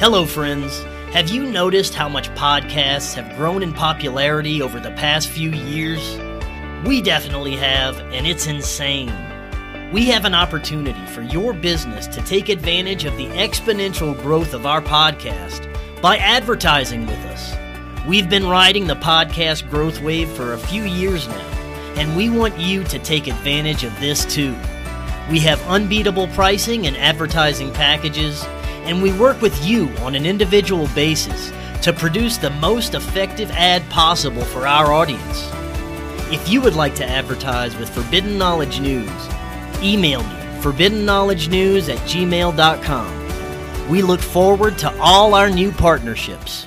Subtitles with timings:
[0.00, 0.82] Hello, friends.
[1.12, 6.18] Have you noticed how much podcasts have grown in popularity over the past few years?
[6.84, 9.12] We definitely have, and it's insane.
[9.92, 14.66] We have an opportunity for your business to take advantage of the exponential growth of
[14.66, 15.62] our podcast
[16.02, 17.54] by advertising with us.
[18.04, 21.50] We've been riding the podcast growth wave for a few years now,
[21.96, 24.56] and we want you to take advantage of this too.
[25.30, 28.44] We have unbeatable pricing and advertising packages,
[28.84, 31.52] and we work with you on an individual basis
[31.82, 35.50] to produce the most effective ad possible for our audience.
[36.32, 39.10] If you would like to advertise with Forbidden Knowledge News,
[39.82, 43.88] email me forbiddenknowledgenews at gmail.com.
[43.90, 46.66] We look forward to all our new partnerships.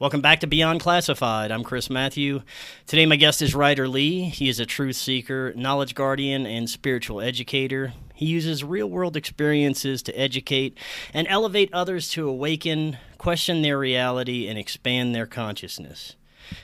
[0.00, 1.50] Welcome back to Beyond Classified.
[1.50, 2.42] I'm Chris Mathieu.
[2.86, 4.28] Today, my guest is Ryder Lee.
[4.28, 7.94] He is a truth seeker, knowledge guardian, and spiritual educator.
[8.14, 10.78] He uses real world experiences to educate
[11.12, 16.14] and elevate others to awaken, question their reality, and expand their consciousness.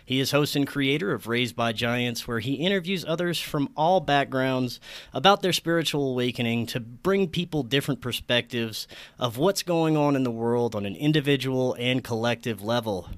[0.04, 3.98] He is host and creator of Raised by Giants, where he interviews others from all
[3.98, 4.78] backgrounds
[5.12, 8.86] about their spiritual awakening to bring people different perspectives
[9.18, 13.08] of what's going on in the world on an individual and collective level.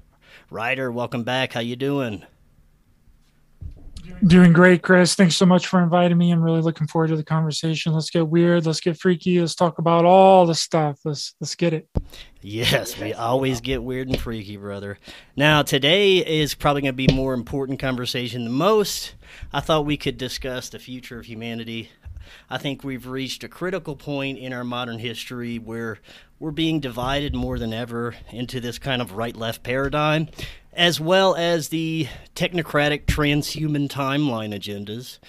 [0.49, 1.51] Ryder, welcome back.
[1.51, 2.25] How you doing?
[4.25, 5.13] Doing great, Chris.
[5.13, 6.31] Thanks so much for inviting me.
[6.31, 7.91] I'm really looking forward to the conversation.
[7.91, 8.65] Let's get weird.
[8.65, 9.41] Let's get freaky.
[9.41, 10.99] Let's talk about all the stuff.
[11.03, 11.89] Let's let's get it.
[12.41, 14.97] Yes, we always get weird and freaky, brother.
[15.35, 19.15] Now, today is probably going to be more important conversation than most.
[19.51, 21.89] I thought we could discuss the future of humanity.
[22.49, 25.99] I think we've reached a critical point in our modern history where
[26.39, 30.27] we're being divided more than ever into this kind of right left paradigm,
[30.73, 35.19] as well as the technocratic transhuman timeline agendas.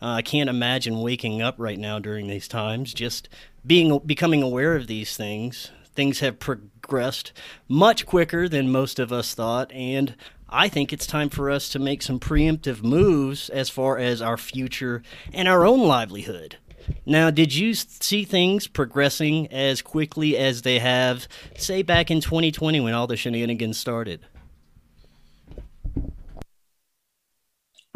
[0.00, 3.28] Uh, I can't imagine waking up right now during these times, just
[3.66, 5.70] being becoming aware of these things.
[5.94, 7.32] Things have progressed
[7.66, 10.14] much quicker than most of us thought, and
[10.50, 14.38] I think it's time for us to make some preemptive moves as far as our
[14.38, 16.56] future and our own livelihood.
[17.04, 22.80] Now, did you see things progressing as quickly as they have, say, back in 2020
[22.80, 24.20] when all the shenanigans started?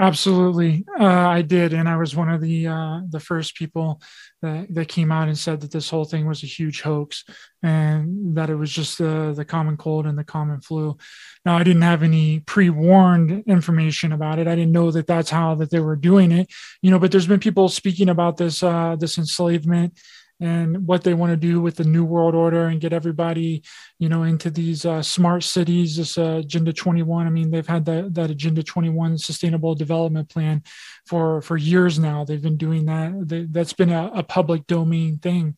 [0.02, 4.02] Absolutely, uh, I did, and I was one of the uh, the first people
[4.40, 7.24] that that came out and said that this whole thing was a huge hoax
[7.62, 10.96] and that it was just the the common cold and the common flu.
[11.44, 14.48] Now, I didn't have any pre warned information about it.
[14.48, 16.50] I didn't know that that's how that they were doing it,
[16.82, 16.98] you know.
[16.98, 20.00] But there's been people speaking about this uh, this enslavement
[20.42, 23.62] and what they want to do with the new world order and get everybody
[23.98, 27.84] you know into these uh, smart cities this uh, agenda 21 i mean they've had
[27.84, 30.62] that, that agenda 21 sustainable development plan
[31.06, 32.24] for for years now.
[32.24, 33.28] They've been doing that.
[33.28, 35.56] They, that's been a, a public domain thing.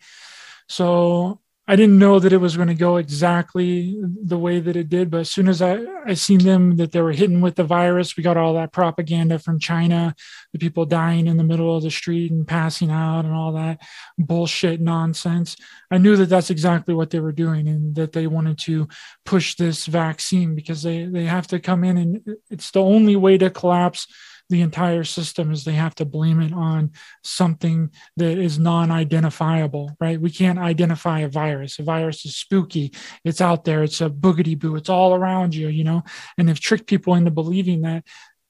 [0.69, 4.91] So I didn't know that it was going to go exactly the way that it
[4.91, 7.65] did, but as soon as I, I seen them that they were hitting with the
[7.65, 10.15] virus, we got all that propaganda from China,
[10.53, 13.81] the people dying in the middle of the street and passing out and all that
[14.19, 15.57] bullshit nonsense.
[15.91, 18.87] I knew that that's exactly what they were doing and that they wanted to
[19.25, 23.39] push this vaccine because they, they have to come in and it's the only way
[23.39, 24.07] to collapse
[24.51, 30.21] the entire system is they have to blame it on something that is non-identifiable right?
[30.21, 31.79] We can't identify a virus.
[31.79, 32.93] A virus is spooky.
[33.25, 33.83] It's out there.
[33.83, 36.03] It's a boogity boo it's all around you you know?
[36.39, 38.05] And they've tricked people into believing that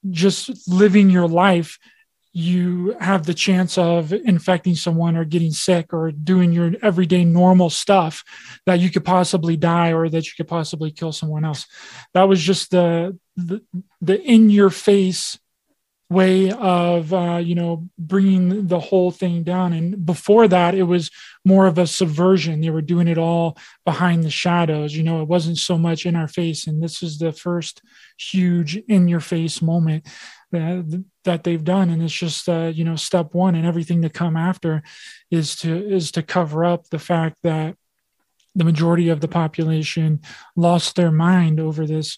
[0.09, 1.79] just living your life
[2.37, 7.69] you have the chance of infecting someone or getting sick or doing your everyday normal
[7.69, 8.25] stuff
[8.65, 11.65] that you could possibly die or that you could possibly kill someone else.
[12.13, 13.61] That was just the the,
[14.01, 15.39] the in your face
[16.09, 19.73] way of uh, you know bringing the whole thing down.
[19.73, 21.09] And before that it was
[21.43, 22.61] more of a subversion.
[22.61, 24.95] They were doing it all behind the shadows.
[24.95, 26.67] You know it wasn't so much in our face.
[26.67, 27.81] And this is the first
[28.17, 30.05] huge in your face moment
[30.51, 31.89] that that they've done.
[31.89, 34.83] And it's just uh, you know step one and everything to come after
[35.31, 37.75] is to is to cover up the fact that
[38.53, 40.21] the majority of the population
[40.55, 42.17] lost their mind over this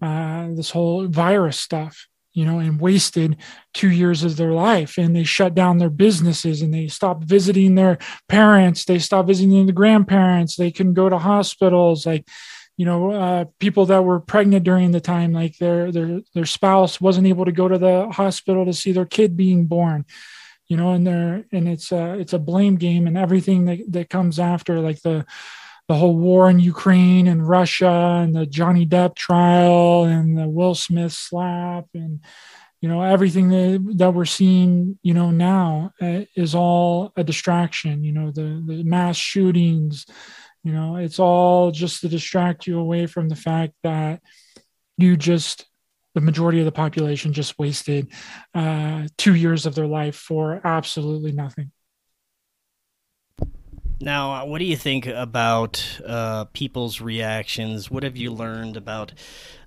[0.00, 3.34] uh, this whole virus stuff you know, and wasted
[3.72, 4.98] two years of their life.
[4.98, 7.96] And they shut down their businesses and they stopped visiting their
[8.28, 8.84] parents.
[8.84, 10.54] They stopped visiting the grandparents.
[10.54, 12.04] They couldn't go to hospitals.
[12.04, 12.28] Like,
[12.76, 17.00] you know, uh, people that were pregnant during the time, like their their their spouse
[17.00, 20.04] wasn't able to go to the hospital to see their kid being born.
[20.68, 24.10] You know, and they're and it's a it's a blame game and everything that, that
[24.10, 25.24] comes after, like the
[25.88, 30.74] the whole war in Ukraine and Russia and the Johnny Depp trial and the Will
[30.74, 32.20] Smith slap and
[32.80, 38.04] you know everything that, that we're seeing you know now uh, is all a distraction
[38.04, 40.06] you know the the mass shootings
[40.62, 44.20] you know it's all just to distract you away from the fact that
[44.98, 45.66] you just
[46.14, 48.08] the majority of the population just wasted
[48.54, 51.70] uh, two years of their life for absolutely nothing
[54.00, 57.90] now, what do you think about uh, people's reactions?
[57.90, 59.12] What have you learned about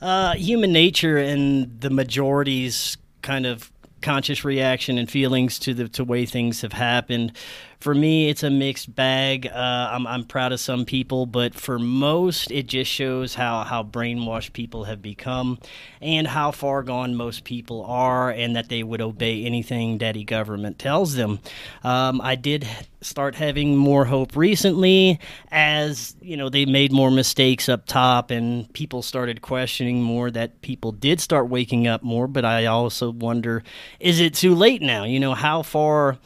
[0.01, 3.71] uh, human nature and the majority's kind of
[4.01, 7.33] conscious reaction and feelings to the to way things have happened.
[7.79, 9.47] For me, it's a mixed bag.
[9.47, 13.83] Uh, I'm I'm proud of some people, but for most, it just shows how how
[13.83, 15.59] brainwashed people have become,
[16.01, 20.77] and how far gone most people are, and that they would obey anything daddy government
[20.77, 21.39] tells them.
[21.81, 22.67] Um, I did
[23.01, 25.17] start having more hope recently
[25.51, 30.61] as you know they made more mistakes up top and people started questioning more that
[30.61, 33.63] people did start waking up more but i also wonder
[34.01, 36.17] is it too late now you know how far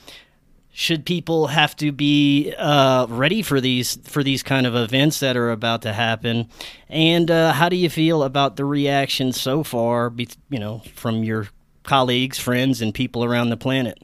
[0.76, 5.38] should people have to be uh, ready for these for these kind of events that
[5.38, 6.50] are about to happen?
[6.90, 10.12] And uh, how do you feel about the reaction so far?
[10.50, 11.48] You know, from your
[11.84, 14.02] colleagues, friends, and people around the planet.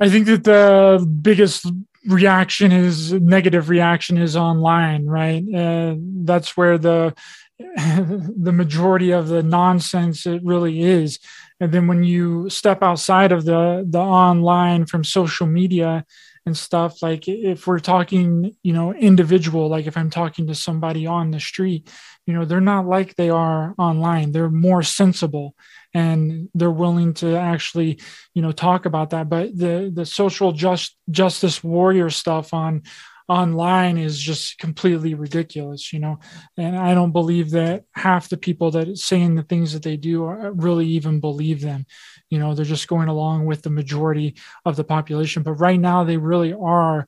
[0.00, 1.66] I think that the biggest
[2.06, 5.42] reaction is negative reaction is online, right?
[5.52, 7.14] Uh, that's where the
[7.58, 11.18] the majority of the nonsense it really is
[11.64, 16.04] and then when you step outside of the the online from social media
[16.46, 21.06] and stuff like if we're talking you know individual like if i'm talking to somebody
[21.06, 21.90] on the street
[22.26, 24.32] you know they're not like they are online.
[24.32, 25.54] They're more sensible
[25.92, 28.00] and they're willing to actually
[28.34, 29.28] you know talk about that.
[29.28, 32.82] But the the social just justice warrior stuff on
[33.28, 36.18] online is just completely ridiculous, you know.
[36.56, 39.96] And I don't believe that half the people that are saying the things that they
[39.96, 41.86] do are, uh, really even believe them.
[42.28, 45.42] You know, they're just going along with the majority of the population.
[45.42, 47.06] But right now, they really are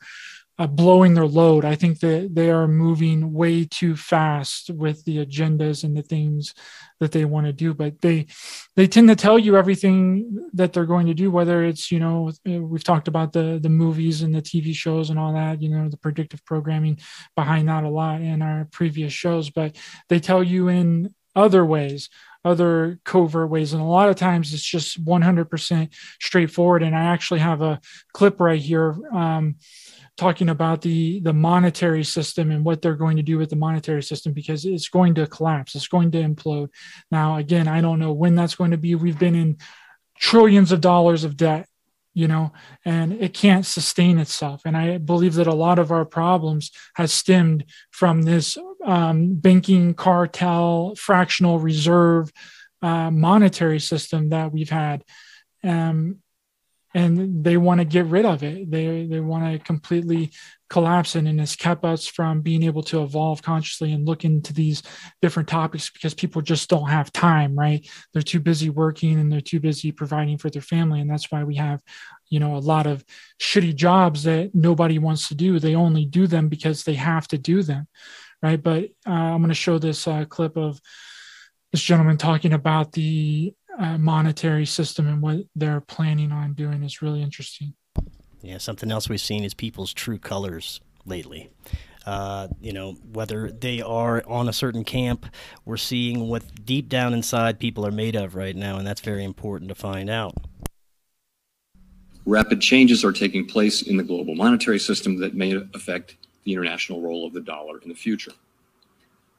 [0.59, 1.65] uh, blowing their load.
[1.65, 6.55] I think that they are moving way too fast with the agendas and the things
[6.99, 7.75] that they want to do.
[7.75, 8.27] But they
[8.75, 11.31] they tend to tell you everything that they're going to do.
[11.31, 15.19] Whether it's you know we've talked about the the movies and the TV shows and
[15.19, 15.61] all that.
[15.61, 16.99] You know the predictive programming
[17.35, 19.51] behind that a lot in our previous shows.
[19.51, 19.77] But
[20.09, 22.09] they tell you in other ways
[22.47, 23.73] other covert ways.
[23.73, 26.85] And a lot of times it's just 100% straightforward.
[26.85, 27.81] And I actually have a
[28.13, 29.57] clip right here um,
[30.17, 34.03] talking about the the monetary system and what they're going to do with the monetary
[34.03, 35.75] system because it's going to collapse.
[35.75, 36.69] It's going to implode.
[37.11, 38.95] Now again i don't know when that's going to be.
[38.95, 39.59] We've been in
[40.19, 41.69] trillions of dollars of debt
[42.15, 42.51] you know
[42.87, 44.63] and it can't sustain itself.
[44.65, 49.95] And i believe that a lot of our problems has stemmed from this um, banking
[49.95, 52.33] cartel fractional reserve
[52.83, 55.05] uh, monetary system that we've had.
[55.65, 56.21] Um,
[56.97, 58.71] and they want to get rid of it.
[58.71, 60.33] They they want to completely
[60.71, 64.55] collapse it, and it's kept us from being able to evolve consciously and look into
[64.55, 64.83] these
[65.21, 67.55] different topics because people just don't have time.
[67.55, 67.87] Right?
[68.15, 71.45] They're too busy working and they're too busy providing for their family, and that's why
[71.45, 71.83] we have,
[72.31, 73.05] you know, a lot of
[73.39, 75.59] shitty jobs that nobody wants to do.
[75.59, 77.89] They only do them because they have to do them,
[78.43, 78.61] right?
[78.63, 80.81] But uh, I'm going to show this uh, clip of
[81.73, 87.03] this gentleman talking about the uh, monetary system and what they're planning on doing is
[87.03, 87.75] really interesting.
[88.43, 91.51] Yeah, something else we've seen is people's true colors lately.
[92.05, 95.27] Uh, you know, whether they are on a certain camp,
[95.65, 99.25] we're seeing what deep down inside people are made of right now, and that's very
[99.25, 100.35] important to find out.
[102.25, 107.01] Rapid changes are taking place in the global monetary system that may affect the international
[107.01, 108.33] role of the dollar in the future.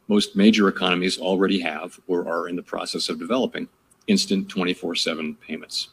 [0.10, 3.68] Most major economies already have or are in the process of developing
[4.08, 5.90] instant 24 7 payments.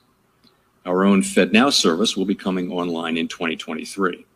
[0.87, 4.27] Our own FedNow service will be coming online in 2023.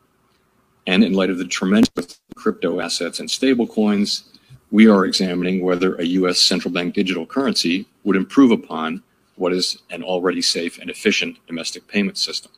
[0.86, 4.24] And in light of the tremendous crypto assets and stablecoins,
[4.70, 6.40] we are examining whether a U.S.
[6.40, 9.02] central bank digital currency would improve upon
[9.36, 12.52] what is an already safe and efficient domestic payment system.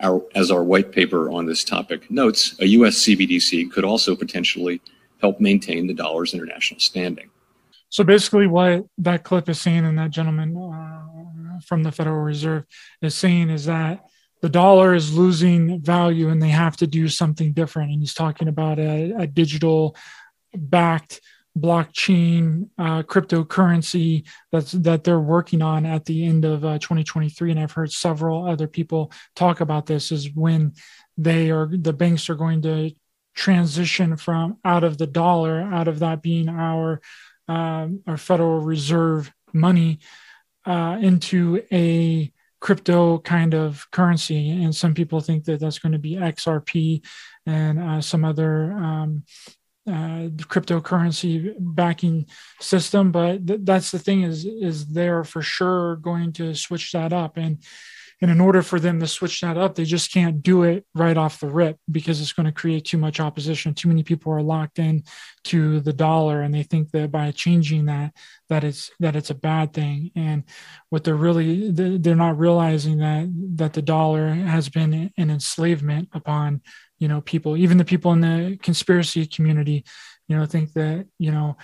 [0.00, 2.96] Our, as our white paper on this topic notes, a U.S.
[2.98, 4.80] CBDC could also potentially
[5.20, 7.30] help maintain the dollar's international standing.
[7.90, 12.64] So basically, what that clip is saying, and that gentleman uh, from the Federal Reserve
[13.02, 14.06] is saying, is that
[14.42, 17.90] the dollar is losing value and they have to do something different.
[17.90, 19.96] And he's talking about a, a digital
[20.54, 21.20] backed
[21.58, 27.58] blockchain uh, cryptocurrency that's that they're working on at the end of uh, 2023 and
[27.58, 30.72] i've heard several other people talk about this is when
[31.18, 32.92] they are the banks are going to
[33.34, 37.00] transition from out of the dollar, out of that being our
[37.50, 39.98] um, our Federal Reserve money,
[40.66, 44.50] uh, into a crypto kind of currency.
[44.50, 47.04] And some people think that that's going to be XRP
[47.46, 49.24] and uh, some other um,
[49.88, 52.26] uh, cryptocurrency backing
[52.60, 53.10] system.
[53.10, 57.36] But th- that's the thing is is they're for sure going to switch that up
[57.36, 57.58] and
[58.22, 61.16] and in order for them to switch that up, they just can't do it right
[61.16, 63.72] off the rip because it's going to create too much opposition.
[63.72, 65.04] Too many people are locked in
[65.44, 68.12] to the dollar and they think that by changing that,
[68.50, 70.10] that it's that it's a bad thing.
[70.14, 70.44] And
[70.90, 76.60] what they're really they're not realizing that that the dollar has been an enslavement upon
[76.98, 79.84] you know people, even the people in the conspiracy community,
[80.28, 81.56] you know, think that you know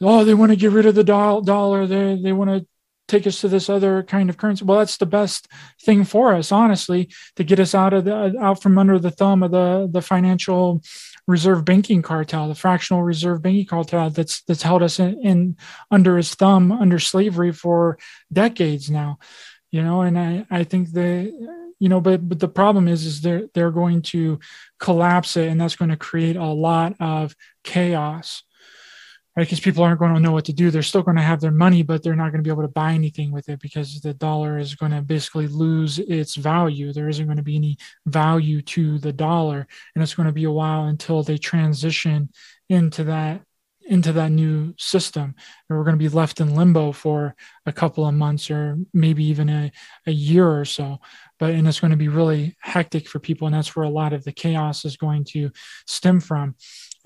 [0.00, 2.66] oh they want to get rid of the dollar they they want to
[3.08, 4.64] take us to this other kind of currency.
[4.64, 5.48] Well, that's the best
[5.80, 9.42] thing for us, honestly, to get us out of the out from under the thumb
[9.42, 10.82] of the the financial
[11.26, 15.56] reserve banking cartel, the fractional reserve banking cartel that's that's held us in, in
[15.90, 17.98] under his thumb under slavery for
[18.32, 19.18] decades now.
[19.70, 21.32] You know, and I I think the
[21.78, 24.38] you know, but but the problem is is they're they're going to
[24.78, 27.34] collapse it, and that's going to create a lot of
[27.64, 28.42] chaos
[29.36, 29.44] right?
[29.46, 30.70] Because people aren't going to know what to do.
[30.70, 32.68] They're still going to have their money, but they're not going to be able to
[32.68, 36.92] buy anything with it because the dollar is going to basically lose its value.
[36.92, 37.76] There isn't going to be any
[38.06, 42.30] value to the dollar, and it's going to be a while until they transition
[42.68, 43.42] into that
[43.88, 45.34] into that new system
[45.68, 47.34] and we're going to be left in limbo for
[47.66, 49.70] a couple of months or maybe even a,
[50.06, 50.98] a year or so
[51.38, 54.12] but and it's going to be really hectic for people and that's where a lot
[54.12, 55.50] of the chaos is going to
[55.86, 56.54] stem from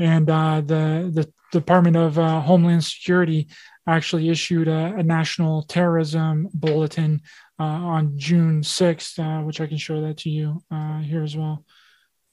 [0.01, 3.49] and uh, the the Department of uh, Homeland Security
[3.87, 7.21] actually issued a, a national terrorism bulletin
[7.59, 11.37] uh, on June 6th, uh, which I can show that to you uh, here as
[11.37, 11.65] well.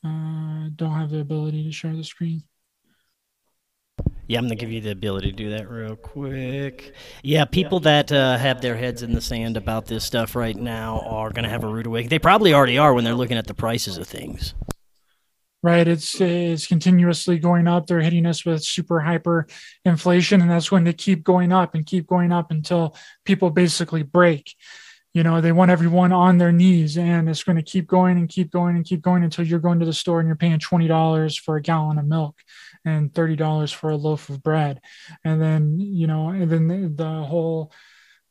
[0.06, 2.44] Uh, don't have the ability to share the screen.
[4.28, 6.94] Yeah, I'm gonna give you the ability to do that real quick.
[7.24, 11.00] Yeah, people that uh, have their heads in the sand about this stuff right now
[11.08, 12.10] are gonna have a rude awakening.
[12.10, 14.54] They probably already are when they're looking at the prices of things
[15.68, 15.86] right?
[15.86, 17.88] It's it's continuously going up.
[17.88, 19.48] They're hitting us with super hyper
[19.84, 22.96] inflation, and that's when they keep going up and keep going up until
[23.26, 24.56] people basically break.
[25.14, 28.30] You know, they want everyone on their knees, and it's going to keep going and
[28.30, 30.88] keep going and keep going until you're going to the store and you're paying twenty
[30.88, 32.38] dollars for a gallon of milk
[32.86, 34.80] and thirty dollars for a loaf of bread,
[35.26, 37.74] and then you know, and then the, whole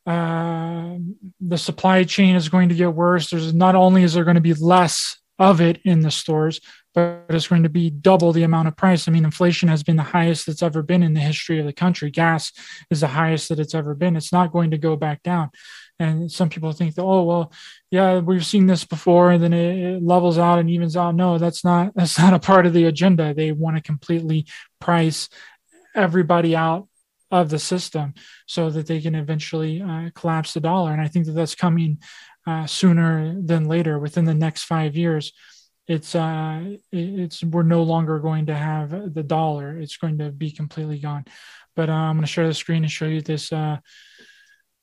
[0.07, 0.95] uh,
[1.39, 3.29] the supply chain is going to get worse.
[3.29, 6.61] There's not only is there going to be less of it in the stores,
[6.97, 9.07] but it's going to be double the amount of price.
[9.07, 11.71] I mean, inflation has been the highest that's ever been in the history of the
[11.71, 12.09] country.
[12.09, 12.51] Gas
[12.89, 14.15] is the highest that it's ever been.
[14.15, 15.51] It's not going to go back down.
[15.99, 17.53] And some people think that, oh, well,
[17.91, 21.13] yeah, we've seen this before, and then it, levels out and evens out.
[21.13, 23.31] No, that's not that's not a part of the agenda.
[23.31, 24.47] They want to completely
[24.81, 25.29] price
[25.93, 26.87] everybody out
[27.29, 28.15] of the system
[28.47, 30.93] so that they can eventually uh, collapse the dollar.
[30.93, 31.99] And I think that that's coming
[32.47, 35.31] uh, sooner than later within the next five years
[35.87, 40.51] it's uh it's we're no longer going to have the dollar it's going to be
[40.51, 41.23] completely gone
[41.75, 43.77] but uh, i'm going to share the screen and show you this uh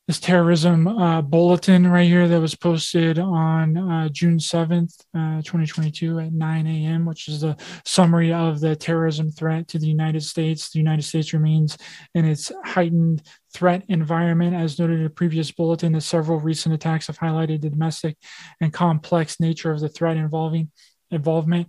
[0.06, 6.20] this terrorism uh, bulletin right here that was posted on uh, June 7th, uh, 2022
[6.20, 7.56] at 9 a.m., which is a
[7.86, 10.70] summary of the terrorism threat to the United States.
[10.70, 11.78] The United States remains
[12.14, 13.22] in its heightened
[13.54, 14.54] threat environment.
[14.54, 18.18] As noted in a previous bulletin, that several recent attacks have highlighted the domestic
[18.60, 20.70] and complex nature of the threat involving
[21.14, 21.68] involvement.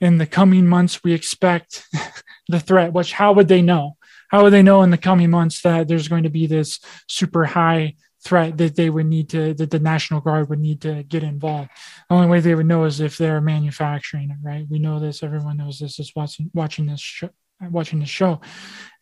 [0.00, 1.86] In the coming months, we expect
[2.48, 3.96] the threat, which how would they know?
[4.30, 7.44] how would they know in the coming months that there's going to be this super
[7.44, 11.22] high threat that they would need to that the national guard would need to get
[11.22, 11.70] involved
[12.08, 15.22] the only way they would know is if they're manufacturing it right we know this
[15.22, 17.30] everyone knows this is watching watching this show
[17.68, 18.40] watching the show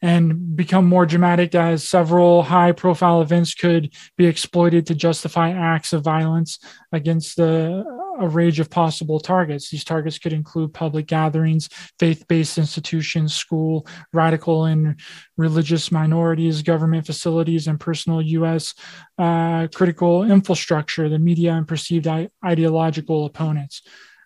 [0.00, 5.92] and become more dramatic as several high profile events could be exploited to justify acts
[5.92, 6.58] of violence
[6.92, 7.84] against the,
[8.20, 9.70] a range of possible targets.
[9.70, 15.00] These targets could include public gatherings, faith based institutions, school, radical and
[15.36, 18.74] religious minorities, government facilities, and personal U.S.
[19.18, 23.82] Uh, critical infrastructure, the media, and perceived I- ideological opponents.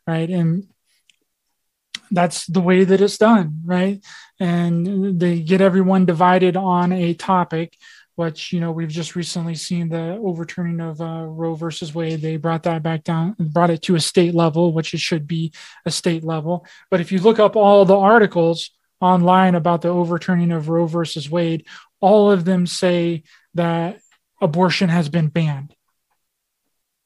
[0.07, 0.29] Right.
[0.29, 0.67] And
[2.13, 4.05] that's the way that it's done, right?
[4.39, 7.77] And they get everyone divided on a topic,
[8.15, 12.21] which you know we've just recently seen the overturning of uh, Roe versus Wade.
[12.21, 15.27] They brought that back down, and brought it to a state level, which it should
[15.27, 15.53] be
[15.87, 16.67] a state level.
[16.91, 21.31] But if you look up all the articles online about the overturning of Roe versus
[21.31, 21.67] Wade,
[22.01, 24.01] all of them say that
[24.41, 25.75] abortion has been banned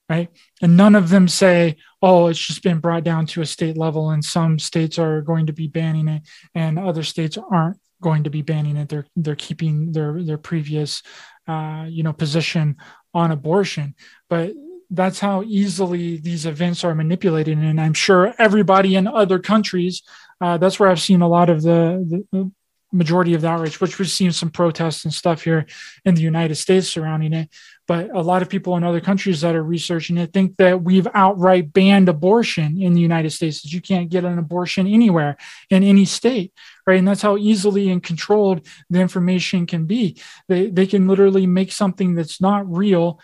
[0.08, 0.28] right?
[0.62, 4.10] And none of them say, oh, it's just been brought down to a state level,
[4.10, 6.22] and some states are going to be banning it,
[6.54, 8.88] and other states aren't going to be banning it.
[8.88, 11.02] They're they're keeping their their previous,
[11.48, 12.76] uh, you know, position
[13.14, 13.94] on abortion.
[14.28, 14.52] But
[14.90, 20.02] that's how easily these events are manipulated, and I'm sure everybody in other countries.
[20.40, 22.52] Uh, that's where I've seen a lot of the, the
[22.92, 25.66] majority of the outrage, which we've seen some protests and stuff here
[26.04, 27.48] in the United States surrounding it.
[27.87, 31.07] But a lot of people in other countries that are researching it think that we've
[31.14, 35.37] outright banned abortion in the United States, that you can't get an abortion anywhere
[35.71, 36.52] in any state,
[36.87, 36.99] right?
[36.99, 40.21] And that's how easily and controlled the information can be.
[40.49, 43.21] They, they can literally make something that's not real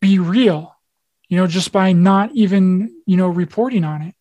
[0.00, 0.76] be real,
[1.28, 4.14] you know, just by not even, you know, reporting on it,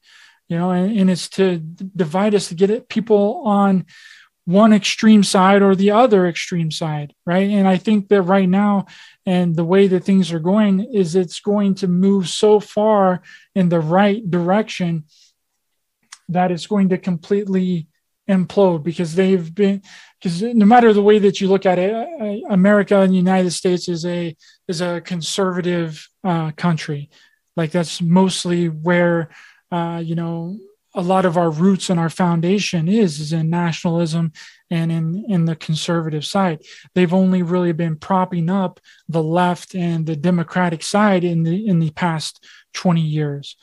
[0.47, 3.85] you know, and, and it's to divide us to get it, people on
[4.45, 7.49] one extreme side or the other extreme side, right?
[7.49, 8.85] And I think that right now,
[9.25, 13.21] and the way that things are going, is it's going to move so far
[13.53, 15.05] in the right direction
[16.29, 17.87] that it's going to completely
[18.27, 19.83] implode because they've been
[20.19, 21.93] because no matter the way that you look at it
[22.49, 24.35] america and the united states is a
[24.67, 27.09] is a conservative uh, country.
[27.55, 29.29] Like that's mostly where
[29.71, 30.57] uh, you know
[30.93, 34.33] a lot of our roots and our foundation is is in nationalism
[34.69, 36.63] and in in the conservative side.
[36.93, 41.79] They've only really been propping up the left and the democratic side in the in
[41.79, 43.55] the past 20 years.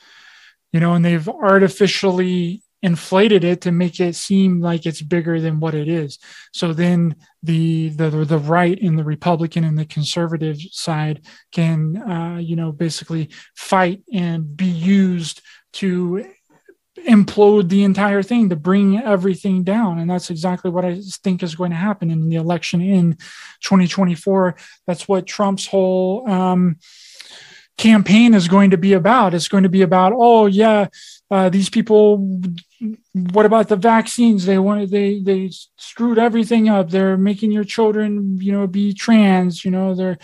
[0.72, 5.60] You know and they've artificially inflated it to make it seem like it's bigger than
[5.60, 6.18] what it is.
[6.52, 12.38] So then the the the right and the republican and the conservative side can uh,
[12.38, 15.40] you know basically fight and be used
[15.74, 16.24] to
[17.08, 19.98] implode the entire thing to bring everything down.
[19.98, 23.14] And that's exactly what i think is going to happen in the election in
[23.62, 24.56] 2024
[24.86, 26.76] that's what trump's whole um,
[27.78, 29.34] campaign is going to be about.
[29.34, 30.88] It's going to be about oh yeah
[31.30, 32.40] uh, these people
[33.12, 34.44] what about the vaccines?
[34.44, 36.90] They wanted they they screwed everything up.
[36.90, 40.18] They're making your children you know be trans you know they're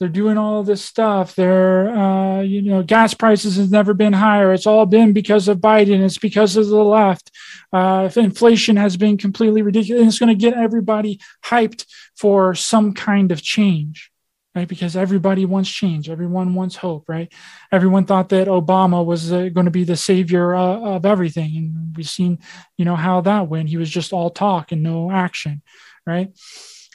[0.00, 1.34] they're doing all this stuff.
[1.34, 4.52] They're, uh, you know, gas prices has never been higher.
[4.54, 6.02] It's all been because of Biden.
[6.02, 7.30] It's because of the left.
[7.70, 10.00] Uh, inflation has been completely ridiculous.
[10.00, 11.84] And it's going to get everybody hyped
[12.16, 14.10] for some kind of change,
[14.54, 14.66] right?
[14.66, 16.08] Because everybody wants change.
[16.08, 17.30] Everyone wants hope, right?
[17.70, 21.94] Everyone thought that Obama was uh, going to be the savior uh, of everything, and
[21.94, 22.38] we've seen,
[22.78, 23.68] you know, how that went.
[23.68, 25.60] He was just all talk and no action,
[26.06, 26.30] right?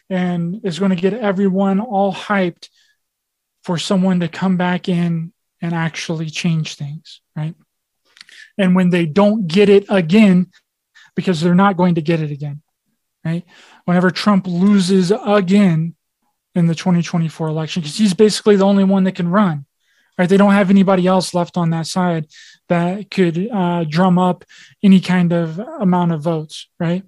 [0.09, 2.69] And it's going to get everyone all hyped
[3.65, 7.55] for someone to come back in and actually change things, right?
[8.59, 10.51] And when they don't get it again,
[11.15, 12.61] because they're not going to get it again,
[13.25, 13.43] right?
[13.85, 15.95] Whenever Trump loses again
[16.53, 19.65] in the 2024 election, because he's basically the only one that can run,
[20.19, 20.29] right?
[20.29, 22.27] They don't have anybody else left on that side
[22.69, 24.45] that could uh, drum up
[24.83, 27.03] any kind of amount of votes, right?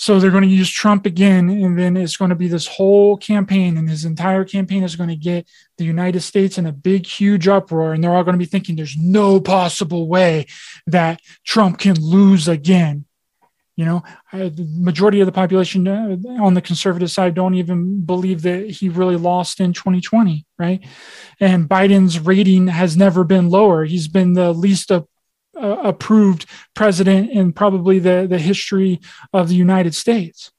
[0.00, 3.18] So they're going to use Trump again, and then it's going to be this whole
[3.18, 7.04] campaign, and his entire campaign is going to get the United States in a big,
[7.04, 10.46] huge uproar, and they're all going to be thinking there's no possible way
[10.86, 13.04] that Trump can lose again.
[13.76, 18.00] You know, I, the majority of the population uh, on the conservative side don't even
[18.00, 20.82] believe that he really lost in 2020, right?
[21.40, 23.84] And Biden's rating has never been lower.
[23.84, 24.90] He's been the least
[25.56, 29.00] uh, approved president in probably the, the history
[29.32, 30.52] of the United States,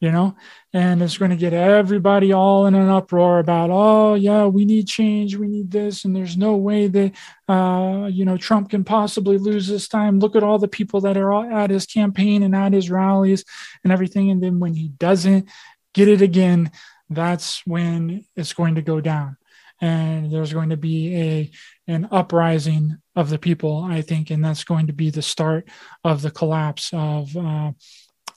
[0.00, 0.36] you know,
[0.72, 4.86] and it's going to get everybody all in an uproar about, oh, yeah, we need
[4.86, 7.12] change, we need this, and there's no way that,
[7.48, 10.20] uh, you know, Trump can possibly lose this time.
[10.20, 13.44] Look at all the people that are at his campaign and at his rallies
[13.82, 14.30] and everything.
[14.30, 15.48] And then when he doesn't
[15.94, 16.70] get it again,
[17.10, 19.36] that's when it's going to go down
[19.80, 21.50] and there's going to be a
[21.88, 25.68] an uprising of the people i think and that's going to be the start
[26.04, 27.72] of the collapse of uh,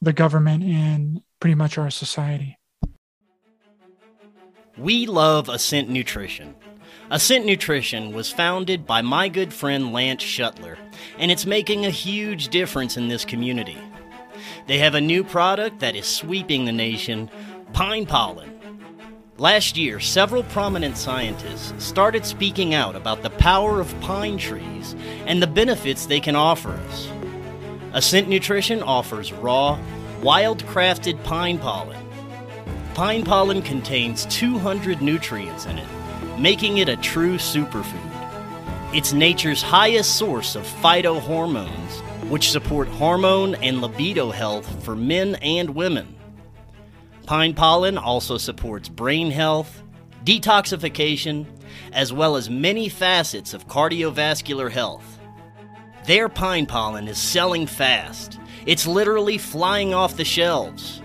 [0.02, 2.58] the government and pretty much our society.
[4.78, 6.56] We love ascent nutrition.
[7.10, 10.78] Ascent Nutrition was founded by my good friend Lance Shuttler,
[11.18, 13.78] and it's making a huge difference in this community.
[14.68, 17.30] They have a new product that is sweeping the nation
[17.74, 18.51] pine pollen
[19.42, 25.42] Last year, several prominent scientists started speaking out about the power of pine trees and
[25.42, 27.10] the benefits they can offer us.
[27.92, 29.80] Ascent Nutrition offers raw,
[30.22, 32.06] wild crafted pine pollen.
[32.94, 35.88] Pine pollen contains 200 nutrients in it,
[36.38, 38.94] making it a true superfood.
[38.94, 45.72] It's nature's highest source of phytohormones, which support hormone and libido health for men and
[45.72, 46.21] women.
[47.32, 49.84] Pine pollen also supports brain health,
[50.26, 51.46] detoxification,
[51.94, 55.18] as well as many facets of cardiovascular health.
[56.06, 58.38] Their pine pollen is selling fast.
[58.66, 61.02] It's literally flying off the shelves.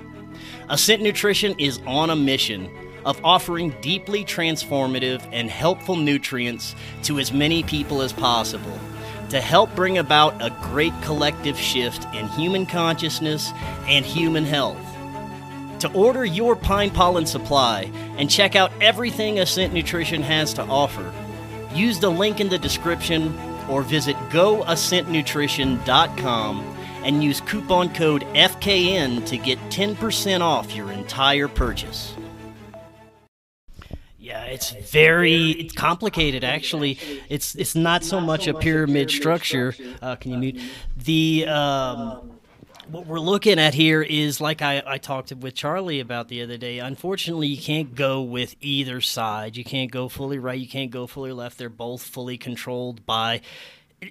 [0.68, 7.32] Ascent Nutrition is on a mission of offering deeply transformative and helpful nutrients to as
[7.32, 8.80] many people as possible
[9.28, 13.52] to help bring about a great collective shift in human consciousness
[13.86, 14.95] and human health.
[15.80, 21.12] To order your pine pollen supply and check out everything Ascent Nutrition has to offer,
[21.74, 29.36] use the link in the description or visit goascentnutrition.com and use coupon code FKN to
[29.36, 32.14] get 10% off your entire purchase.
[34.18, 36.98] Yeah, it's very it's complicated actually.
[37.28, 39.72] It's it's not so much a pyramid structure.
[40.02, 40.60] Uh, can you mute
[40.96, 42.36] the um,
[42.90, 46.57] what we're looking at here is like I, I talked with Charlie about the other
[46.57, 46.79] day.
[46.79, 49.57] Unfortunately, you can't go with either side.
[49.57, 50.59] You can't go fully right.
[50.59, 51.59] You can't go fully left.
[51.59, 53.40] They're both fully controlled by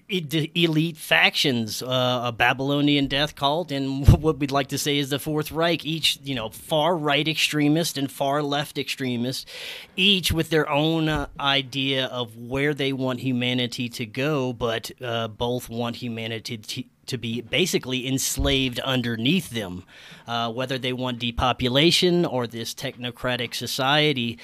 [0.10, 5.20] elite factions, uh, a Babylonian death cult, and what we'd like to say is the
[5.20, 5.86] Fourth Reich.
[5.86, 9.48] Each, you know, far right extremist and far left extremist,
[9.96, 15.28] each with their own uh, idea of where they want humanity to go, but uh,
[15.28, 19.84] both want humanity to, be basically enslaved underneath them,
[20.28, 24.38] uh, whether they want depopulation or this technocratic society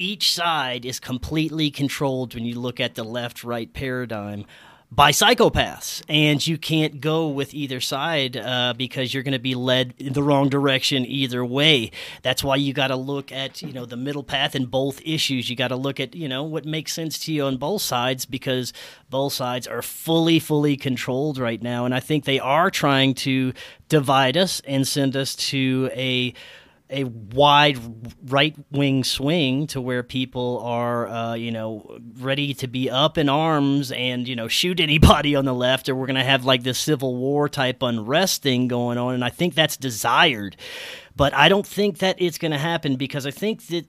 [0.00, 4.46] each side is completely controlled when you look at the left right paradigm
[4.92, 9.54] by psychopaths, and you can't go with either side uh, because you're going to be
[9.54, 11.92] led in the wrong direction either way.
[12.22, 15.48] That's why you got to look at you know the middle path in both issues.
[15.48, 18.26] You got to look at you know what makes sense to you on both sides
[18.26, 18.72] because
[19.08, 23.52] both sides are fully fully controlled right now, and I think they are trying to
[23.88, 26.34] divide us and send us to a
[26.90, 27.78] a wide
[28.30, 33.28] right wing swing to where people are, uh, you know, ready to be up in
[33.28, 36.62] arms and, you know, shoot anybody on the left, or we're going to have like
[36.62, 39.14] this civil war type unrest thing going on.
[39.14, 40.56] And I think that's desired.
[41.16, 43.86] But I don't think that it's going to happen because I think that.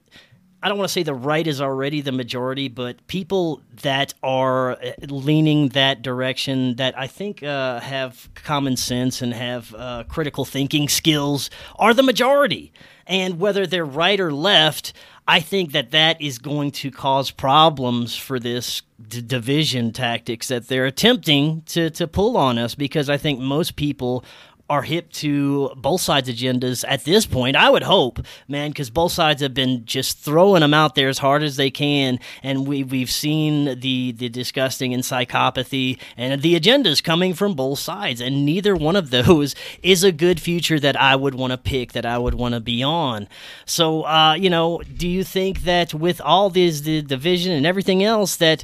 [0.64, 4.74] I don't want to say the right is already the majority, but people that are
[4.74, 10.46] uh, leaning that direction that I think uh, have common sense and have uh, critical
[10.46, 12.72] thinking skills are the majority.
[13.12, 14.94] And whether they're right or left,
[15.28, 20.70] I think that that is going to cause problems for this d- division tactics that
[20.70, 24.24] they're attempting to, to pull on us because I think most people
[24.72, 27.58] are hip to both sides' agendas at this point.
[27.58, 31.18] I would hope, man, because both sides have been just throwing them out there as
[31.18, 36.58] hard as they can, and we we've seen the the disgusting and psychopathy and the
[36.58, 40.96] agendas coming from both sides, and neither one of those is a good future that
[40.96, 43.28] I would want to pick, that I would want to be on.
[43.66, 48.06] So, uh, you know, do you think that with all this the division and everything
[48.06, 48.64] else that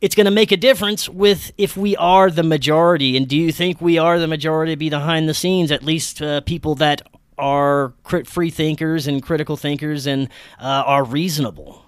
[0.00, 3.16] it's going to make a difference with if we are the majority.
[3.16, 6.74] And do you think we are the majority behind the scenes, at least uh, people
[6.76, 7.02] that
[7.36, 7.94] are
[8.26, 11.84] free thinkers and critical thinkers and uh, are reasonable?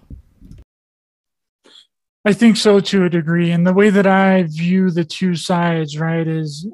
[2.24, 3.50] I think so to a degree.
[3.50, 6.66] And the way that I view the two sides, right, is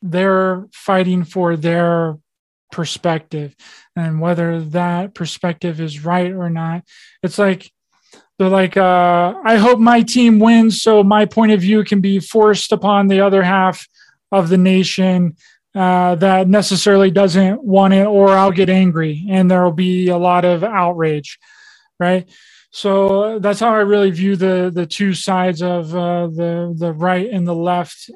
[0.00, 2.16] they're fighting for their
[2.72, 3.54] perspective.
[3.94, 6.84] And whether that perspective is right or not,
[7.22, 7.70] it's like
[8.38, 12.18] they're like, uh, I hope my team wins so my point of view can be
[12.18, 13.86] forced upon the other half
[14.32, 15.36] of the nation
[15.74, 20.16] uh, that necessarily doesn't want it, or I'll get angry and there will be a
[20.16, 21.38] lot of outrage,
[21.98, 22.28] right?
[22.70, 27.30] So that's how I really view the the two sides of uh, the the right
[27.30, 28.10] and the left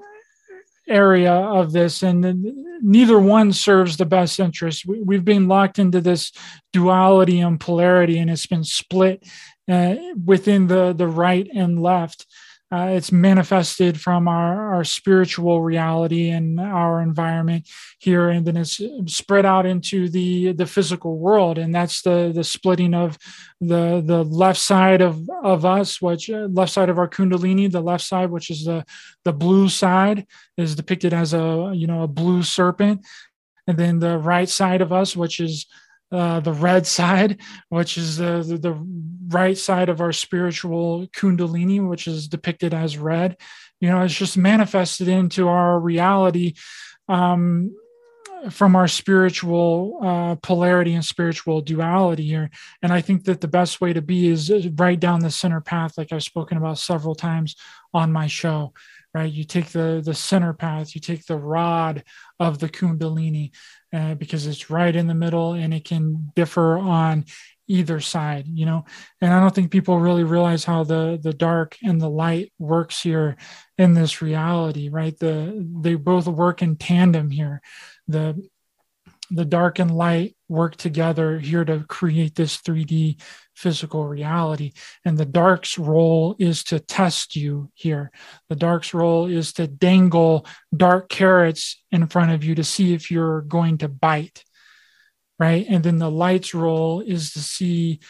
[0.88, 2.44] area of this, and
[2.82, 4.84] neither one serves the best interest.
[4.84, 6.32] We, have been locked into this
[6.72, 9.24] duality and polarity, and it's been split
[9.68, 12.26] uh, within the the right and left.
[12.70, 17.66] Uh, it's manifested from our, our spiritual reality and our environment
[17.98, 22.44] here, and then it's spread out into the the physical world, and that's the the
[22.44, 23.16] splitting of
[23.58, 27.80] the the left side of of us, which uh, left side of our kundalini, the
[27.80, 28.84] left side, which is the
[29.24, 30.26] the blue side,
[30.58, 33.00] is depicted as a you know a blue serpent,
[33.66, 35.64] and then the right side of us, which is
[36.10, 38.86] uh, the red side, which is the, the, the
[39.28, 43.36] right side of our spiritual kundalini, which is depicted as red.
[43.80, 46.54] You know, it's just manifested into our reality
[47.08, 47.76] um,
[48.50, 52.50] from our spiritual uh, polarity and spiritual duality here.
[52.82, 55.98] And I think that the best way to be is right down the center path,
[55.98, 57.56] like I've spoken about several times
[57.92, 58.72] on my show
[59.14, 59.32] right?
[59.32, 62.04] You take the the center path, you take the rod
[62.38, 63.52] of the Kundalini
[63.92, 67.24] uh, because it's right in the middle, and it can differ on
[67.70, 68.84] either side you know?
[69.20, 73.02] And i don't think people really realize how the the dark and the light works
[73.02, 73.36] here
[73.76, 75.16] in this reality right?
[75.18, 77.60] The they both work in tandem here.
[78.06, 78.48] The
[79.30, 83.20] the dark and light work together here to create this 3d
[83.58, 84.72] physical reality
[85.04, 88.10] and the dark's role is to test you here
[88.48, 93.10] the dark's role is to dangle dark carrots in front of you to see if
[93.10, 94.44] you're going to bite
[95.38, 95.66] right?
[95.68, 98.00] And then the light's role is to see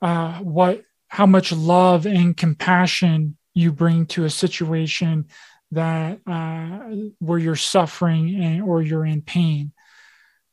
[0.00, 5.26] uh, what how much love and compassion you bring to a situation
[5.72, 6.78] that uh,
[7.18, 9.72] where you're suffering and, or you're in pain,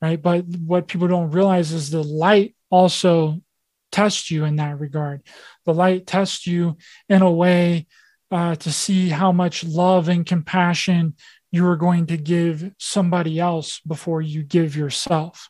[0.02, 0.22] right?
[0.22, 3.42] But what people don't realize is the light also
[3.92, 5.24] tests you in that regard.
[5.66, 7.88] The light tests you in a way
[8.32, 11.16] uh, to see how much love and compassion
[11.52, 15.50] you are going to give somebody else before you give yourself.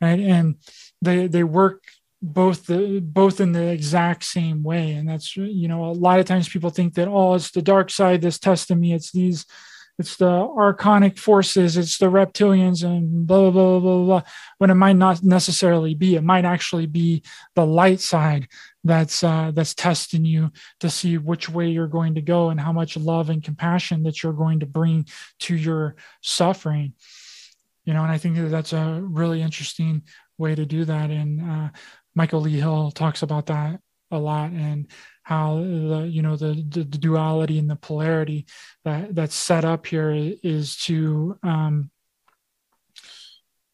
[0.00, 0.20] Right?
[0.20, 0.56] And
[1.02, 1.82] they they work
[2.22, 4.92] both the both in the exact same way.
[4.92, 7.90] And that's you know a lot of times people think that oh it's the dark
[7.90, 8.94] side that's testing me.
[8.94, 9.44] It's these
[10.00, 14.22] it's the archonic forces it's the reptilians and blah blah blah blah blah
[14.56, 16.16] when it might not necessarily be.
[16.16, 17.22] It might actually be
[17.54, 18.48] the light side
[18.82, 22.72] that's uh, that's testing you to see which way you're going to go and how
[22.72, 25.06] much love and compassion that you're going to bring
[25.40, 26.94] to your suffering.
[27.84, 30.02] You know and i think that that's a really interesting
[30.38, 31.10] way to do that.
[31.10, 31.68] And uh,
[32.14, 34.50] michael lee hill talks about that a lot.
[34.50, 34.88] And
[35.30, 38.46] how the you know the, the, the duality and the polarity
[38.84, 40.10] that that's set up here
[40.42, 41.88] is to um,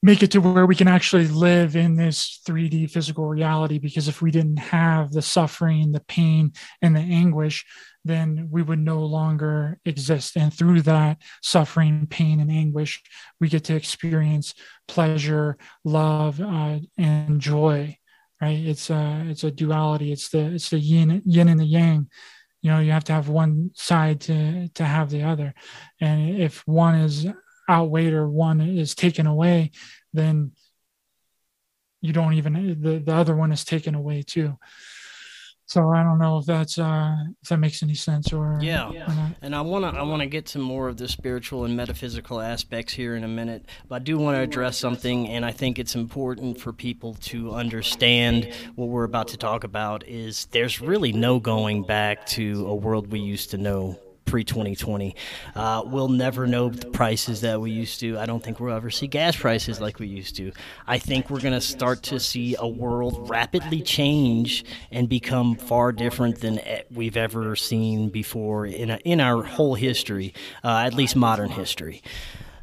[0.03, 3.79] make it to where we can actually live in this 3D physical reality.
[3.79, 7.65] Because if we didn't have the suffering, the pain, and the anguish,
[8.05, 10.37] then we would no longer exist.
[10.37, 13.03] And through that suffering, pain, and anguish,
[13.41, 14.55] we get to experience
[14.87, 17.97] pleasure, love, uh, and joy.
[18.41, 18.59] Right?
[18.59, 20.13] It's a it's a duality.
[20.13, 22.09] It's the it's the yin yin and the yang.
[22.63, 25.55] You know, you have to have one side to to have the other,
[26.01, 27.27] and if one is
[27.69, 29.71] outweighed or one is taken away,
[30.13, 30.53] then
[32.01, 34.59] you don't even the, the other one is taken away too.
[35.69, 38.89] So I don't know if that's uh, if that makes any sense or yeah.
[38.89, 42.93] Or and I wanna I wanna get to more of the spiritual and metaphysical aspects
[42.93, 45.97] here in a minute, but I do want to address something, and I think it's
[45.97, 50.07] important for people to understand what we're about to talk about.
[50.07, 55.17] Is there's really no going back to a world we used to know pre 2020.
[55.55, 58.19] Uh, we'll never know the prices that we used to.
[58.19, 60.53] I don't think we'll ever see gas prices like we used to.
[60.87, 65.93] I think we're going to start to see a world rapidly change and become far
[65.93, 66.61] different than
[66.91, 72.03] we've ever seen before in, a, in our whole history, uh, at least modern history.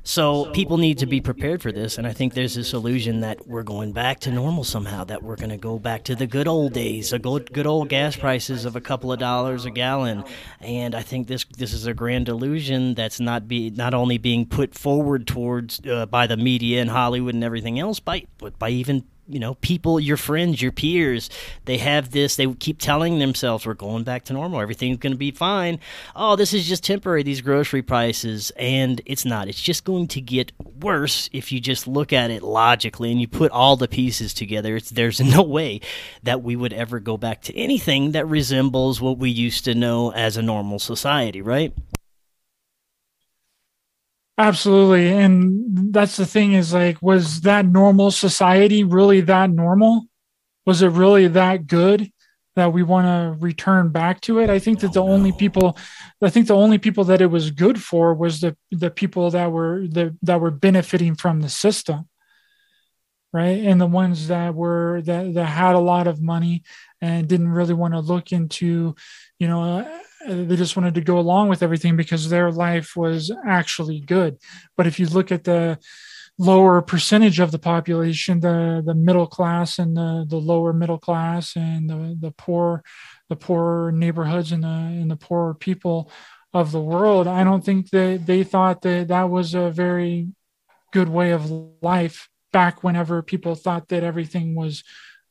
[0.05, 3.47] So people need to be prepared for this, and I think there's this illusion that
[3.47, 6.45] we're going back to normal somehow, that we're going to go back to the good
[6.45, 10.25] old days, the good, good old gas prices of a couple of dollars a gallon.
[10.59, 14.45] And I think this this is a grand illusion that's not be not only being
[14.45, 18.69] put forward towards uh, by the media and Hollywood and everything else, by but by
[18.69, 21.29] even you know people your friends your peers
[21.65, 24.59] they have this they keep telling themselves we're going back to normal.
[24.59, 25.79] Everything's going to be fine.
[26.15, 28.51] Oh this is just temporary these grocery prices.
[28.57, 29.47] And it's not.
[29.47, 33.27] It's just going to get worse if you just look at it logically and you
[33.27, 34.75] put all the pieces together.
[34.75, 35.81] It's, there's no way
[36.23, 40.11] that we would ever go back to anything that resembles what we used to know
[40.11, 41.73] as a normal society right
[44.37, 45.09] Absolutely.
[45.09, 50.05] And that's the thing is like, was that normal society really that normal?
[50.65, 52.11] Was it really that good
[52.55, 54.49] that we want to return back to it?
[54.49, 55.77] I think that the oh, only people,
[56.21, 59.51] I think the only people that it was good for was the, the people that
[59.51, 62.07] were the, that were benefiting from the system.
[63.31, 63.63] Right.
[63.63, 66.63] And the ones that were that, that had a lot of money
[67.01, 68.95] and didn't really want to look into,
[69.39, 69.87] you know,
[70.27, 74.37] Uh, they just wanted to go along with everything because their life was actually good.
[74.77, 75.79] But if you look at the
[76.37, 81.55] lower percentage of the population, the the middle class and the, the lower middle class
[81.55, 82.83] and the, the poor
[83.29, 86.11] the poor neighborhoods and the and the poorer people
[86.53, 90.27] of the world, I don't think that they thought that that was a very
[90.91, 91.49] good way of
[91.81, 94.83] life back whenever people thought that everything was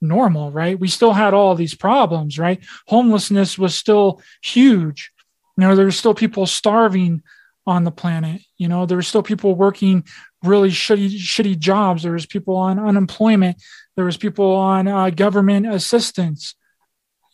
[0.02, 0.78] normal, right?
[0.78, 2.62] We still had all these problems, right?
[2.88, 5.12] Homelessness was still huge.
[5.56, 7.22] You know, there were still people starving
[7.66, 8.42] on the planet.
[8.58, 10.04] You know, there were still people working
[10.42, 12.02] really shitty, shitty jobs.
[12.02, 13.62] There was people on unemployment.
[13.96, 16.54] There was people on uh, government assistance.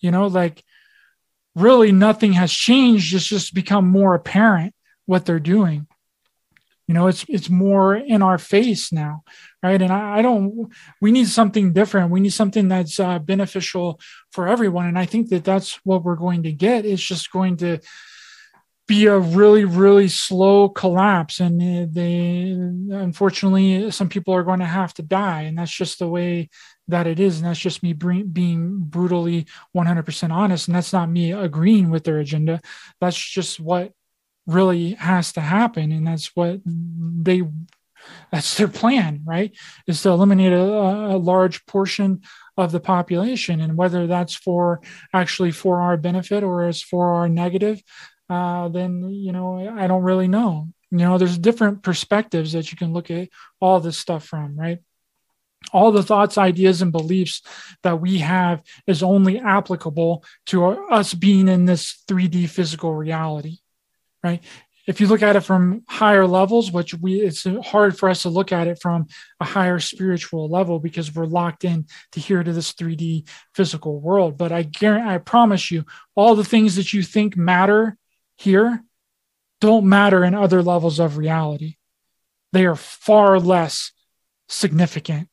[0.01, 0.63] You know, like
[1.57, 3.15] really nothing has changed.
[3.15, 4.75] It's just become more apparent
[5.07, 5.88] what they're doing.
[6.89, 9.23] You know, it's it's more in our face now,
[9.63, 9.81] right?
[9.81, 10.73] And I, I don't.
[11.01, 12.11] We need something different.
[12.11, 14.01] We need something that's uh, beneficial
[14.33, 14.87] for everyone.
[14.87, 16.87] And I think that that's what we're going to get.
[16.87, 17.81] It's just going to
[18.89, 22.53] be a really really slow collapse and uh, they
[22.97, 26.49] unfortunately some people are going to have to die and that's just the way
[26.89, 29.47] that it is and that's just me being brutally
[29.77, 32.61] 100% honest and that's not me agreeing with their agenda
[32.99, 33.93] that's just what
[34.49, 37.43] really has to happen and that's what they
[38.33, 39.55] that's their plan right
[39.87, 42.23] is to eliminate a, a large portion
[42.57, 44.81] of the population and whether that's for
[45.13, 47.83] actually for our benefit or is for our negative
[48.31, 50.69] uh, then you know I don't really know.
[50.91, 53.29] You know, there's different perspectives that you can look at
[53.61, 54.79] all this stuff from, right?
[55.73, 57.43] All the thoughts, ideas, and beliefs
[57.83, 63.59] that we have is only applicable to us being in this 3D physical reality,
[64.23, 64.43] right?
[64.87, 68.31] If you look at it from higher levels, which we it's hard for us to
[68.31, 69.07] look at it from
[69.39, 74.39] a higher spiritual level because we're locked in to here to this 3D physical world.
[74.39, 77.99] But I guarantee, I promise you, all the things that you think matter
[78.37, 78.83] here
[79.61, 81.77] don't matter in other levels of reality.
[82.53, 83.93] They are far less
[84.49, 85.29] significant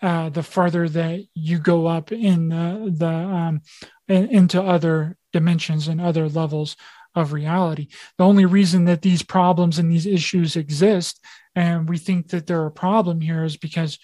[0.00, 3.60] uh, the farther that you go up in the, the um,
[4.06, 6.76] in, into other dimensions and other levels
[7.14, 7.88] of reality.
[8.16, 12.66] The only reason that these problems and these issues exist, and we think that they're
[12.66, 13.98] a problem here, is because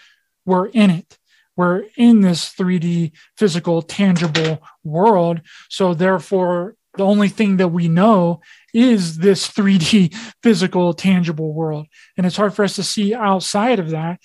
[0.44, 1.18] we're in it.
[1.56, 5.40] We're in this 3D physical, tangible world.
[5.68, 8.40] So, therefore, the only thing that we know
[8.72, 11.86] is this 3D physical tangible world.
[12.16, 14.20] And it's hard for us to see outside of that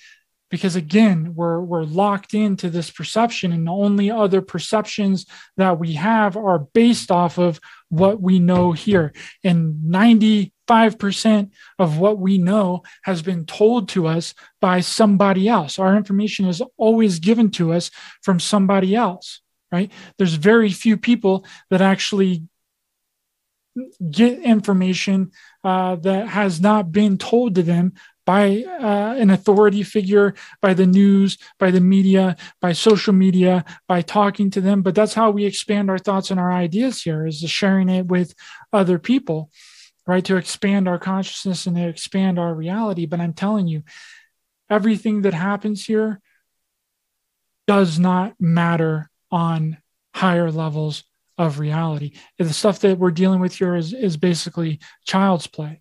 [0.50, 5.94] because again, we're we're locked into this perception and the only other perceptions that we
[5.94, 9.12] have are based off of what we know here.
[9.44, 15.78] And 95% of what we know has been told to us by somebody else.
[15.78, 17.90] Our information is always given to us
[18.22, 19.40] from somebody else
[19.72, 19.92] right?
[20.18, 22.42] There's very few people that actually
[24.10, 25.32] get information
[25.62, 27.92] uh, that has not been told to them
[28.26, 34.02] by uh, an authority figure, by the news, by the media, by social media, by
[34.02, 34.82] talking to them.
[34.82, 38.34] But that's how we expand our thoughts and our ideas here is sharing it with
[38.72, 39.50] other people,
[40.06, 40.24] right?
[40.24, 43.06] To expand our consciousness and to expand our reality.
[43.06, 43.82] But I'm telling you,
[44.68, 46.20] everything that happens here
[47.66, 49.78] does not matter on
[50.14, 51.04] higher levels
[51.38, 52.12] of reality.
[52.38, 55.80] The stuff that we're dealing with here is, is basically child's play,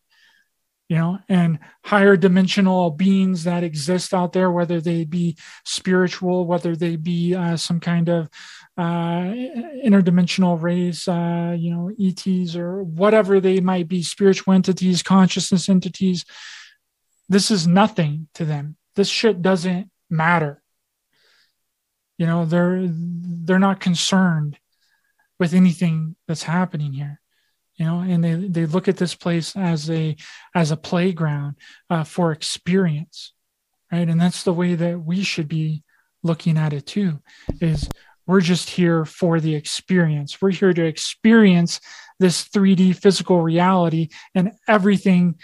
[0.89, 6.75] you know, and higher dimensional beings that exist out there, whether they be spiritual, whether
[6.75, 8.27] they be uh, some kind of
[8.75, 9.31] uh,
[9.85, 16.25] interdimensional race, uh, you know, ETs or whatever they might be, spiritual entities, consciousness entities.
[17.29, 18.75] This is nothing to them.
[18.95, 20.63] This shit doesn't matter.
[22.17, 24.57] You know, they're they're not concerned
[25.37, 27.21] with anything that's happening here
[27.79, 30.15] you know and they they look at this place as a
[30.53, 31.55] as a playground
[31.89, 33.33] uh, for experience
[33.91, 34.07] right?
[34.07, 35.83] And that's the way that we should be
[36.23, 37.19] looking at it too
[37.61, 37.89] is
[38.27, 40.41] we're just here for the experience.
[40.41, 41.79] We're here to experience
[42.19, 45.35] this 3d physical reality and everything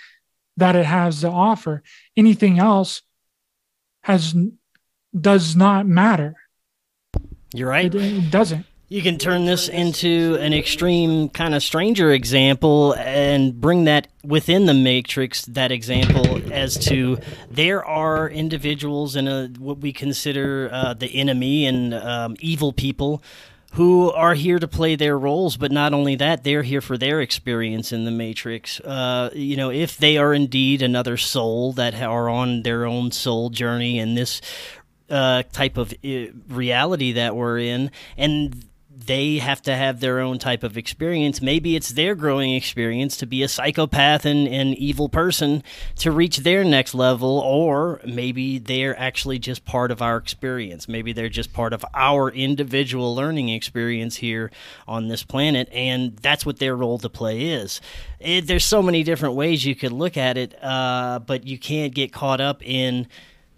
[0.57, 1.81] that it has to offer.
[2.15, 3.01] Anything else
[4.03, 4.35] has
[5.19, 6.35] does not matter.
[7.53, 7.93] You're right.
[7.93, 13.59] It, it doesn't you can turn this into an extreme kind of stranger example and
[13.59, 17.17] bring that within the matrix that example as to
[17.49, 23.23] there are individuals in a, what we consider uh, the enemy and um, evil people
[23.73, 27.19] who are here to play their roles, but not only that, they're here for their
[27.19, 28.79] experience in the Matrix.
[28.79, 33.49] Uh, you know, if they are indeed another soul that are on their own soul
[33.49, 34.39] journey in this
[35.09, 38.65] uh, type of uh, reality that we're in, and
[38.97, 41.41] they have to have their own type of experience.
[41.41, 45.63] Maybe it's their growing experience to be a psychopath and an evil person
[45.97, 50.87] to reach their next level, or maybe they're actually just part of our experience.
[50.87, 54.51] Maybe they're just part of our individual learning experience here
[54.87, 57.81] on this planet, and that's what their role to play is.
[58.19, 61.93] It, there's so many different ways you could look at it, uh, but you can't
[61.93, 63.07] get caught up in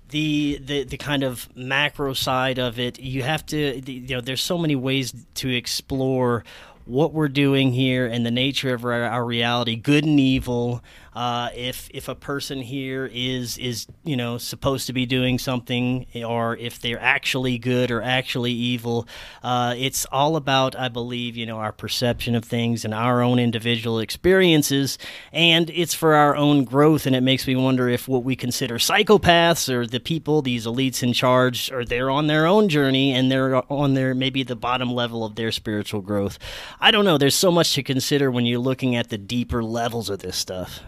[0.10, 4.42] the, the the kind of macro side of it you have to you know there's
[4.42, 6.44] so many ways to explore
[6.86, 10.82] what we're doing here and the nature of our, our reality good and evil
[11.18, 16.06] Uh, if if a person here is is you know supposed to be doing something,
[16.24, 19.08] or if they're actually good or actually evil,
[19.42, 23.40] uh, it's all about, I believe, you know, our perception of things and our own
[23.40, 25.00] individual experiences,
[25.34, 27.08] and it's for our own growth.
[27.08, 31.02] And it makes me wonder if what we consider psychopaths or the people, these elites
[31.02, 34.94] in charge, are they're on their own journey and they're on their maybe the bottom
[34.94, 36.38] level of their spiritual growth.
[36.80, 37.18] I don't know.
[37.18, 40.82] There's so much to consider when you're looking at the deeper levels of this stuff.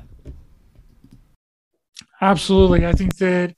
[2.22, 2.86] Absolutely.
[2.86, 3.56] I think that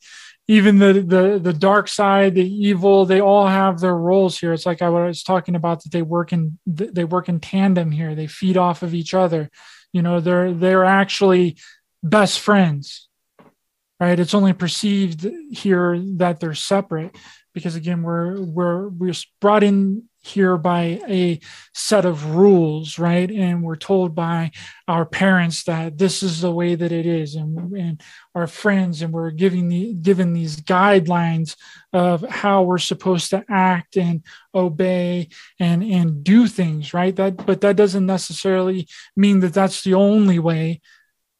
[0.48, 4.54] even the the the dark side, the evil, they all have their roles here.
[4.54, 8.16] It's like I was talking about that they work in they work in tandem here.
[8.16, 9.50] They feed off of each other.
[9.94, 11.58] You know, they're they're actually
[12.04, 13.08] best friends.
[14.00, 14.20] Right?
[14.20, 17.16] It's only perceived here that they're separate
[17.54, 21.40] because again, we're we're we're brought in here by a
[21.74, 23.30] set of rules, right?
[23.30, 24.52] And we're told by
[24.88, 28.02] our parents that this is the way that it is, and, and
[28.36, 31.56] our friends, and we're giving the given these guidelines
[31.92, 37.16] of how we're supposed to act and obey and and do things, right?
[37.16, 40.82] That but that doesn't necessarily mean that that's the only way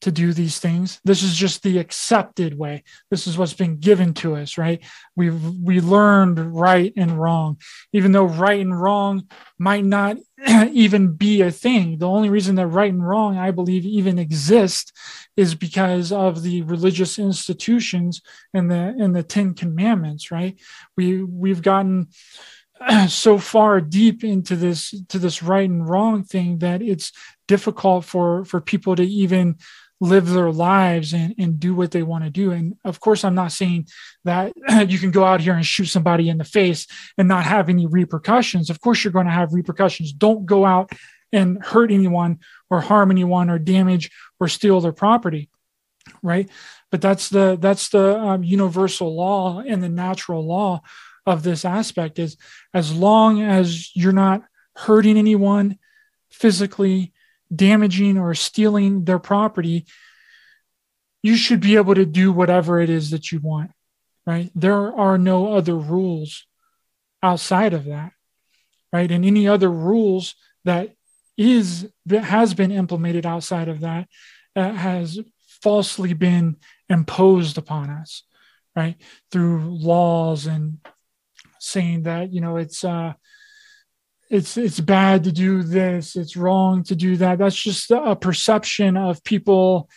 [0.02, 1.00] to do these things.
[1.04, 2.84] This is just the accepted way.
[3.10, 4.84] This is what's been given to us, right?
[5.16, 7.60] We've we learned right and wrong,
[7.94, 9.28] even though right and wrong
[9.60, 10.18] might not
[10.72, 12.00] even be a thing.
[12.00, 14.92] The only reason that right and wrong, I believe, even exist
[15.38, 18.22] is because of the religious institutions
[18.54, 20.60] and the and the Ten Commandments, right?
[20.98, 22.08] We we've gotten
[23.08, 27.12] so far deep into this to this right and wrong thing that it's
[27.48, 29.58] difficult for for people to even
[30.02, 32.52] live their lives and, and do what they want to do.
[32.52, 33.88] And of course, I'm not saying
[34.26, 34.52] that
[34.90, 36.88] you can go out here and shoot somebody in the face
[37.20, 38.72] and not have any repercussions.
[38.72, 40.12] Of course, you're going to have repercussions.
[40.12, 40.92] Don't go out
[41.32, 42.40] and hurt anyone
[42.70, 45.50] or harm anyone or damage or steal their property.
[46.24, 46.50] Right.
[46.90, 50.82] But that's the that's the um, universal law and the natural law
[51.28, 52.38] of this aspect is
[52.74, 54.42] as long as you're not
[54.76, 55.78] hurting anyone
[56.32, 57.14] physically
[57.54, 59.86] damaging or stealing their property,
[61.24, 63.72] you should be able to do whatever it is that you want,
[64.26, 64.52] right?
[64.56, 66.46] There are no other rules
[67.22, 68.12] outside of that,
[68.92, 69.12] right?
[69.12, 70.36] And any other rules
[70.66, 70.96] that
[71.38, 74.08] is that has been implemented outside of that
[74.56, 75.20] has
[75.62, 76.58] falsely been
[76.90, 78.24] imposed upon us,
[78.76, 78.96] right?
[79.32, 80.80] Through laws and
[81.60, 83.14] saying that you know it's uh,
[84.32, 87.38] it's it's bad to do this it's wrong to do that.
[87.38, 89.90] That's just a perception of people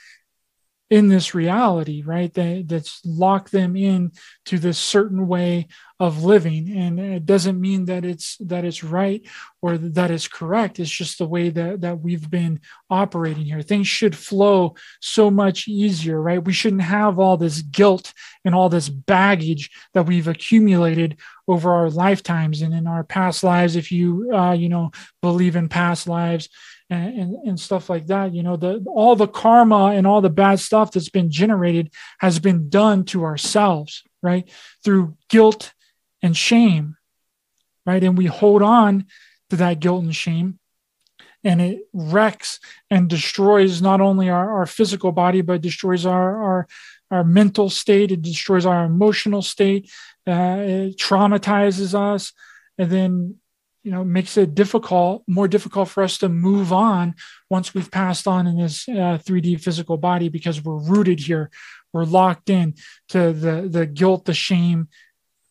[0.95, 4.13] in this reality right that that's locked them in
[4.45, 5.67] to this certain way
[5.99, 6.71] of living.
[6.71, 9.27] And it doesn't mean that it's that it's right
[9.61, 10.79] or that it's correct.
[10.79, 13.61] It's just the way that that we've been operating here.
[13.61, 16.45] Things should flow so much easier right?
[16.45, 18.13] We shouldn't have all this guilt
[18.45, 21.19] and all this baggage that we've accumulated
[21.49, 23.75] over our lifetimes and in our past lives.
[23.75, 24.93] If you uh, you know
[25.23, 26.49] believe in past lives
[26.91, 30.29] and, and, and, stuff like that you know the all the karma and all the
[30.29, 34.49] bad stuff that's been generated has been done to ourselves right?
[34.83, 35.73] Through guilt
[36.23, 36.97] and shame
[37.87, 38.03] right?
[38.03, 39.07] And we hold on
[39.51, 40.59] to that guilt and shame
[41.45, 42.59] and it wrecks
[42.91, 46.67] and destroys not only our, our physical body but destroys our, our
[47.11, 49.91] our mental state it destroys our emotional state
[50.27, 52.33] uh, it traumatizes us
[52.79, 53.37] and then
[53.85, 57.15] you know makes it difficult more difficult for us to move on
[57.51, 61.51] once we've passed on in this uh, 3d physical body because we're rooted here.
[61.93, 62.75] We're locked in
[63.11, 64.89] to the the guilt the shame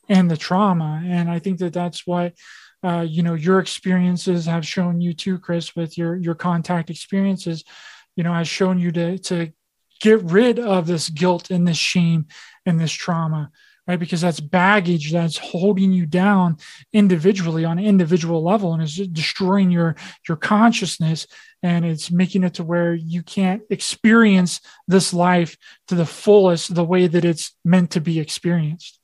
[0.10, 1.02] and the trauma.
[1.06, 2.34] And i think that that's what
[2.84, 7.64] uh, you know your experiences have shown you too chris with your your contact experiences
[8.18, 9.54] you know has shown you to to
[10.02, 12.26] get rid of this guilt and this shame
[12.66, 13.52] and this trauma
[13.88, 14.00] right?
[14.00, 16.58] Because that's baggage that's holding you down
[16.94, 19.96] individually on an individual level and is destroying your
[20.28, 21.28] your consciousness.
[21.62, 25.58] And it's making it to where you can't experience this life
[25.88, 29.00] to the fullest the way that it's meant to be experienced.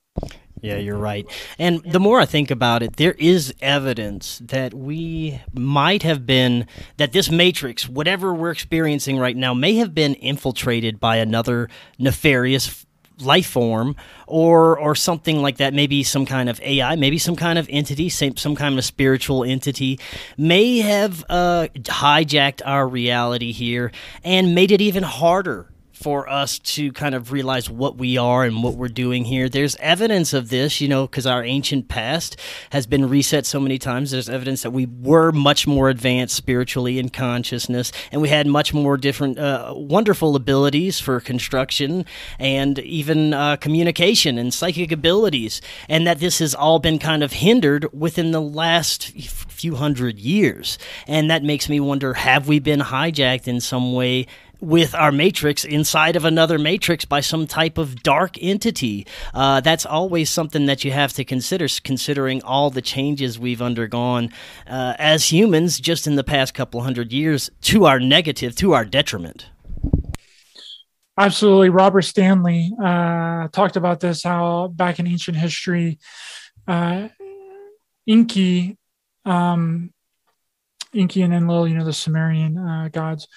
[0.62, 1.26] Yeah, you're right.
[1.58, 6.66] And the more I think about it, there is evidence that we might have been,
[6.98, 12.84] that this matrix, whatever we're experiencing right now, may have been infiltrated by another nefarious
[13.20, 13.96] life form
[14.26, 15.74] or or something like that.
[15.74, 19.44] Maybe some kind of ai maybe some kind of entity some, some kind of spiritual
[19.44, 19.98] entity
[20.36, 23.92] may have uh, hijacked our reality here
[24.24, 25.69] and made it even harder
[26.00, 29.50] for us to kind of realize what we are and what we're doing here.
[29.50, 32.36] There's evidence of this, you know, because our ancient past
[32.70, 34.10] has been reset so many times.
[34.10, 38.72] There's evidence that we were much more advanced spiritually in consciousness, and we had much
[38.72, 42.06] more different uh, wonderful abilities for construction
[42.38, 47.32] and even uh, communication and psychic abilities, and that this has all been kind of
[47.32, 50.78] hindered within the last few hundred years.
[51.06, 54.26] And that makes me wonder have we been hijacked in some way?
[54.60, 59.06] With our matrix inside of another matrix by some type of dark entity.
[59.34, 64.30] Uh, that's always something that you have to consider, considering all the changes we've undergone
[64.66, 68.84] uh, as humans just in the past couple hundred years to our negative, to our
[68.84, 69.46] detriment.
[71.18, 71.68] Absolutely.
[71.68, 75.98] Robert Stanley uh, talked about this how back in ancient history,
[76.66, 77.08] uh,
[78.08, 78.78] Enki,
[79.26, 79.92] um,
[80.94, 83.28] Enki and Enlil, you know, the Sumerian uh, gods,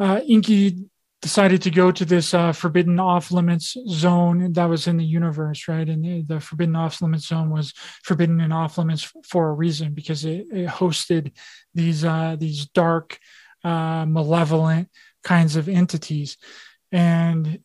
[0.00, 0.90] uh, Enki
[1.22, 5.68] decided to go to this uh, forbidden off limits zone that was in the universe,
[5.68, 5.86] right?
[5.86, 10.24] And the, forbidden off limits zone was forbidden and off limits for a reason because
[10.24, 11.32] it, it hosted
[11.74, 13.18] these uh, these dark,
[13.62, 14.88] uh, malevolent
[15.22, 16.38] kinds of entities.
[16.90, 17.60] And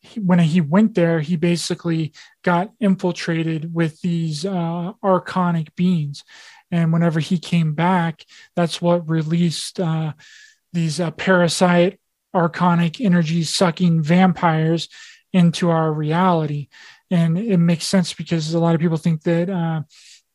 [0.00, 2.12] he, when he went there, he basically
[2.42, 6.22] got infiltrated with these uh, archonic beings.
[6.70, 10.12] And whenever he came back, that's what released uh,
[10.74, 11.98] these uh, parasite
[12.34, 14.88] archonic energy sucking vampires
[15.32, 16.68] into our reality.
[17.10, 19.82] And it makes sense because a lot of people think that uh,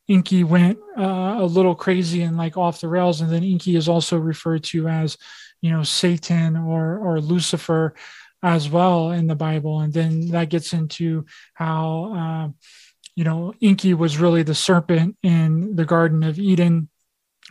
[0.08, 3.20] Enki went uh, a little crazy and like off the rails.
[3.20, 5.18] And then Enki is also referred to as,
[5.60, 7.94] you know, Satan or, or Lucifer
[8.42, 9.80] as well in the Bible.
[9.80, 12.68] And then that gets into how, uh,
[13.14, 16.88] you know, Enki was really the serpent in the Garden of Eden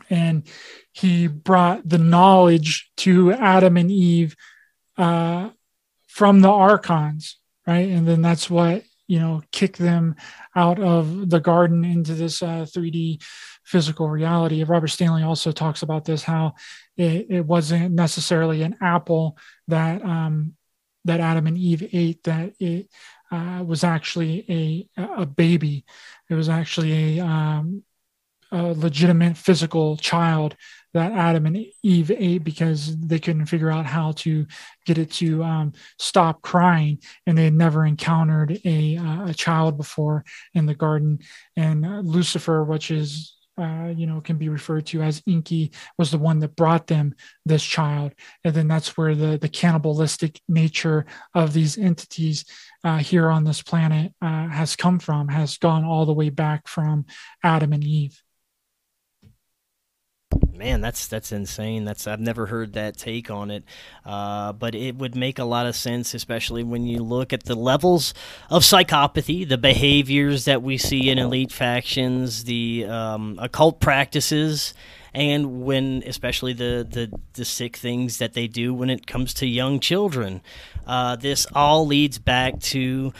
[0.10, 0.44] and
[0.92, 4.36] he brought the knowledge to Adam and Eve
[4.98, 5.50] uh,
[6.08, 7.90] from the archons, right?
[7.90, 10.16] And then that's what you know kicked them
[10.56, 13.22] out of the garden into this uh, 3D
[13.64, 14.64] physical reality.
[14.64, 16.56] Robert Stanley also talks about this how
[16.98, 19.38] it, it wasn't necessarily an apple
[19.68, 20.56] that um,
[21.06, 22.90] that Adam and Eve ate; that it
[23.32, 24.46] uh, was actually
[24.98, 25.86] a a baby.
[26.30, 27.84] It was actually a um,
[28.52, 30.56] a legitimate physical child
[30.94, 34.46] that Adam and Eve ate because they couldn't figure out how to
[34.86, 39.78] get it to um, stop crying, and they had never encountered a uh, a child
[39.78, 41.20] before in the garden.
[41.56, 46.12] And uh, Lucifer, which is uh, you know, can be referred to as Enki, was
[46.12, 47.14] the one that brought them
[47.46, 52.46] this child, and then that's where the the cannibalistic nature of these entities
[52.84, 56.68] uh, here on this planet uh, has come from, has gone all the way back
[56.68, 57.06] from
[57.44, 58.24] Adam and Eve.
[60.60, 61.86] Man, that's that's insane.
[61.86, 63.64] That's I've never heard that take on it,
[64.06, 67.56] uh, but it would make a lot of sense, especially when you look at the
[67.56, 68.14] levels
[68.50, 74.74] of psychopathy, the behaviors that we see in elite factions, the um, occult practices,
[75.14, 79.48] and when especially the, the the sick things that they do when it comes to
[79.48, 80.42] young children.
[80.86, 83.14] Uh, this all leads back to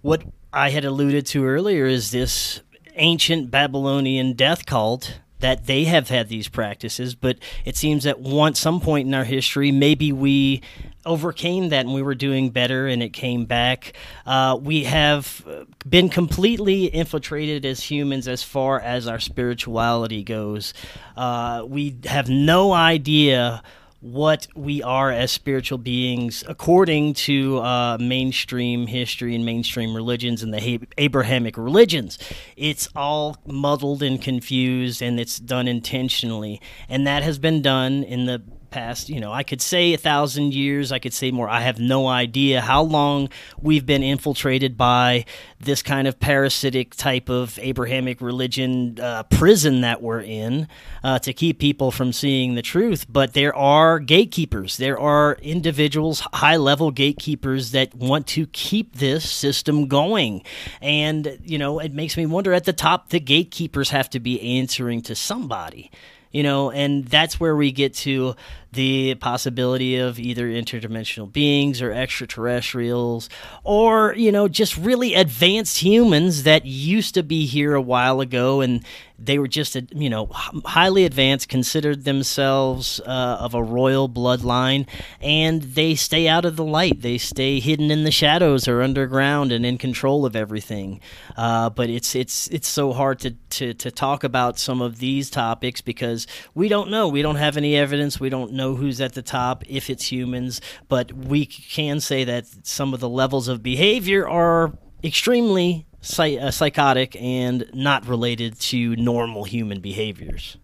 [0.00, 2.62] what I had alluded to earlier: is this
[2.94, 8.60] ancient Babylonian death cult that they have had these practices, but it seems that once
[8.60, 10.62] some point in our history, maybe we
[11.06, 13.94] overcame that and we were doing better and it came back.
[14.26, 15.44] Uh, we have
[15.88, 20.74] been completely infiltrated as humans as far as our spirituality goes.
[21.16, 23.62] Uh, we have no idea
[24.00, 30.54] what we are as spiritual beings according to uh, mainstream history and mainstream religions and
[30.54, 32.18] the Abrahamic religions.
[32.56, 36.60] It's all muddled and confused, and it's done intentionally.
[36.88, 40.54] And that has been done in the past, you know, I could say a thousand
[40.54, 41.48] years, I could say more.
[41.48, 43.28] I have no idea how long
[43.60, 45.24] we've been infiltrated by
[45.58, 50.68] this kind of parasitic type of Abrahamic religion uh, prison that we're in
[51.04, 53.06] uh, to keep people from seeing the truth.
[53.08, 59.30] But there are gatekeepers, there are individuals, high level gatekeepers that want to keep this
[59.30, 60.42] system going.
[60.80, 64.58] And, you know, it makes me wonder at the top, the gatekeepers have to be
[64.58, 65.90] answering to somebody
[66.30, 68.36] you know, and that's where we get to
[68.72, 73.28] the possibility of either interdimensional beings or extraterrestrials
[73.64, 78.60] or, you know, just really advanced humans that used to be here a while ago
[78.60, 78.84] and
[79.22, 84.86] they were just, you know, highly advanced, considered themselves uh, of a royal bloodline,
[85.20, 87.02] and they stay out of the light.
[87.02, 91.00] They stay hidden in the shadows or underground and in control of everything.
[91.36, 95.28] Uh, but it's it's it's so hard to, to to talk about some of these
[95.28, 97.08] topics because we don't know.
[97.08, 98.18] We don't have any evidence.
[98.18, 102.44] We don't know who's at the top if it's humans, but we can say that
[102.66, 105.86] some of the levels of behavior are extremely
[106.18, 110.56] uh, psychotic and not related to normal human behaviors.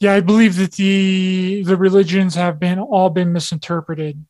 [0.00, 4.24] Yeah, I believe that the the religions have been all been misinterpreted.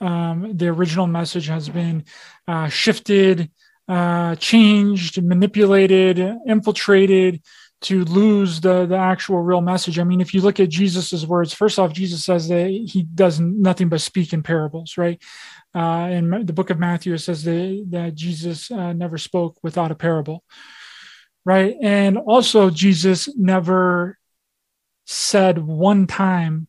[0.00, 2.04] Um, the original message has been
[2.46, 3.50] uh, shifted,
[3.88, 7.40] uh, changed, manipulated, infiltrated
[7.84, 9.98] to lose the the actual real message.
[9.98, 13.38] I mean, if you look at Jesus's words, first off, Jesus says that he does
[13.38, 15.22] nothing but speak in parables, right?
[15.74, 19.90] Uh, in the book of Matthew, it says that, that Jesus uh, never spoke without
[19.90, 20.42] a parable,
[21.44, 21.74] right?
[21.82, 24.18] And also, Jesus never
[25.04, 26.68] said one time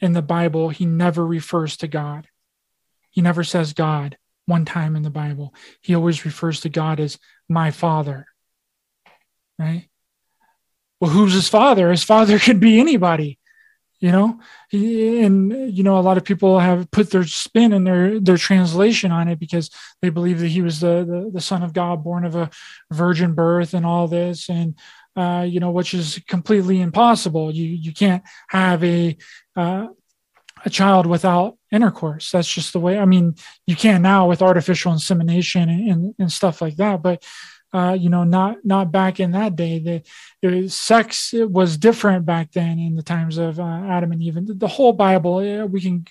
[0.00, 2.28] in the Bible, he never refers to God.
[3.10, 5.54] He never says God one time in the Bible.
[5.82, 8.26] He always refers to God as my father.
[9.58, 9.88] Right?
[11.00, 11.90] Well, who's his father?
[11.90, 13.38] His father could be anybody,
[14.00, 14.40] you know?
[14.72, 19.12] and, you know, a lot of people have put their spin and their, their translation
[19.12, 19.70] on it because
[20.02, 22.50] they believe that he was the, the, the son of God, born of a
[22.92, 24.48] virgin birth and all this.
[24.48, 24.74] And,
[25.16, 27.50] uh, you know, which is completely impossible.
[27.50, 29.16] You you can't have a
[29.56, 29.88] uh,
[30.64, 32.30] a child without intercourse.
[32.30, 32.98] That's just the way.
[32.98, 33.34] I mean,
[33.66, 37.24] you can now with artificial insemination and, and, and stuff like that, but
[37.72, 39.78] uh, you know, not not back in that day.
[39.78, 40.02] The,
[40.42, 44.36] the sex was different back then in the times of uh, Adam and Eve.
[44.36, 46.06] And the whole Bible, yeah, we can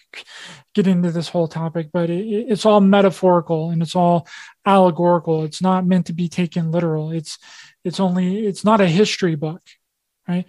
[0.74, 4.28] get into this whole topic, but it, it's all metaphorical and it's all
[4.66, 5.44] allegorical.
[5.44, 7.12] It's not meant to be taken literal.
[7.12, 7.38] It's
[7.84, 9.62] it's only it's not a history book,
[10.28, 10.46] right?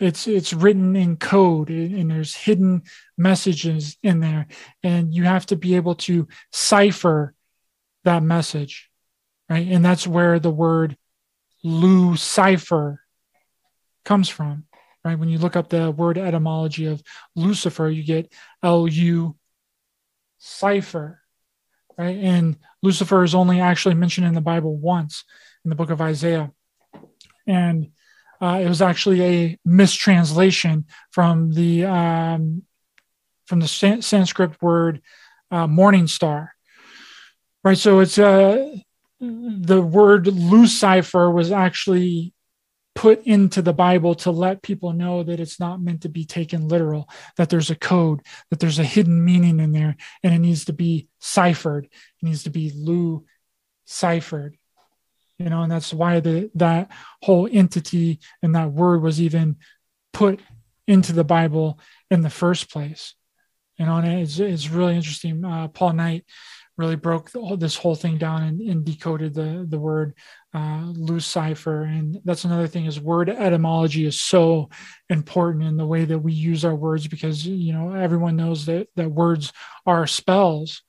[0.00, 2.82] It's it's written in code and there's hidden
[3.16, 4.48] messages in there,
[4.82, 7.34] and you have to be able to cipher
[8.04, 8.90] that message,
[9.52, 9.68] right?
[9.68, 10.96] And that's where the word
[11.62, 13.00] Lucifer
[14.04, 14.64] comes from,
[15.04, 15.18] right?
[15.18, 17.02] When you look up the word etymology of
[17.36, 18.32] Lucifer, you get
[18.62, 19.36] L U
[20.38, 21.20] cipher,
[21.98, 22.16] right?
[22.16, 25.24] And Lucifer is only actually mentioned in the Bible once
[25.64, 26.50] in the book of Isaiah
[27.46, 27.90] and
[28.40, 32.62] uh, it was actually a mistranslation from the um,
[33.46, 35.02] from the Sanskrit word
[35.50, 36.54] uh, morning star.
[37.64, 38.74] Right, so it's uh,
[39.22, 42.34] the word Lucifer was actually
[42.94, 46.68] put into the Bible to let people know that it's not meant to be taken
[46.68, 47.08] literal,
[47.38, 48.20] that there's a code,
[48.50, 51.84] that there's a hidden meaning in there, and it needs to be ciphered.
[51.86, 53.24] It needs to be Lu
[53.86, 54.58] ciphered
[55.42, 59.56] you know, and that's why the that whole entity and that word was even
[60.12, 60.40] put
[60.86, 63.14] into the Bible in the first place.
[63.76, 65.44] You know, and it's, it's really interesting.
[65.44, 66.24] Uh, Paul Knight
[66.82, 70.14] really broke this whole thing down and, and decoded the the word
[70.52, 74.68] uh, Lucifer, and that's another thing is word etymology is so
[75.08, 78.88] important in the way that we use our words because you know everyone knows that
[78.96, 79.52] that words
[79.86, 80.82] are spells,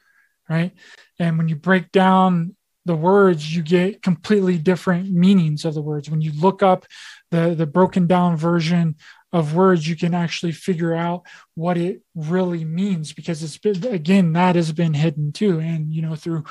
[0.49, 0.71] right?
[1.19, 6.09] And when you break down the words, you get completely different meanings of the words.
[6.09, 6.85] When you look up
[7.31, 8.95] the, the broken down version
[9.33, 11.23] of words, you can actually figure out
[11.55, 15.59] what it really means because it's been, again, that has been hidden too.
[15.59, 16.43] And, you know, through,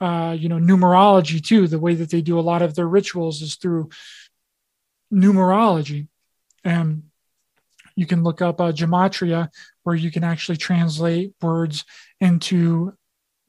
[0.00, 3.42] uh, you know, numerology too, the way that they do a lot of their rituals
[3.42, 3.90] is through
[5.12, 6.08] numerology.
[6.64, 7.04] And
[7.94, 9.50] you can look up uh, gematria
[9.82, 11.84] where you can actually translate words
[12.20, 12.94] into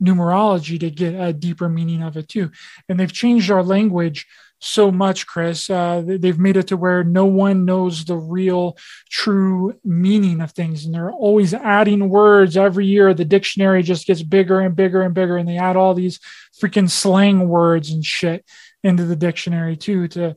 [0.04, 2.52] numerology to get a deeper meaning of it too.
[2.90, 4.28] And they've changed our language
[4.62, 5.70] so much, Chris.
[5.70, 8.78] Uh, they've made it to where no one knows the real,
[9.10, 10.86] true meaning of things.
[10.86, 13.14] And they're always adding words every year.
[13.14, 15.38] The dictionary just gets bigger and bigger and bigger.
[15.38, 16.20] And they add all these
[16.62, 18.46] freaking slang words and shit
[18.84, 20.36] into the dictionary too to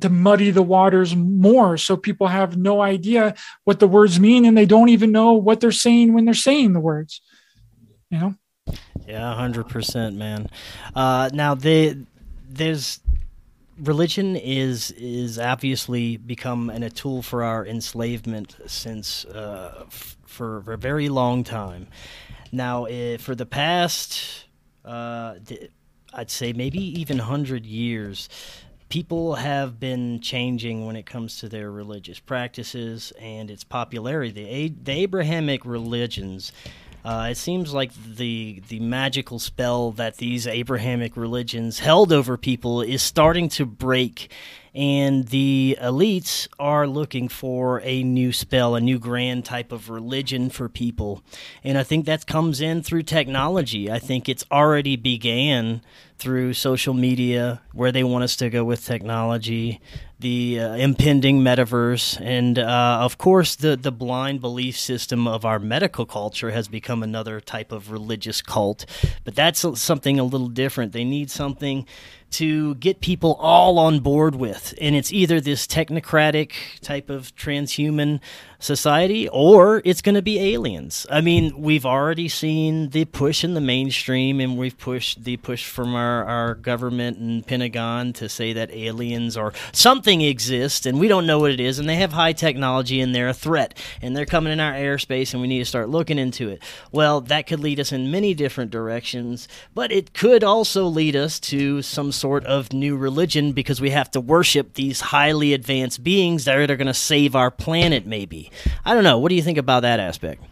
[0.00, 4.58] to muddy the waters more so people have no idea what the words mean and
[4.58, 7.20] they don't even know what they're saying when they're saying the words
[8.10, 8.34] you know
[9.06, 10.48] yeah, hundred percent, man.
[10.94, 11.96] Uh, now they,
[12.48, 13.00] there's
[13.78, 20.62] religion is is obviously become an, a tool for our enslavement since uh, f- for,
[20.62, 21.88] for, a very long time.
[22.52, 24.46] Now, uh, for the past,
[24.84, 25.34] uh,
[26.12, 28.28] I'd say maybe even hundred years,
[28.88, 34.30] people have been changing when it comes to their religious practices and its popularity.
[34.30, 36.52] The, the Abrahamic religions
[37.04, 42.80] uh, it seems like the the magical spell that these Abrahamic religions held over people
[42.80, 44.30] is starting to break,
[44.74, 50.48] and the elites are looking for a new spell, a new grand type of religion
[50.48, 51.22] for people.
[51.62, 53.90] And I think that comes in through technology.
[53.90, 55.82] I think it's already began
[56.24, 59.78] through social media, where they want us to go with technology,
[60.20, 65.58] the uh, impending metaverse, and uh, of course, the, the blind belief system of our
[65.58, 68.86] medical culture has become another type of religious cult.
[69.24, 70.92] But that's something a little different.
[70.92, 71.86] They need something
[72.30, 74.72] to get people all on board with.
[74.80, 78.20] And it's either this technocratic type of transhuman
[78.64, 81.06] society or it's going to be aliens.
[81.10, 85.66] I mean, we've already seen the push in the mainstream and we've pushed the push
[85.66, 91.08] from our, our government and Pentagon to say that aliens or something exists and we
[91.08, 94.16] don't know what it is and they have high technology and they're a threat and
[94.16, 96.62] they're coming in our airspace and we need to start looking into it.
[96.90, 101.38] Well, that could lead us in many different directions, but it could also lead us
[101.40, 106.46] to some sort of new religion because we have to worship these highly advanced beings
[106.46, 108.50] that are going to save our planet maybe.
[108.84, 109.18] I don't know.
[109.18, 110.42] What do you think about that aspect?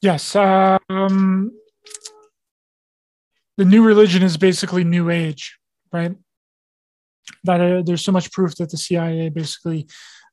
[0.00, 0.36] Yes.
[0.36, 1.52] Um,
[3.56, 5.58] the new religion is basically New Age,
[5.92, 6.14] right?
[7.44, 9.88] That uh, there's so much proof that the CIA basically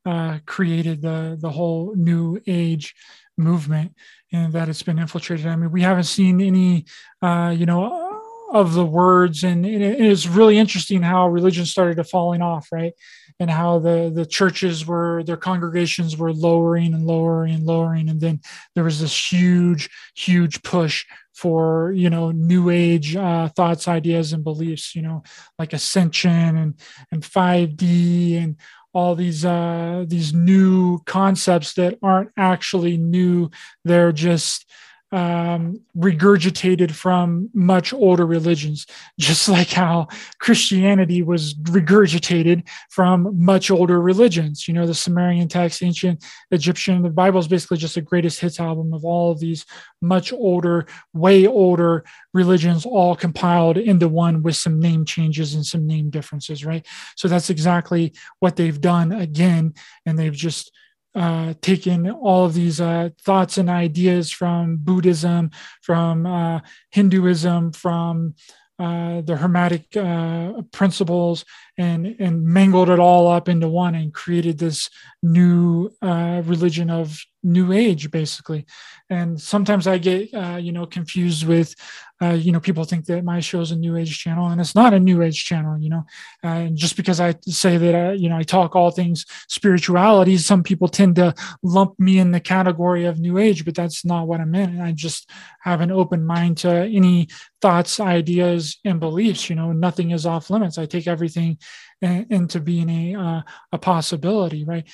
[0.06, 2.94] uh, created the the whole New Age
[3.38, 3.94] movement
[4.32, 5.48] and that it's been infiltrated.
[5.48, 6.86] I mean, we haven't seen any,
[7.22, 8.22] uh, you know,
[8.52, 12.94] of the words, and, and it's really interesting how religion started to falling off, right?
[13.40, 18.10] And how the the churches were their congregations were lowering and lowering and lowering.
[18.10, 18.40] And then
[18.76, 24.44] there was this huge huge push for you know new age uh, thoughts ideas and
[24.44, 25.22] beliefs you know
[25.60, 26.80] like ascension and
[27.12, 28.56] and 5d and
[28.96, 33.50] all these uh, these new concepts that aren't actually new.
[33.84, 34.72] They're just
[35.12, 38.86] um, regurgitated from much older religions,
[39.20, 40.08] just like how
[40.40, 44.68] Christianity was regurgitated from much older religions.
[44.68, 48.60] You know, the Sumerian text, ancient Egyptian, the Bible is basically just the greatest hits
[48.60, 49.66] album of all of these
[50.02, 52.04] much older, way older
[52.34, 56.86] religions, all compiled into one with some name changes and some name differences, right?
[57.16, 59.74] So that's exactly what they've done again.
[60.06, 60.72] And they've just
[61.16, 65.52] uh, taken all of these uh, thoughts and ideas from Buddhism,
[65.82, 66.60] from uh,
[66.92, 68.36] Hinduism, from
[68.78, 71.46] uh, the Hermetic uh, principles,
[71.78, 74.90] and and mangled it all up into one and created this
[75.22, 78.66] new uh, religion of New Age, basically.
[79.10, 81.76] And sometimes I get you know confused with
[82.22, 84.74] uh, you know, people think that my show is a new age channel, and it's
[84.74, 85.78] not a new age channel.
[85.78, 86.06] You know,
[86.44, 90.64] uh, just because I say that, I, you know, I talk all things spirituality, some
[90.64, 94.40] people tend to lump me in the category of new age, but that's not what
[94.40, 94.74] I meant.
[94.74, 95.30] And I just
[95.62, 97.28] have an open mind to any
[97.62, 99.50] thoughts, ideas, and beliefs.
[99.50, 100.78] You know, nothing is off limits.
[100.78, 101.58] I take everything
[102.02, 103.42] into being a uh,
[103.72, 104.88] a possibility, right?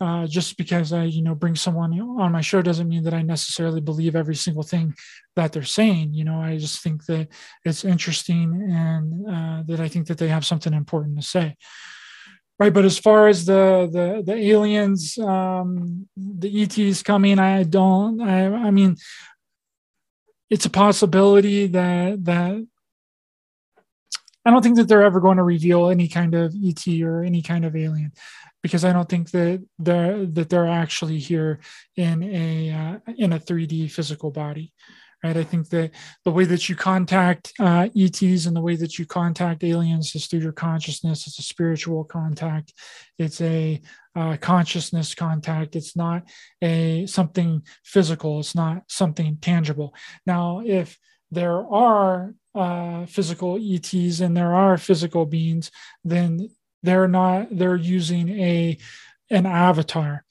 [0.00, 3.22] Uh, just because I you know bring someone on my show doesn't mean that I
[3.22, 4.94] necessarily believe every single thing
[5.36, 6.14] that they're saying.
[6.14, 7.28] You know, I just think that
[7.64, 11.56] it's interesting and uh, that I think that they have something important to say.
[12.58, 18.20] Right, but as far as the the the aliens, um, the ETs coming, I don't.
[18.20, 18.96] I I mean,
[20.50, 22.66] it's a possibility that that
[24.48, 27.42] I don't think that they're ever going to reveal any kind of ET or any
[27.42, 28.12] kind of alien
[28.62, 31.60] because I don't think that they're that they're actually here
[31.96, 34.72] in a uh, in a 3D physical body.
[35.22, 35.36] Right.
[35.36, 35.90] I think that
[36.24, 40.26] the way that you contact uh, ETs and the way that you contact aliens is
[40.26, 41.26] through your consciousness.
[41.26, 42.72] It's a spiritual contact.
[43.18, 43.82] It's a
[44.16, 45.76] uh, consciousness contact.
[45.76, 46.22] It's not
[46.62, 48.40] a something physical.
[48.40, 49.92] It's not something tangible.
[50.24, 50.96] Now, if
[51.30, 55.70] there are uh, physical ETs and there are physical beings,
[56.04, 56.50] then
[56.82, 58.78] they're not they're using a
[59.30, 60.24] an avatar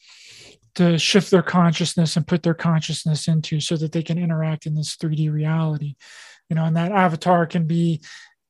[0.76, 4.76] to shift their consciousness and put their consciousness into so that they can interact in
[4.76, 5.96] this 3D reality.
[6.50, 8.02] You know, and that avatar can be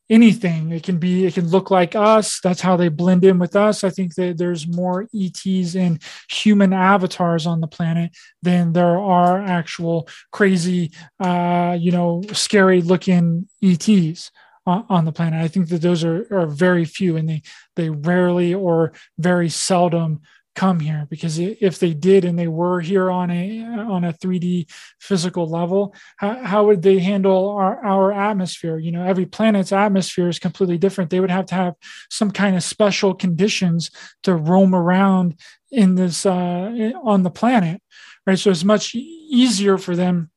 [0.09, 0.71] anything.
[0.71, 2.39] It can be, it can look like us.
[2.41, 3.83] That's how they blend in with us.
[3.83, 9.41] I think that there's more ETs and human avatars on the planet than there are
[9.41, 14.31] actual crazy, uh, you know, scary looking ETs
[14.65, 15.41] on the planet.
[15.41, 17.41] I think that those are, are very few and they,
[17.77, 20.21] they rarely or very seldom
[20.57, 24.67] come here because if they did and they were here on a on a 3d
[24.99, 28.79] physical level how, how would they handle our, our atmosphere?
[28.79, 31.11] You know every planet's atmosphere is completely different.
[31.11, 31.75] They would have to have
[32.09, 33.91] some kind of special conditions
[34.23, 35.39] to roam around
[35.71, 37.79] in this uh, on the planet
[38.27, 38.37] right?
[38.37, 40.29] So it's much easier for them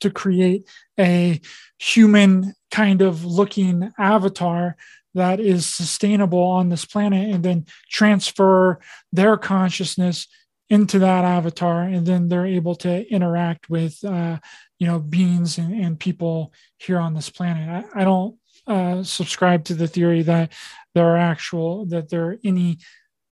[0.00, 0.68] to create
[0.98, 1.40] a
[1.78, 4.76] human kind of looking avatar
[5.14, 8.80] that is sustainable on this planet and then transfer
[9.12, 10.26] their consciousness
[10.70, 14.38] into that avatar and then they're able to interact with uh,
[14.78, 17.86] you know beings and, and people here on this planet.
[17.94, 18.36] I, I don't
[18.66, 20.52] uh, subscribe to the theory that
[20.94, 22.78] there are actual that there are any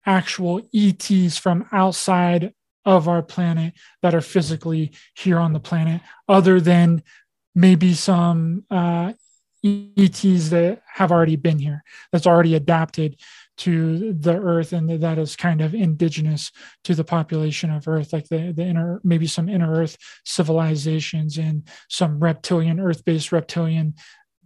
[0.06, 2.54] actual ETs from outside
[2.86, 7.04] of our planet that are physically here on the planet, other than
[7.54, 9.14] maybe some uh,
[9.64, 13.18] ETs that have already been here, that's already adapted
[13.58, 16.50] to the earth and that is kind of indigenous
[16.86, 21.68] to the population of earth like the, the inner maybe some inner earth civilizations and
[21.90, 23.94] some reptilian earth-based reptilian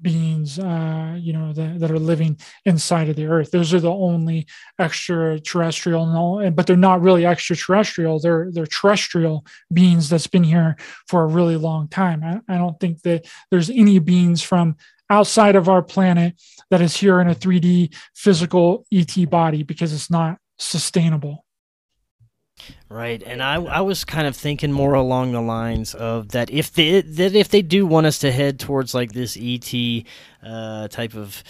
[0.01, 3.51] beings uh, you know that, that are living inside of the earth.
[3.51, 4.45] Those are the only
[4.78, 8.20] extraterrestrial but they're not really extraterrestrial.
[8.20, 10.76] They're they're terrestrial beings that's been here
[11.07, 12.24] for a really long time.
[12.24, 14.76] I, I don't think that there's any beings from
[15.10, 16.36] outside of our planet
[16.70, 21.45] that is here in a 3d physical et body because it's not sustainable.
[22.88, 26.72] Right, and I, I was kind of thinking more along the lines of that if
[26.72, 29.74] they that if they do want us to head towards like this ET
[30.43, 31.43] uh, type of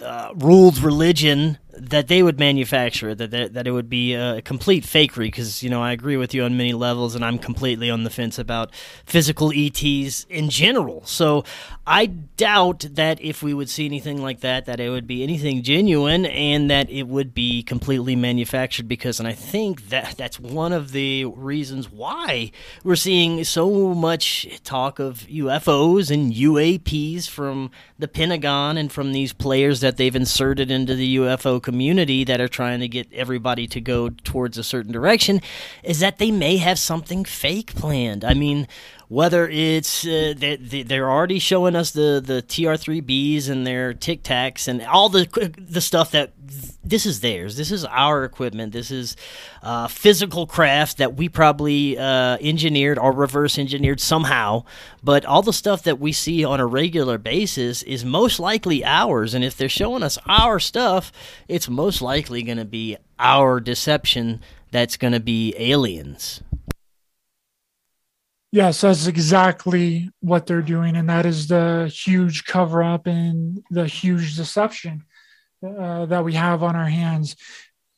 [0.00, 4.42] uh, ruled religion that they would manufacture it, that that, that it would be a
[4.42, 7.90] complete fakery because you know I agree with you on many levels and I'm completely
[7.90, 8.74] on the fence about
[9.06, 11.04] physical ETs in general.
[11.06, 11.44] So
[11.86, 15.62] I doubt that if we would see anything like that that it would be anything
[15.62, 20.72] genuine and that it would be completely manufactured because and I think that that's one
[20.72, 22.50] of the reasons why
[22.84, 29.32] we're seeing so much talk of UFOs and UAPs from the Pentagon and from these
[29.32, 33.80] players that they've inserted into the UFO community that are trying to get everybody to
[33.80, 35.40] go towards a certain direction
[35.82, 38.24] is that they may have something fake planned.
[38.24, 38.68] I mean,
[39.12, 44.68] whether it's uh, they, they're already showing us the the TR3Bs and their Tic Tacs
[44.68, 46.32] and all the the stuff that
[46.82, 47.58] this is theirs.
[47.58, 48.72] This is our equipment.
[48.72, 49.14] This is
[49.62, 54.64] uh, physical craft that we probably uh, engineered or reverse engineered somehow.
[55.02, 59.34] But all the stuff that we see on a regular basis is most likely ours.
[59.34, 61.12] And if they're showing us our stuff,
[61.48, 64.40] it's most likely going to be our deception
[64.70, 66.40] that's going to be aliens.
[68.52, 70.94] Yes, that's exactly what they're doing.
[70.94, 75.04] And that is the huge cover up and the huge deception
[75.66, 77.34] uh, that we have on our hands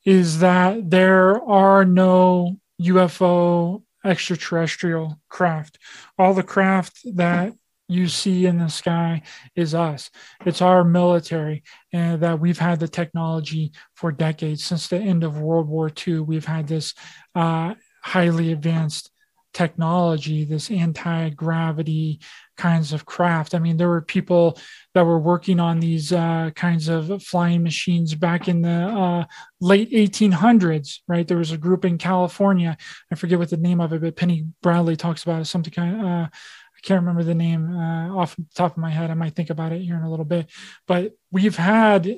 [0.04, 5.78] is that there are no UFO extraterrestrial craft.
[6.18, 7.54] All the craft that
[7.88, 9.22] you see in the sky
[9.56, 10.10] is us.
[10.46, 14.64] It's our military, and that we've had the technology for decades.
[14.64, 16.94] Since the end of World War II, we've had this
[17.34, 19.10] uh, highly advanced
[19.54, 22.20] technology, this anti gravity
[22.56, 23.54] kinds of craft.
[23.54, 24.58] I mean, there were people
[24.92, 29.24] that were working on these uh, kinds of flying machines back in the uh,
[29.60, 31.26] late 1800s, right?
[31.26, 32.76] There was a group in California.
[33.10, 35.46] I forget what the name of it, but Penny Bradley talks about it.
[35.46, 38.90] Something kind of, uh, I can't remember the name uh, off the top of my
[38.90, 39.10] head.
[39.10, 40.50] I might think about it here in a little bit.
[40.86, 42.14] But we've had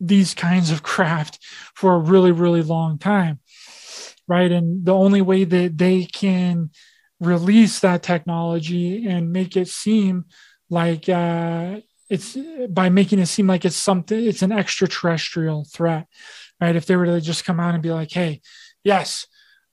[0.00, 1.38] these kinds of craft
[1.74, 3.40] for a really, really long time
[4.28, 4.50] right?
[4.50, 6.70] And the only way that they can
[7.20, 10.26] release that technology and make it seem
[10.70, 12.36] like uh, it's
[12.68, 16.06] by making it seem like it's something, it's an extraterrestrial threat,
[16.60, 16.76] right?
[16.76, 18.40] If they were to just come out and be like, hey,
[18.84, 19.26] yes,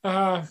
[0.03, 0.45] uh,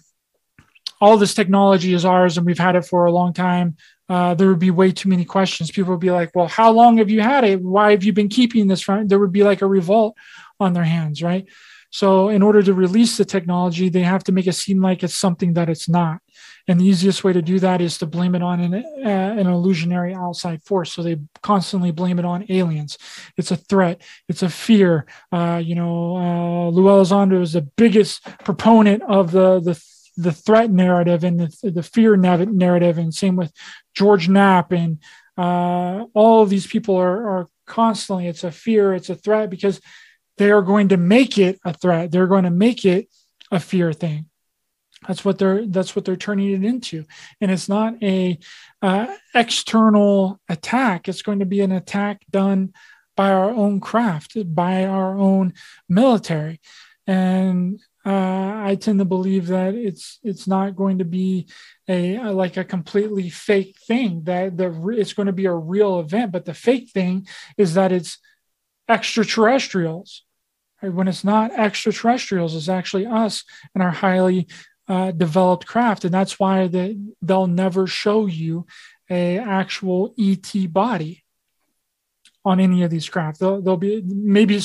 [1.01, 3.77] all this technology is ours and we've had it for a long time.
[4.09, 5.71] Uh, there would be way too many questions.
[5.71, 7.61] People would be like, well, how long have you had it?
[7.61, 9.09] Why have you been keeping this from?
[9.09, 10.17] There would be like a revolt
[10.61, 11.47] on their hands, right?
[11.95, 15.15] So, in order to release the technology, they have to make it seem like it's
[15.15, 16.19] something that it's not.
[16.67, 19.09] And the easiest way to do that is to blame it on an, uh,
[19.41, 20.93] an illusionary outside force.
[20.93, 22.99] So they constantly blame it on aliens.
[23.37, 24.03] It's a threat.
[24.29, 25.07] It's a fear.
[25.31, 29.81] Uh, you know, uh, Lou Elizondo is the biggest proponent of the the
[30.17, 33.53] the threat narrative and the, the fear narrative, and same with
[33.95, 34.99] George Knapp and
[35.37, 38.27] uh, all of these people are, are constantly.
[38.27, 38.95] It's a fear.
[38.95, 39.81] It's a threat because
[40.37, 42.11] they are going to make it a threat.
[42.11, 43.09] They're going to make it
[43.51, 44.27] a fear thing.
[45.07, 47.05] That's what they're that's what they're turning it into,
[47.41, 48.39] and it's not a
[48.81, 51.09] uh, external attack.
[51.09, 52.73] It's going to be an attack done
[53.17, 55.53] by our own craft, by our own
[55.89, 56.61] military,
[57.07, 61.49] and uh, I tend to believe that it's it's not going to be
[61.89, 64.25] a, a, like a completely fake thing.
[64.25, 67.27] That the it's going to be a real event, but the fake thing
[67.57, 68.19] is that it's
[68.89, 70.25] extraterrestrials.
[70.83, 70.93] Right?
[70.93, 74.49] When it's not extraterrestrials, it's actually us and our highly
[74.89, 78.67] uh, developed craft, and that's why they, they'll never show you
[79.11, 81.25] a actual ET body
[82.45, 83.41] on any of these craft.
[83.41, 84.61] They'll, they'll be maybe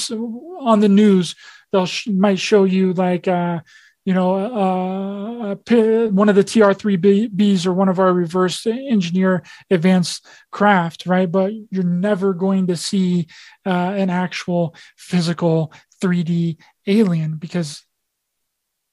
[0.60, 1.36] on the news.
[1.72, 3.62] They'll sh- might show you like uh,
[4.10, 10.26] you know, uh, uh one of the TR3Bs or one of our reverse engineer advanced
[10.50, 11.32] craft, right?
[11.32, 13.28] But you're never going to see
[13.68, 16.58] uh, an actual physical 3D
[16.88, 17.84] alien because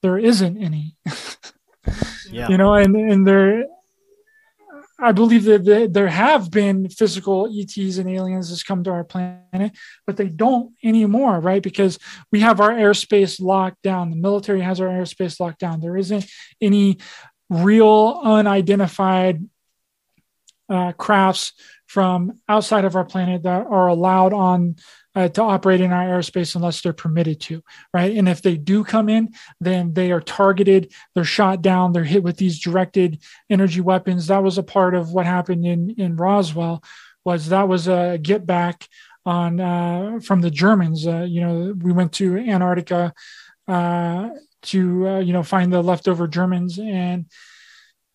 [0.03, 0.95] there isn't any.
[2.29, 2.49] yeah.
[2.49, 3.65] You know, and and there
[4.99, 9.71] I believe that there have been physical ETs and aliens that's come to our planet,
[10.07, 11.61] but they don't anymore, right?
[11.61, 11.99] Because
[12.31, 14.09] we have our airspace locked down.
[14.09, 15.81] The military has our airspace locked down.
[15.81, 16.25] There isn't
[16.59, 16.97] any
[17.49, 19.47] real unidentified
[20.69, 21.53] uh, crafts
[21.85, 24.75] from outside of our planet that are allowed on
[25.17, 28.15] uh, to operate in our airspace unless they're permitted to, right?
[28.15, 32.21] And if they do come in, then they are targeted, they're shot down, they're hit
[32.21, 34.27] with these directed energy weapons.
[34.27, 36.83] That was a part of what happened in in Roswell.
[37.25, 38.87] Was that was a get back
[39.25, 41.07] on uh, from the Germans?
[41.07, 43.11] Uh, you know, we went to Antarctica
[43.67, 44.29] uh,
[44.63, 47.25] to uh, you know find the leftover Germans and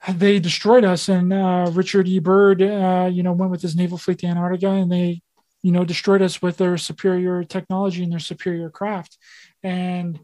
[0.08, 1.08] they destroyed us.
[1.08, 2.20] And uh, Richard E.
[2.20, 5.22] Byrd, uh, you know, went with his naval fleet to Antarctica, and they
[5.62, 9.16] you know, destroyed us with their superior technology and their superior craft.
[9.62, 10.18] And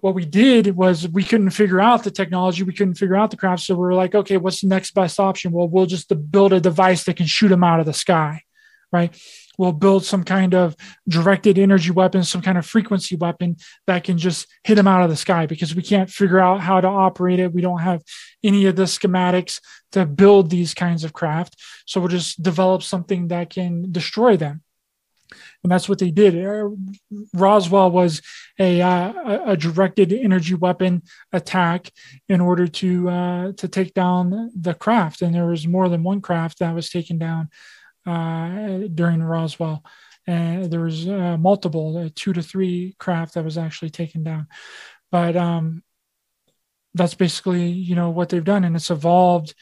[0.00, 3.36] what we did was we couldn't figure out the technology, we couldn't figure out the
[3.36, 3.62] craft.
[3.62, 5.52] So we were like, okay, what's the next best option?
[5.52, 8.42] Well, we'll just build a device that can shoot them out of the sky,
[8.92, 9.18] right?
[9.58, 10.76] We'll build some kind of
[11.08, 13.56] directed energy weapon, some kind of frequency weapon
[13.86, 16.80] that can just hit them out of the sky because we can't figure out how
[16.80, 17.52] to operate it.
[17.52, 18.02] We don't have
[18.42, 19.60] any of the schematics
[19.92, 21.56] to build these kinds of craft.
[21.86, 24.62] So we'll just develop something that can destroy them.
[25.62, 26.34] And that's what they did.
[26.42, 26.70] Uh,
[27.34, 28.22] Roswell was
[28.58, 31.02] a, uh, a directed energy weapon
[31.32, 31.90] attack
[32.28, 36.20] in order to uh, to take down the craft, and there was more than one
[36.20, 37.50] craft that was taken down
[38.08, 39.84] uh, during Roswell.
[40.26, 44.46] And there was uh, multiple, uh, two to three craft that was actually taken down.
[45.10, 45.82] But um,
[46.94, 49.54] that's basically you know what they've done and it's evolved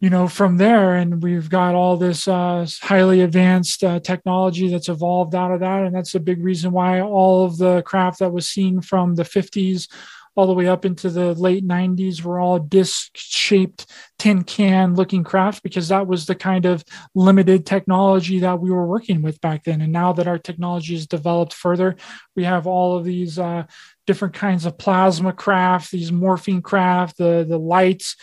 [0.00, 5.34] you know from there and we've got all this uh, highly advanced technology that's evolved
[5.34, 8.48] out of that and that's a big reason why all of the craft that was
[8.48, 9.88] seen from the 50s
[10.36, 13.86] all the way up into the late 90s were all disc shaped
[14.18, 18.86] tin can looking craft because that was the kind of limited technology that we were
[18.86, 21.96] working with back then and now that our technology has developed further
[22.36, 23.64] we have all of these uh,
[24.06, 28.16] different kinds of plasma craft, these morphine craft, the the lights,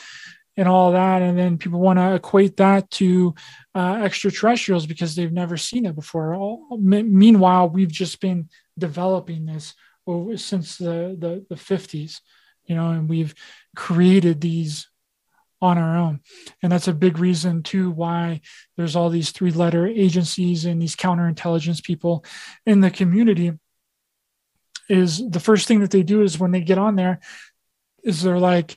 [0.57, 1.21] and all that.
[1.21, 3.33] And then people want to equate that to
[3.73, 6.35] uh, extraterrestrials because they've never seen it before.
[6.35, 9.73] All, m- meanwhile, we've just been developing this
[10.35, 12.21] since the, the the 50s,
[12.65, 13.33] you know, and we've
[13.75, 14.87] created these
[15.61, 16.21] on our own.
[16.63, 18.41] And that's a big reason too why
[18.77, 22.25] there's all these three letter agencies and these counterintelligence people
[22.65, 23.51] in the community
[24.89, 27.19] is the first thing that they do is when they get on there
[28.03, 28.75] is they're like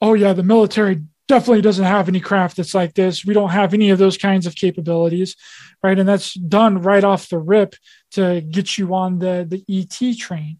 [0.00, 3.24] oh yeah the military definitely doesn't have any craft that's like this.
[3.24, 5.36] We don't have any of those kinds of capabilities
[5.84, 5.98] right?
[5.98, 7.76] And that's done right off the rip
[8.12, 10.58] to get you on the the et train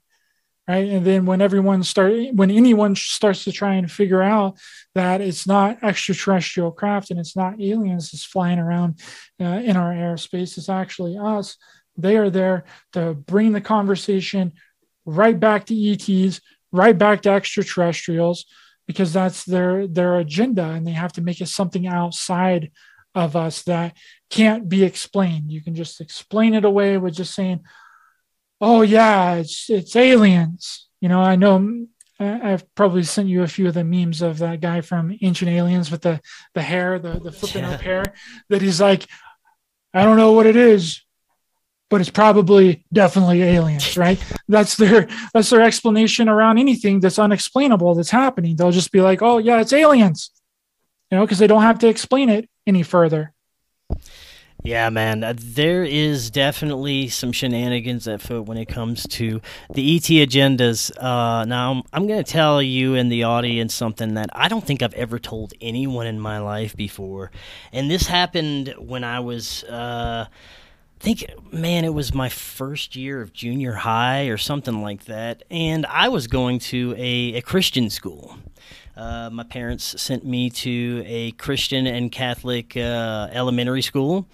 [0.69, 0.89] right?
[0.89, 4.59] And then when everyone start when anyone starts to try and figure out
[4.95, 9.01] that it's not extraterrestrial craft and it's not aliens that's flying around
[9.41, 11.57] uh, in our airspace it's actually us.
[11.97, 14.53] They are there to bring the conversation
[15.07, 16.41] right back to ETs,
[16.73, 18.47] right back to extraterrestrials,
[18.87, 22.71] because that's their their agenda, and they have to make it something outside
[23.15, 23.97] of us that
[24.31, 25.51] can't be explained.
[25.51, 27.61] You can just explain it away with just saying,
[28.61, 31.87] "Oh yeah, it's it's aliens." You know, I know
[32.21, 35.91] I've probably sent you a few of the memes of that guy from Ancient Aliens
[35.91, 36.21] with the
[36.55, 37.73] the hair, the the flipping yeah.
[37.73, 38.15] up hair,
[38.49, 39.07] that he's like,
[39.93, 41.04] I don't know what it is,
[41.91, 44.23] but it's probably definitely aliens, right?
[44.49, 48.57] that's their that's their explanation around anything that's unexplainable that's happening.
[48.57, 50.31] They'll just be like, "Oh yeah, it's aliens,"
[51.11, 53.33] you know, because they don't have to explain it any further.
[54.67, 59.43] Yeah, man, uh, there is definitely some shenanigans afoot when it comes to
[59.75, 60.91] the ET agendas.
[60.97, 64.81] Uh, now, I'm going to tell you and the audience something that I don't think
[64.81, 67.31] I've ever told anyone in my life before,
[67.75, 69.65] and this happened when I was.
[69.65, 70.29] Uh,
[71.05, 75.43] think, man, it was my first year of junior high or something like that.
[75.51, 78.39] And I was going to a, a Christian school.
[78.97, 84.27] Uh, my parents sent me to a Christian and Catholic uh, elementary school.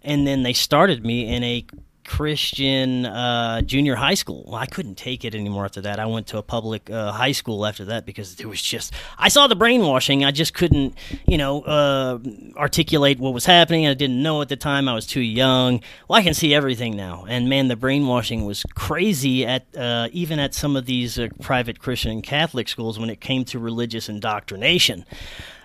[0.00, 1.66] And then they started me in a
[2.04, 4.44] Christian uh, junior high school.
[4.46, 5.98] Well, I couldn't take it anymore after that.
[5.98, 9.28] I went to a public uh, high school after that because it was just I
[9.28, 10.24] saw the brainwashing.
[10.24, 10.94] I just couldn't,
[11.26, 12.18] you know, uh,
[12.56, 13.86] articulate what was happening.
[13.86, 14.88] I didn't know at the time.
[14.88, 15.80] I was too young.
[16.08, 20.38] Well, I can see everything now, and man, the brainwashing was crazy at uh, even
[20.38, 24.08] at some of these uh, private Christian and Catholic schools when it came to religious
[24.08, 25.04] indoctrination.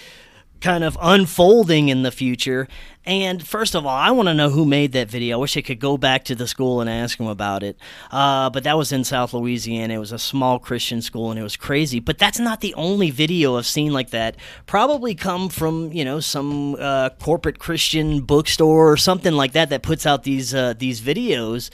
[0.61, 2.69] kind of unfolding in the future.
[3.05, 5.39] And first of all, I want to know who made that video.
[5.39, 7.79] I wish I could go back to the school and ask them about it.
[8.11, 9.95] Uh, but that was in South Louisiana.
[9.95, 12.01] It was a small Christian school, and it was crazy.
[12.01, 14.37] But that's not the only video I've seen like that.
[14.67, 19.83] Probably come from you know some uh, corporate Christian bookstore or something like that that
[19.83, 21.71] puts out these uh, these videos.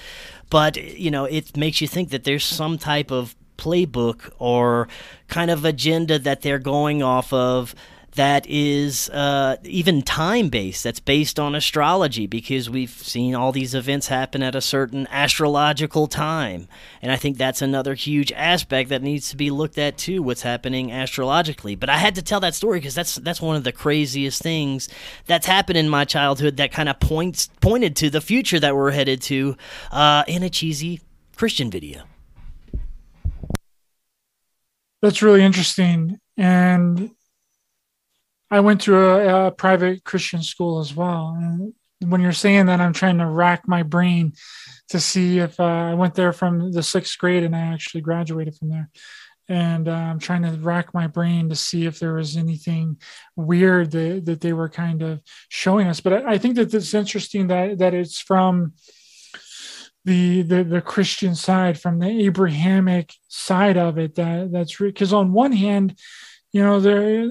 [0.50, 4.88] But you know, it makes you think that there's some type of playbook or
[5.28, 7.74] kind of agenda that they're going off of
[8.14, 13.74] that is uh, even time based, that's based on astrology, because we've seen all these
[13.74, 16.68] events happen at a certain astrological time.
[17.02, 20.42] And I think that's another huge aspect that needs to be looked at too, what's
[20.42, 21.74] happening astrologically.
[21.74, 24.88] But I had to tell that story because that's that's one of the craziest things
[25.26, 28.90] that's happened in my childhood that kind of points pointed to the future that we're
[28.90, 29.56] headed to
[29.90, 31.00] uh, in a cheesy
[31.36, 32.02] Christian video.
[35.02, 36.18] That's really interesting.
[36.36, 37.10] And
[38.54, 41.36] I went to a, a, private Christian school as well.
[41.36, 41.74] And
[42.08, 44.34] when you're saying that, I'm trying to rack my brain
[44.90, 48.54] to see if uh, I went there from the sixth grade and I actually graduated
[48.54, 48.90] from there.
[49.48, 52.98] And uh, I'm trying to rack my brain to see if there was anything
[53.34, 56.00] weird that, that they were kind of showing us.
[56.00, 58.74] But I, I think that it's interesting that that it's from
[60.04, 64.14] the the, the Christian side, from the Abrahamic side of it.
[64.14, 65.98] That that's because on one hand,
[66.52, 67.28] you know, there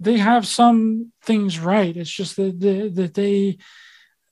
[0.00, 1.96] they have some things right.
[1.96, 3.58] It's just that they, that they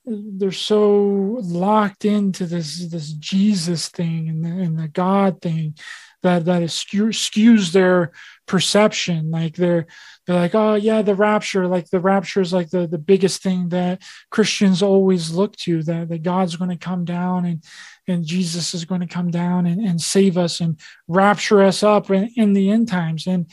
[0.07, 5.75] they're so locked into this this Jesus thing and the, and the God thing
[6.23, 8.13] that that skew, skews their
[8.47, 9.31] perception.
[9.31, 9.87] Like they're
[10.27, 11.67] they're like, oh yeah, the rapture.
[11.67, 15.83] Like the rapture is like the the biggest thing that Christians always look to.
[15.83, 17.65] That that God's going to come down and
[18.07, 22.11] and Jesus is going to come down and, and save us and rapture us up
[22.11, 23.27] in, in the end times.
[23.27, 23.51] And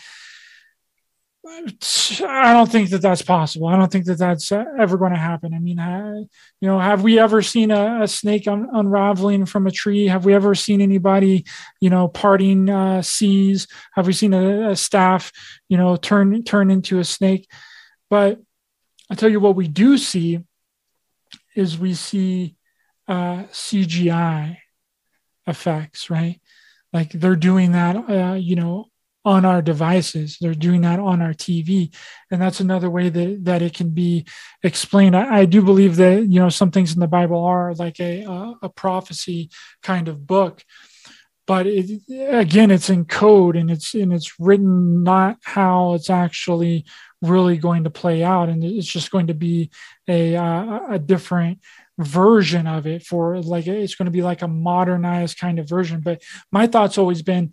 [1.53, 3.67] I don't think that that's possible.
[3.67, 5.53] I don't think that that's ever going to happen.
[5.53, 6.27] I mean, I, you
[6.61, 10.07] know, have we ever seen a, a snake un- unraveling from a tree?
[10.07, 11.45] Have we ever seen anybody,
[11.79, 13.67] you know, parting uh, seas?
[13.93, 15.31] Have we seen a, a staff,
[15.69, 17.47] you know, turn turn into a snake?
[18.09, 18.39] But
[19.09, 20.39] I tell you what, we do see
[21.55, 22.55] is we see
[23.07, 24.57] uh, CGI
[25.47, 26.39] effects, right?
[26.93, 28.90] Like they're doing that, uh, you know,
[29.23, 30.37] on our devices.
[30.39, 31.93] They're doing that on our TV.
[32.31, 34.25] And that's another way that, that it can be
[34.63, 35.15] explained.
[35.15, 38.23] I, I do believe that, you know, some things in the Bible are like a,
[38.23, 39.49] a, a prophecy
[39.83, 40.63] kind of book.
[41.47, 46.85] But it, again, it's in code and it's and it's written not how it's actually
[47.21, 49.69] really going to play out, and it's just going to be
[50.07, 51.59] a uh, a different
[51.97, 55.99] version of it for like it's going to be like a modernized kind of version.
[55.99, 57.51] But my thought's always been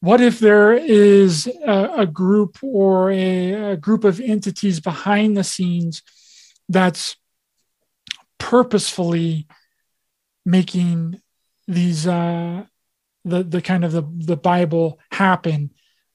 [0.00, 5.44] what if there is a, a group or a, a, group of entities behind the
[5.44, 6.02] scenes
[6.68, 7.16] that's
[8.38, 9.48] purposefully
[10.44, 11.20] making
[11.66, 12.64] these uh,
[13.24, 15.70] the the kind of the the Bible happen,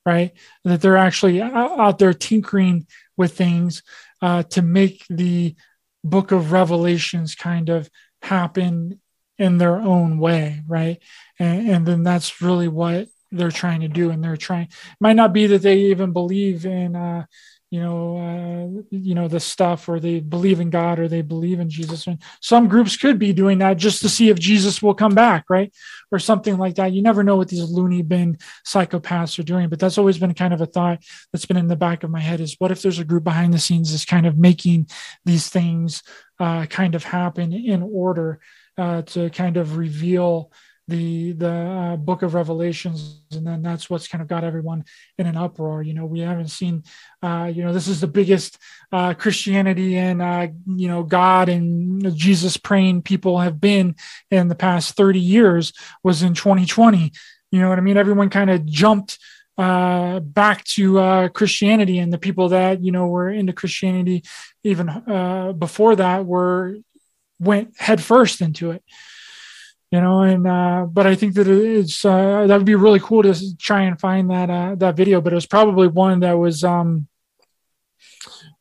[0.06, 0.32] right?
[0.64, 2.88] That they're actually out there tinkering
[3.18, 3.84] with things
[4.22, 5.56] uh, to make the
[6.04, 7.90] book of Revelations kind of
[8.22, 9.00] happen
[9.38, 11.00] in their own way, right?
[11.40, 14.70] And, and then that's really what they're trying to do, and they're trying.
[15.00, 16.96] Might not be that they even believe in.
[16.96, 17.26] Uh,
[17.74, 21.60] you know, uh, you know the stuff, or they believe in God, or they believe
[21.60, 22.06] in Jesus.
[22.06, 25.46] And some groups could be doing that just to see if Jesus will come back,
[25.50, 25.74] right,
[26.12, 26.94] or something like that.
[26.94, 30.54] You never know what these loony bin psychopaths are doing, but that's always been kind
[30.54, 31.00] of a thought
[31.32, 33.56] that's been in the back of my head: is what if there's a group behind
[33.56, 34.88] the scenes that's kind of making
[35.26, 36.04] these things
[36.40, 38.40] uh, kind of happen in order
[38.78, 40.52] uh, to kind of reveal
[40.88, 44.84] the the uh, book of revelations and then that's what's kind of got everyone
[45.18, 46.84] in an uproar you know we haven't seen
[47.22, 48.58] uh, you know this is the biggest
[48.92, 53.96] uh, christianity and uh, you know god and jesus praying people have been
[54.30, 55.74] in the past 30 years
[56.04, 57.12] was in 2020
[57.52, 57.98] you know what i mean?
[57.98, 59.20] Everyone kind of jumped
[59.58, 64.24] uh, back to uh, christianity and the people that you know were into christianity
[64.64, 66.76] even uh, before that were
[67.40, 68.84] went headfirst into it
[69.94, 73.22] you know and uh, but i think that it's uh, that would be really cool
[73.22, 76.64] to try and find that uh, that video but it was probably one that was
[76.64, 77.08] um,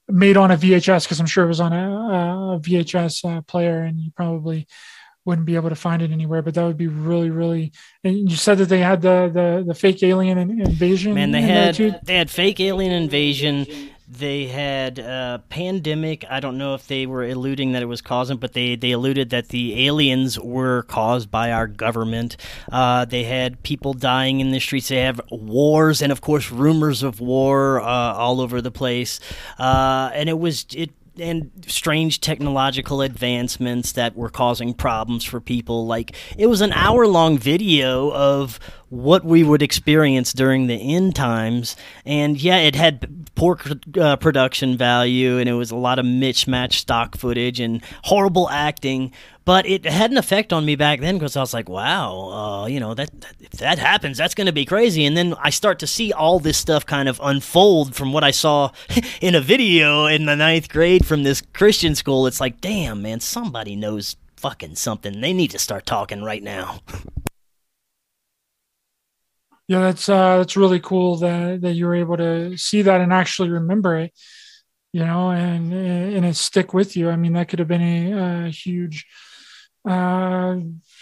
[0.08, 3.80] made on a vhs because i'm sure it was on a, a vhs uh, player
[3.80, 4.66] and you probably
[5.24, 7.72] wouldn't be able to find it anywhere but that would be really really
[8.04, 11.74] and you said that they had the the, the fake alien invasion man they had
[12.04, 13.66] they had fake alien invasion
[14.18, 16.24] they had a pandemic.
[16.28, 19.30] I don't know if they were alluding that it was causing, but they, they alluded
[19.30, 22.36] that the aliens were caused by our government.
[22.70, 24.88] Uh, they had people dying in the streets.
[24.88, 29.18] They have wars and, of course, rumors of war uh, all over the place.
[29.58, 35.86] Uh, and it was it and strange technological advancements that were causing problems for people.
[35.86, 38.58] Like it was an hour long video of
[38.88, 43.58] what we would experience during the end times, and yeah, it had poor
[44.00, 49.12] uh, production value, and it was a lot of mismatched stock footage and horrible acting.
[49.44, 52.66] But it had an effect on me back then because I was like, "Wow, uh,
[52.66, 55.50] you know that, that if that happens, that's going to be crazy." And then I
[55.50, 58.70] start to see all this stuff kind of unfold from what I saw
[59.20, 62.26] in a video in the ninth grade from this Christian school.
[62.26, 65.20] It's like, damn, man, somebody knows fucking something.
[65.20, 66.80] They need to start talking right now.
[69.72, 73.10] yeah, that's uh, that's really cool that that you were able to see that and
[73.10, 74.12] actually remember it,
[74.92, 77.08] you know, and and it stick with you.
[77.08, 79.06] I mean, that could have been a, a huge
[79.88, 80.56] uh,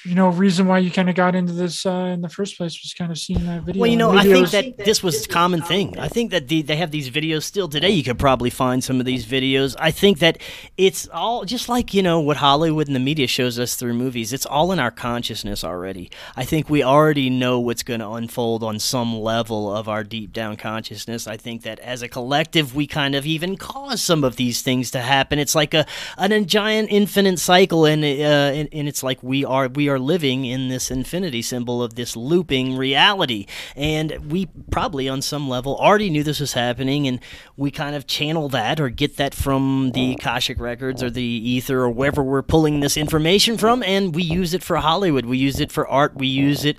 [0.05, 2.81] you know reason why you kind of got into this uh, in the first place
[2.82, 3.81] was kind of seeing that video.
[3.81, 5.98] Well, you know, I think that this was a common thing.
[5.98, 7.90] I think that the, they have these videos still today.
[7.90, 9.77] You could probably find some of these videos.
[9.78, 10.39] I think that
[10.78, 14.32] it's all just like you know what Hollywood and the media shows us through movies.
[14.32, 16.10] It's all in our consciousness already.
[16.35, 20.32] I think we already know what's going to unfold on some level of our deep
[20.32, 21.27] down consciousness.
[21.27, 24.90] I think that as a collective, we kind of even cause some of these things
[24.93, 25.39] to happen.
[25.39, 25.85] It's like a
[26.16, 29.98] an, a giant infinite cycle, and, uh, and and it's like we are we are
[29.98, 33.46] living in this infinity symbol of this looping reality.
[33.76, 37.20] And we probably on some level already knew this was happening and
[37.56, 41.80] we kind of channel that or get that from the akashic records or the ether
[41.80, 45.26] or wherever we're pulling this information from and we use it for hollywood.
[45.26, 46.14] We use it for art.
[46.14, 46.78] We use it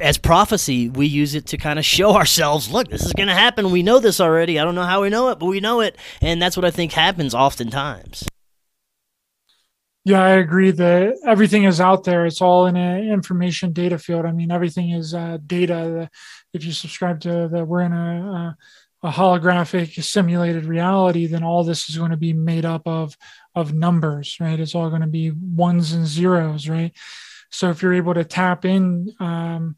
[0.00, 0.88] as prophecy.
[0.88, 3.70] We use it to kind of show ourselves look this is going to happen.
[3.70, 4.58] We know this already.
[4.58, 5.96] I don't know how we know it but we know it.
[6.20, 8.26] And that's what i think happens oftentimes
[10.04, 12.26] yeah, I agree that everything is out there.
[12.26, 14.26] It's all in an information data field.
[14.26, 16.10] I mean, everything is uh, data.
[16.52, 18.56] If you subscribe to that, we're in a,
[19.02, 23.16] a, holographic simulated reality, then all this is going to be made up of
[23.54, 24.60] of numbers, right?
[24.60, 26.92] It's all going to be ones and zeros, right?
[27.50, 29.76] So if you're able to tap in um,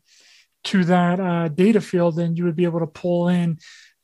[0.65, 3.59] to that uh, data field, then you would be able to pull in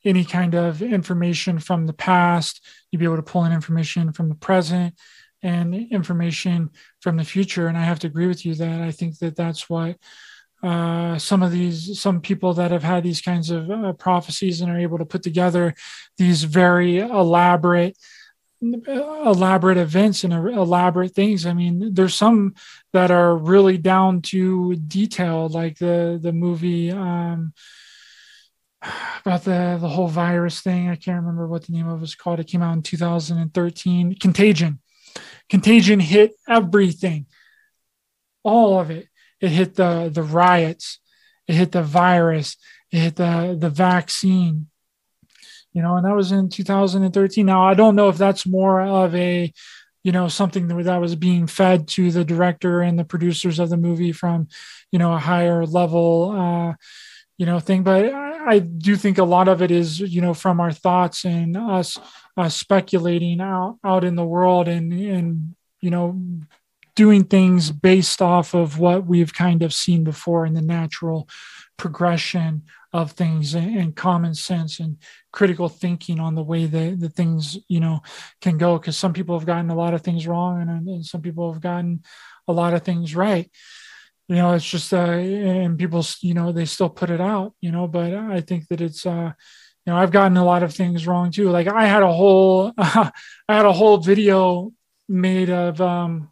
[0.05, 2.65] any kind of information from the past.
[2.91, 4.95] You'd be able to pull in information from the present
[5.43, 6.71] and information
[7.01, 7.67] from the future.
[7.67, 9.97] And I have to agree with you that I think that that's why
[10.63, 14.71] uh, some of these some people that have had these kinds of uh, prophecies and
[14.71, 15.75] are able to put together
[16.17, 17.97] these very elaborate
[18.87, 21.45] elaborate events and elaborate things.
[21.45, 22.55] I mean there's some
[22.93, 27.51] that are really down to detail like the the movie um,
[29.25, 30.87] about the the whole virus thing.
[30.87, 32.39] I can't remember what the name of it was called.
[32.39, 34.79] It came out in 2013 contagion
[35.53, 37.27] Contagion hit everything,
[38.41, 39.07] all of it.
[39.39, 40.97] It hit the the riots,
[41.47, 42.57] it hit the virus,
[42.91, 44.69] it hit the the vaccine.
[45.71, 47.45] You know, and that was in 2013.
[47.45, 49.53] Now I don't know if that's more of a
[50.03, 53.77] you know something that was being fed to the director and the producers of the
[53.77, 54.47] movie from
[54.91, 56.73] you know a higher level uh
[57.37, 58.11] you know thing but
[58.47, 61.99] I, do think a lot of it is you know from our thoughts and us
[62.37, 66.19] uh, speculating out out in the world and and you know
[66.95, 71.27] doing things based off of what we've kind of seen before in the natural
[71.77, 74.97] progression of things and, and common sense and
[75.31, 78.01] critical thinking on the way that the things you know
[78.41, 78.77] can go.
[78.77, 81.61] Because some people have gotten a lot of things wrong and, and some people have
[81.61, 82.03] gotten
[82.47, 83.49] a lot of things right
[84.27, 87.71] you know it's just uh and people you know they still put it out you
[87.71, 89.31] know but i think that it's uh
[89.85, 91.49] you know i've gotten a lot of things wrong too.
[91.49, 93.11] Like i had a whole i
[93.49, 94.71] had a whole video
[95.09, 96.31] made of um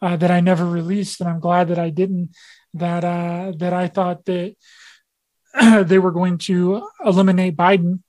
[0.00, 2.30] uh, that i never released and i'm glad that i didn't
[2.74, 4.56] that uh that i thought that
[5.86, 8.00] they were going to eliminate Biden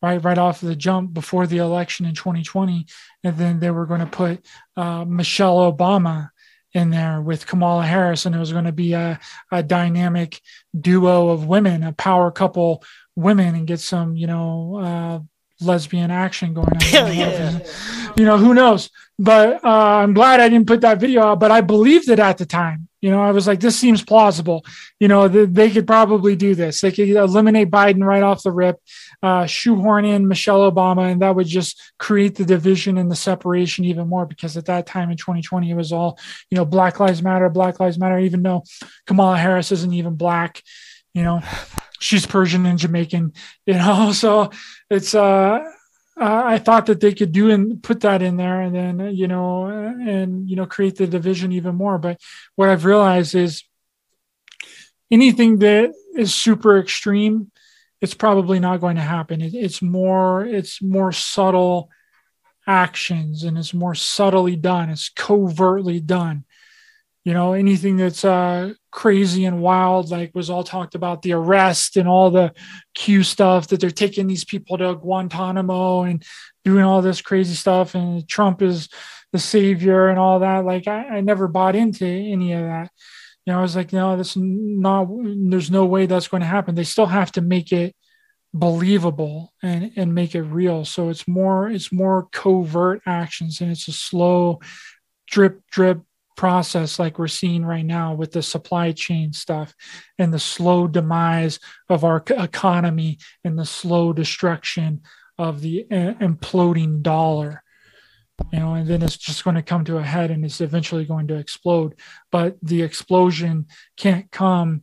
[0.00, 2.86] right right off the jump before the election in 2020,
[3.24, 4.46] and then they were going to put
[4.76, 6.28] uh, Michelle Obama
[6.74, 9.18] in there with Kamala Harris, and it was going to be a,
[9.50, 10.40] a dynamic
[10.78, 12.84] duo of women, a power couple
[13.16, 16.80] women, and get some you know uh, lesbian action going on.
[16.80, 17.60] Hell yeah.
[18.16, 18.90] You know, who knows?
[19.18, 22.38] But uh, I'm glad I didn't put that video out, but I believed it at
[22.38, 22.88] the time.
[23.00, 24.64] You know, I was like, this seems plausible.
[24.98, 26.80] You know, th- they could probably do this.
[26.80, 28.80] They could eliminate Biden right off the rip,
[29.22, 33.84] uh, shoehorn in Michelle Obama, and that would just create the division and the separation
[33.84, 34.26] even more.
[34.26, 36.18] Because at that time in 2020, it was all,
[36.50, 38.62] you know, Black Lives Matter, Black Lives Matter, even though
[39.06, 40.62] Kamala Harris isn't even black,
[41.14, 41.42] you know
[41.98, 43.32] she's Persian and Jamaican,
[43.66, 44.12] you know.
[44.18, 44.50] So
[44.90, 45.60] it's uh,
[46.16, 49.66] I thought that they could do and put that in there, and then you know,
[49.66, 51.98] and you know, create the division even more.
[51.98, 52.20] But
[52.56, 53.62] what I've realized is
[55.10, 57.50] anything that is super extreme,
[58.00, 59.40] it's probably not going to happen.
[59.40, 61.90] It, it's more, it's more subtle
[62.66, 64.90] actions, and it's more subtly done.
[64.90, 66.44] It's covertly done
[67.28, 71.98] you know anything that's uh, crazy and wild like was all talked about the arrest
[71.98, 72.54] and all the
[72.94, 76.24] q stuff that they're taking these people to guantanamo and
[76.64, 78.88] doing all this crazy stuff and trump is
[79.32, 82.90] the savior and all that like i, I never bought into any of that
[83.48, 86.74] you know i was like no that's not there's no way that's going to happen.
[86.74, 87.96] They still have to make it
[88.52, 90.84] believable and and make it real.
[90.84, 94.60] So it's more it's more covert actions and it's a slow
[95.26, 96.02] drip drip
[96.36, 99.74] process like we're seeing right now with the supply chain stuff
[100.18, 101.58] and the slow demise
[101.88, 105.00] of our economy and the slow destruction
[105.38, 107.62] of the uh, imploding dollar
[108.52, 111.04] you know and then it's just going to come to a head and it's eventually
[111.04, 111.94] going to explode
[112.30, 113.66] but the explosion
[113.96, 114.82] can't come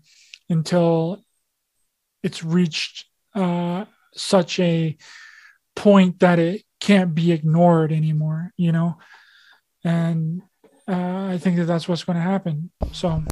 [0.50, 1.24] until
[2.24, 4.98] it's reached uh, such a
[5.76, 8.98] point that it can't be ignored anymore you know
[9.84, 10.42] and
[10.88, 12.70] uh, I think that that's what's going to happen.
[12.92, 13.24] So,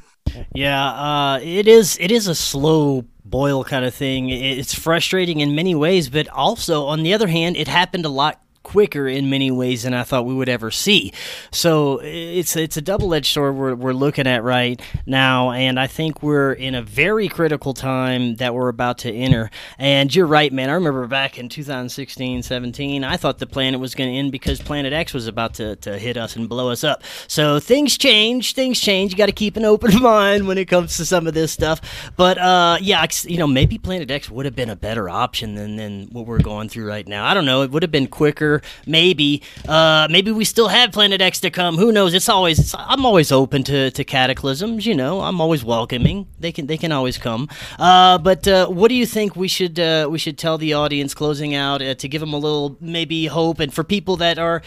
[0.55, 1.97] yeah, uh, it is.
[1.99, 4.29] It is a slow boil kind of thing.
[4.29, 8.41] It's frustrating in many ways, but also on the other hand, it happened a lot
[8.63, 11.13] quicker in many ways than I thought we would ever see.
[11.51, 15.87] So it's it's a double edged sword we're, we're looking at right now, and I
[15.87, 19.51] think we're in a very critical time that we're about to enter.
[19.77, 20.69] And you're right, man.
[20.69, 24.61] I remember back in 2016, 17, I thought the planet was going to end because
[24.61, 27.03] Planet X was about to, to hit us and blow us up.
[27.27, 29.11] So things change, things change.
[29.11, 31.81] You got to keep an open mind when it comes to some of this stuff.
[32.15, 35.75] But uh, yeah, you know, maybe Planet X would have been a better option than,
[35.75, 37.25] than what we're going through right now.
[37.25, 37.61] I don't know.
[37.63, 38.52] It would have been quicker
[38.85, 41.77] Maybe, uh, maybe we still have Planet X to come.
[41.77, 42.13] Who knows?
[42.13, 42.59] It's always.
[42.59, 44.85] It's, I'm always open to, to cataclysms.
[44.85, 46.27] You know, I'm always welcoming.
[46.39, 47.49] They can they can always come.
[47.79, 51.13] Uh, but uh, what do you think we should uh, we should tell the audience
[51.13, 54.61] closing out uh, to give them a little maybe hope and for people that are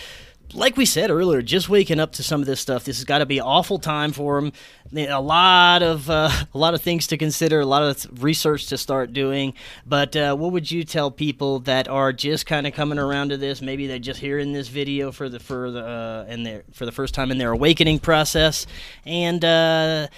[0.55, 2.85] like we said earlier, just waking up to some of this stuff.
[2.85, 4.53] This has got to be awful time for them.
[4.95, 8.79] A lot of uh, a lot of things to consider, a lot of research to
[8.79, 9.55] start doing.
[9.87, 13.37] But uh, what would you tell people that are just kind of coming around to
[13.37, 13.61] this?
[13.61, 16.93] Maybe they're just hearing this video for the for the uh, and their for the
[16.93, 18.67] first time in their awakening process,
[19.05, 20.09] and uh,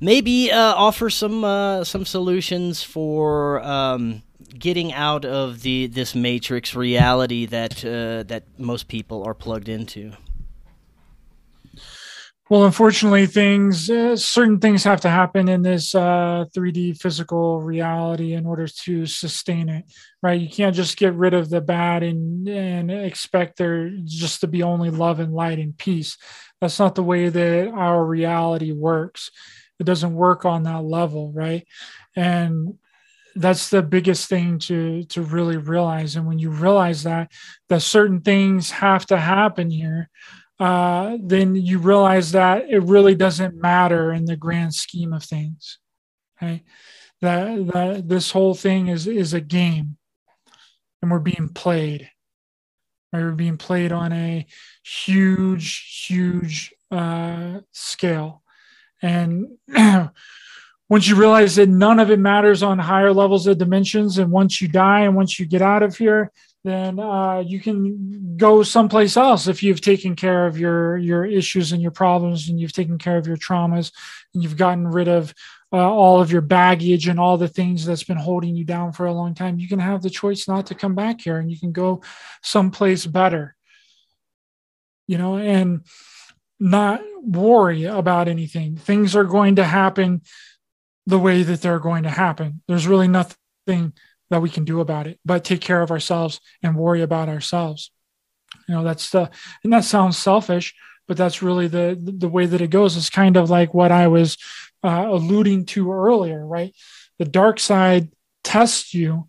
[0.00, 3.62] maybe uh, offer some uh, some solutions for.
[3.62, 4.22] Um,
[4.58, 10.12] getting out of the this matrix reality that uh, that most people are plugged into?
[12.52, 18.34] Well, unfortunately, things uh, certain things have to happen in this uh, 3D physical reality
[18.34, 19.86] in order to sustain it,
[20.22, 20.38] right?
[20.38, 24.62] You can't just get rid of the bad and and expect there just to be
[24.62, 26.18] only love and light and peace.
[26.60, 29.30] That's not the way that our reality works.
[29.80, 31.66] It doesn't work on that level, right?
[32.14, 32.78] And
[33.34, 36.16] that's the biggest thing to to really realize.
[36.16, 37.32] And when you realize that
[37.68, 40.08] that certain things have to happen here
[40.60, 45.78] uh, then you realize that it really doesn't matter in the grand scheme of things
[46.40, 46.62] okay
[47.20, 49.96] that that this whole thing is is a game
[51.00, 52.08] and we're being played
[53.12, 53.22] right?
[53.22, 54.46] we're being played on a
[54.84, 58.42] huge huge uh, scale.
[59.00, 59.58] And
[60.92, 64.60] once you realize that none of it matters on higher levels of dimensions, and once
[64.60, 66.30] you die and once you get out of here,
[66.64, 71.72] then uh, you can go someplace else if you've taken care of your your issues
[71.72, 73.90] and your problems, and you've taken care of your traumas,
[74.34, 75.32] and you've gotten rid of
[75.72, 79.06] uh, all of your baggage and all the things that's been holding you down for
[79.06, 79.58] a long time.
[79.58, 82.02] You can have the choice not to come back here, and you can go
[82.42, 83.56] someplace better.
[85.06, 85.86] You know, and
[86.60, 88.76] not worry about anything.
[88.76, 90.20] Things are going to happen
[91.06, 92.62] the way that they're going to happen.
[92.68, 93.92] There's really nothing
[94.30, 97.90] that we can do about it but take care of ourselves and worry about ourselves.
[98.68, 99.30] You know, that's the,
[99.64, 100.74] and that sounds selfish,
[101.08, 102.96] but that's really the, the way that it goes.
[102.96, 104.36] It's kind of like what I was
[104.82, 106.74] uh, alluding to earlier, right?
[107.18, 108.10] The dark side
[108.44, 109.28] tests you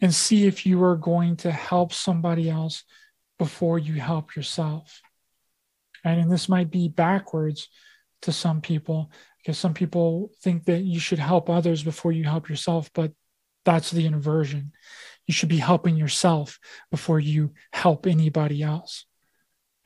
[0.00, 2.84] and see if you are going to help somebody else
[3.38, 5.00] before you help yourself.
[6.04, 7.68] And this might be backwards
[8.22, 9.10] to some people
[9.46, 13.12] because some people think that you should help others before you help yourself, but
[13.64, 14.72] that's the inversion.
[15.28, 16.58] You should be helping yourself
[16.90, 19.06] before you help anybody else.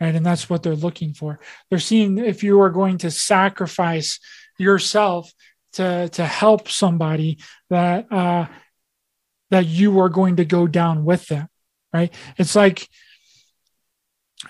[0.01, 0.15] Right.
[0.15, 1.41] And that's what they're looking for.
[1.69, 4.19] They're seeing if you are going to sacrifice
[4.59, 5.31] yourself
[5.75, 7.39] to, to help somebody
[7.69, 8.47] that uh,
[9.51, 11.49] that you are going to go down with them.
[11.93, 12.15] Right.
[12.39, 12.89] It's like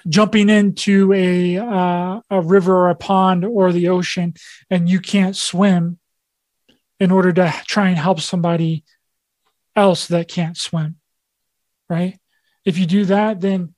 [0.09, 4.35] jumping into a uh, a river or a pond or the ocean
[4.71, 5.99] and you can't swim
[6.99, 8.85] in order to try and help somebody
[9.77, 10.97] else that can't swim
[11.89, 12.19] right?
[12.65, 13.75] If you do that then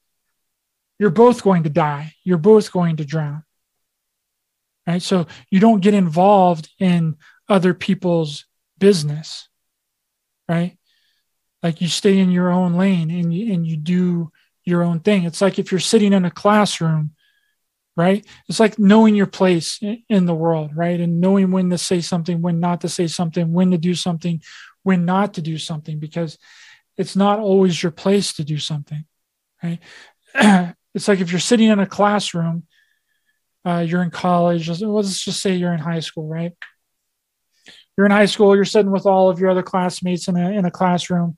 [0.99, 2.15] you're both going to die.
[2.25, 3.45] You're both going to drown
[4.87, 5.03] right?
[5.03, 7.17] So you don't get involved in
[7.49, 8.47] other people's
[8.79, 9.49] business
[10.49, 10.77] right?
[11.63, 14.33] Like you stay in your own lane and you, and you do
[14.65, 15.25] your own thing.
[15.25, 17.13] It's like if you're sitting in a classroom,
[17.97, 18.25] right?
[18.49, 20.99] It's like knowing your place in the world, right?
[20.99, 24.43] And knowing when to say something, when not to say something, when to do something,
[24.83, 26.39] when not to do something, because
[26.97, 29.05] it's not always your place to do something,
[29.63, 29.79] right?
[30.95, 32.65] it's like if you're sitting in a classroom,
[33.65, 36.53] uh, you're in college, let's just say you're in high school, right?
[37.97, 40.65] You're in high school, you're sitting with all of your other classmates in a, in
[40.65, 41.37] a classroom,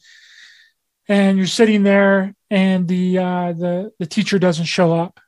[1.08, 5.18] and you're sitting there and the uh, the the teacher doesn't show up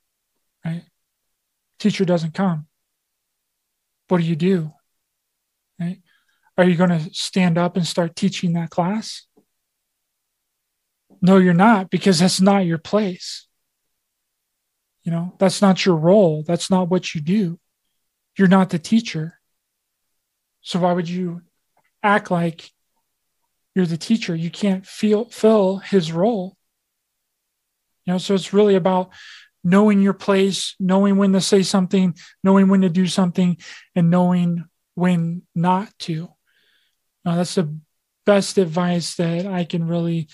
[0.64, 0.84] right?
[1.78, 2.68] Teacher doesn't come.
[4.08, 4.72] What do you do
[5.80, 5.98] right?
[6.56, 9.26] Are you going to stand up and start teaching that class?
[11.20, 13.48] No you're not because that's not your place.
[15.02, 16.44] You know that's not your role.
[16.46, 17.58] That's not what you do.
[18.38, 19.40] You're not the teacher.
[20.60, 21.42] So why would you
[22.04, 22.70] act like
[23.74, 24.36] you're the teacher?
[24.36, 26.55] You can't feel fill his role
[28.06, 29.10] you know so it's really about
[29.64, 33.56] knowing your place knowing when to say something knowing when to do something
[33.94, 34.64] and knowing
[34.96, 36.28] when not to.
[37.24, 37.78] Now, that's the
[38.24, 40.28] best advice that i can really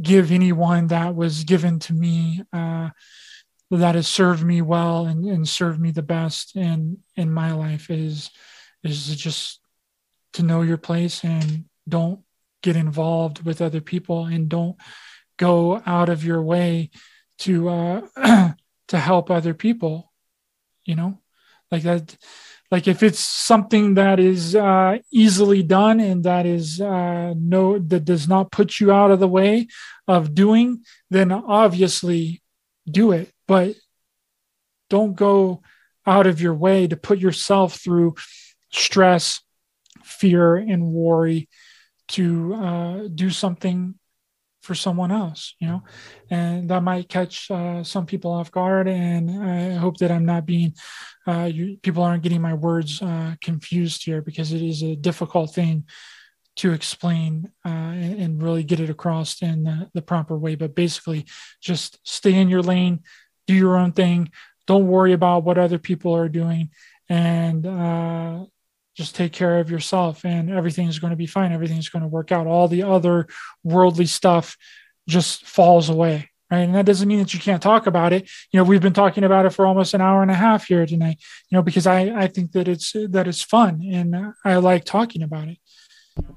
[0.00, 2.90] give anyone that was given to me uh,
[3.70, 7.90] that has served me well and, and served me the best in in my life
[7.90, 8.30] is
[8.82, 9.60] is just
[10.32, 12.20] to know your place and don't
[12.62, 14.76] get involved with other people and don't
[15.42, 16.90] go out of your way
[17.38, 18.00] to uh,
[18.88, 20.12] to help other people
[20.84, 21.18] you know?
[21.70, 22.16] Like that
[22.70, 28.04] like if it's something that is uh, easily done and that is uh, no that
[28.04, 29.68] does not put you out of the way
[30.06, 32.42] of doing then obviously
[32.90, 33.30] do it.
[33.46, 33.76] But
[34.90, 35.62] don't go
[36.06, 38.16] out of your way to put yourself through
[38.70, 39.40] stress
[40.02, 41.48] fear and worry
[42.08, 43.94] to uh, do something
[44.62, 45.82] for someone else, you know,
[46.30, 48.88] and that might catch uh, some people off guard.
[48.88, 50.74] And I hope that I'm not being,
[51.26, 55.52] uh, you, people aren't getting my words uh, confused here because it is a difficult
[55.52, 55.84] thing
[56.54, 60.54] to explain uh, and, and, really get it across in the, the, proper way.
[60.54, 61.24] But basically,
[61.62, 63.00] just stay in your lane,
[63.46, 64.30] do your own thing,
[64.66, 66.70] don't worry about what other people are doing,
[67.08, 68.44] and uh,
[68.96, 71.52] just take care of yourself and everything's going to be fine.
[71.52, 72.46] Everything's going to work out.
[72.46, 73.26] All the other
[73.64, 74.56] worldly stuff
[75.08, 76.60] just falls away right?
[76.60, 78.28] And that doesn't mean that you can't talk about it.
[78.50, 80.84] You know we've been talking about it for almost an hour and a half here
[80.84, 81.16] tonight
[81.48, 84.14] you know because i i think that it's that it's fun and
[84.44, 85.58] i like talking about it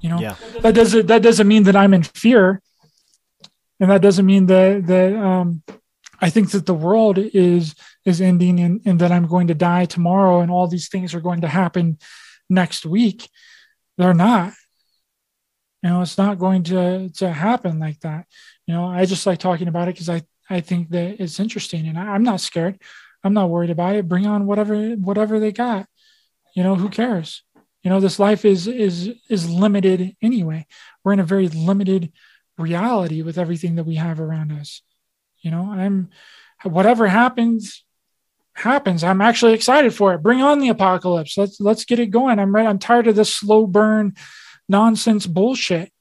[0.00, 0.36] You know, Yeah.
[0.62, 2.62] that doesn't that doesn't mean that I'm in fear,
[3.78, 5.62] and that doesn't mean that that um,
[6.26, 7.74] I think that the world is
[8.06, 11.20] is ending and, and that I'm going to die tomorrow and all these things are
[11.28, 11.98] going to happen
[12.48, 13.28] next week.
[13.98, 14.52] They're not.
[15.82, 18.26] You know, it's not going to to happen like that.
[18.66, 21.86] You know, I just like talking about it because I I think that it's interesting
[21.86, 22.80] and I, I'm not scared.
[23.22, 24.08] I'm not worried about it.
[24.08, 25.86] Bring on whatever whatever they got.
[26.54, 27.42] You know, who cares?
[27.82, 30.66] You know, this life is is is limited anyway.
[31.04, 32.12] We're in a very limited
[32.58, 34.82] reality with everything that we have around us.
[35.40, 36.08] You know, I'm
[36.64, 37.84] whatever happens
[38.56, 39.04] happens.
[39.04, 40.22] I'm actually excited for it.
[40.22, 41.36] Bring on the apocalypse.
[41.36, 42.38] Let's let's get it going.
[42.38, 42.66] I'm ready.
[42.66, 44.14] I'm tired of this slow burn
[44.68, 45.92] nonsense bullshit.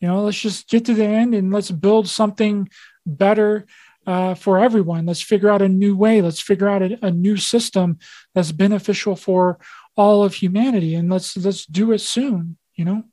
[0.00, 2.68] You know, let's just get to the end and let's build something
[3.04, 3.66] better
[4.06, 5.06] uh, for everyone.
[5.06, 6.22] Let's figure out a new way.
[6.22, 7.98] Let's figure out a, a new system
[8.34, 9.58] that's beneficial for
[9.96, 12.58] all of humanity, and let's let's do it soon.
[12.74, 13.04] You know.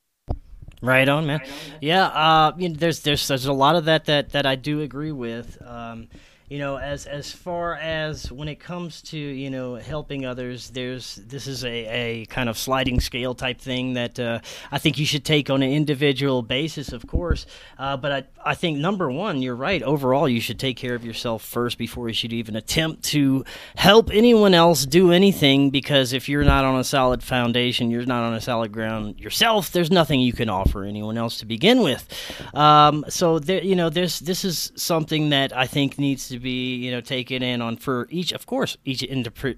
[0.82, 1.42] Right on, man.
[1.82, 4.82] Yeah, uh, you know, there's there's there's a lot of that that that I do
[4.82, 5.60] agree with.
[5.66, 6.10] Um,
[6.48, 11.16] you know, as as far as when it comes to you know helping others, there's
[11.16, 14.40] this is a, a kind of sliding scale type thing that uh,
[14.72, 17.48] I think you should take on an individual basis, of course.
[17.80, 19.82] Uh, but I I think number one, you're right.
[19.82, 23.44] Overall, you should take care of yourself first before you should even attempt to
[23.76, 25.72] help anyone else do anything.
[25.72, 29.72] Because if you're not on a solid foundation, you're not on a solid ground yourself.
[29.72, 32.08] There's nothing you can offer anyone else to begin with.
[32.54, 36.76] Um, so there, you know, this this is something that I think needs to be
[36.76, 39.04] you know taken in on for each, of course, each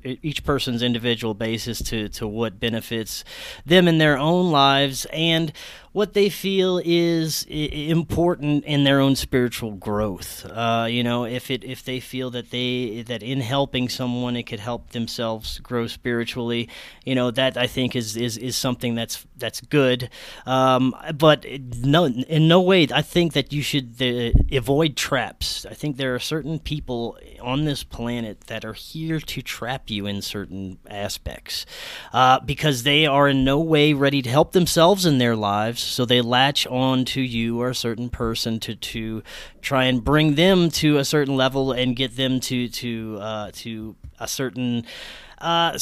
[0.04, 3.24] each person's individual basis to to what benefits
[3.66, 5.06] them in their own lives.
[5.12, 5.52] And
[5.98, 10.46] what they feel is important in their own spiritual growth.
[10.46, 14.44] Uh, you know, if it if they feel that they that in helping someone it
[14.44, 16.70] could help themselves grow spiritually,
[17.04, 20.12] you know, that I think is is, is something that's that's good.
[20.46, 21.48] Um, but
[21.82, 25.66] no, in no way I think that you should uh, avoid traps.
[25.66, 30.06] I think there are certain people on this planet that are here to trap you
[30.06, 31.66] in certain aspects
[32.14, 36.06] uh, because they are in no way ready to help themselves in their lives so
[36.06, 39.24] they latch on to you or a certain person to to
[39.62, 43.96] try and bring them to a certain level and get them to to uh, to
[44.20, 44.86] a certain
[45.40, 45.78] uh,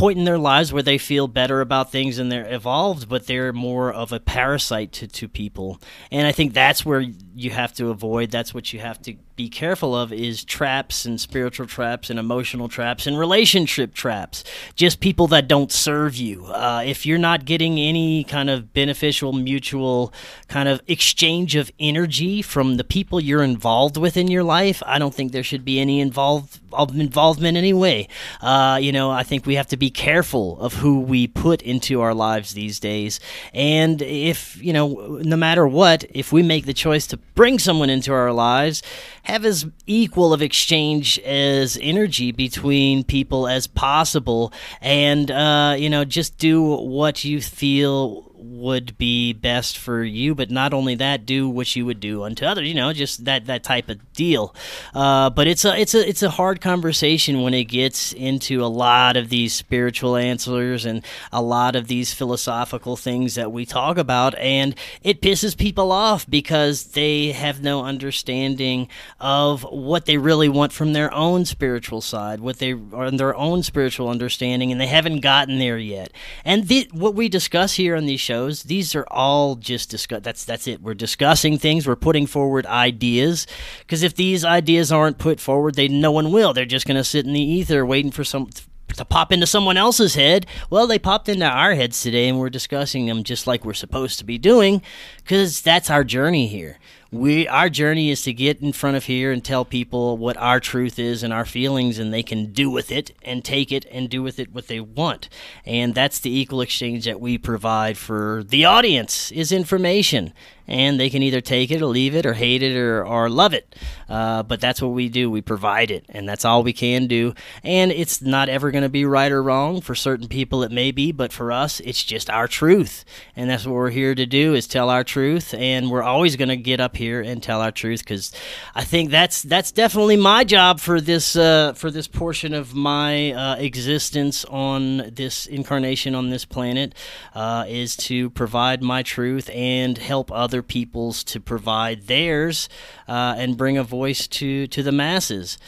[0.00, 3.52] point in their lives where they feel better about things and they're evolved, but they're
[3.52, 5.78] more of a parasite to, to people.
[6.10, 8.30] And I think that's where you have to avoid.
[8.30, 12.68] That's what you have to be careful of is traps and spiritual traps and emotional
[12.68, 14.44] traps and relationship traps.
[14.74, 16.44] Just people that don't serve you.
[16.44, 20.12] Uh, if you're not getting any kind of beneficial, mutual
[20.48, 24.98] kind of exchange of energy from the people you're involved with in your life, I
[24.98, 26.60] don't think there should be any involved
[26.94, 28.08] involvement anyway.
[28.40, 32.00] Uh, you know, I think we have to be careful of who we put into
[32.00, 33.20] our lives these days.
[33.54, 37.90] And if, you know, no matter what, if we make the choice to bring someone
[37.90, 38.82] into our lives,
[39.30, 46.04] have as equal of exchange as energy between people as possible, and uh, you know,
[46.04, 48.29] just do what you feel
[48.60, 52.44] would be best for you but not only that do what you would do unto
[52.44, 54.54] others you know just that that type of deal
[54.94, 58.66] uh, but it's a it's a it's a hard conversation when it gets into a
[58.66, 63.98] lot of these spiritual answers and a lot of these philosophical things that we talk
[63.98, 68.88] about and it pisses people off because they have no understanding
[69.18, 73.62] of what they really want from their own spiritual side what they are their own
[73.62, 76.12] spiritual understanding and they haven't gotten there yet
[76.44, 78.49] and the, what we discuss here on these shows.
[78.50, 80.22] These are all just discuss.
[80.22, 80.82] That's that's it.
[80.82, 81.86] We're discussing things.
[81.86, 83.46] We're putting forward ideas.
[83.80, 86.52] Because if these ideas aren't put forward, they no one will.
[86.52, 88.50] They're just going to sit in the ether, waiting for some
[88.96, 90.46] to pop into someone else's head.
[90.68, 94.18] Well, they popped into our heads today, and we're discussing them just like we're supposed
[94.18, 94.82] to be doing,
[95.18, 96.78] because that's our journey here
[97.12, 100.60] we our journey is to get in front of here and tell people what our
[100.60, 104.08] truth is and our feelings and they can do with it and take it and
[104.08, 105.28] do with it what they want
[105.64, 110.32] and that's the equal exchange that we provide for the audience is information
[110.70, 113.52] and they can either take it or leave it or hate it or, or love
[113.52, 113.74] it.
[114.08, 115.28] Uh, but that's what we do.
[115.28, 117.34] We provide it, and that's all we can do.
[117.64, 119.80] And it's not ever going to be right or wrong.
[119.80, 123.04] For certain people, it may be, but for us, it's just our truth.
[123.34, 125.52] And that's what we're here to do is tell our truth.
[125.54, 128.30] And we're always going to get up here and tell our truth because
[128.74, 133.32] I think that's that's definitely my job for this uh, for this portion of my
[133.32, 136.94] uh, existence on this incarnation on this planet
[137.34, 142.68] uh, is to provide my truth and help other people's to provide theirs
[143.08, 145.58] uh, and bring a voice to to the masses.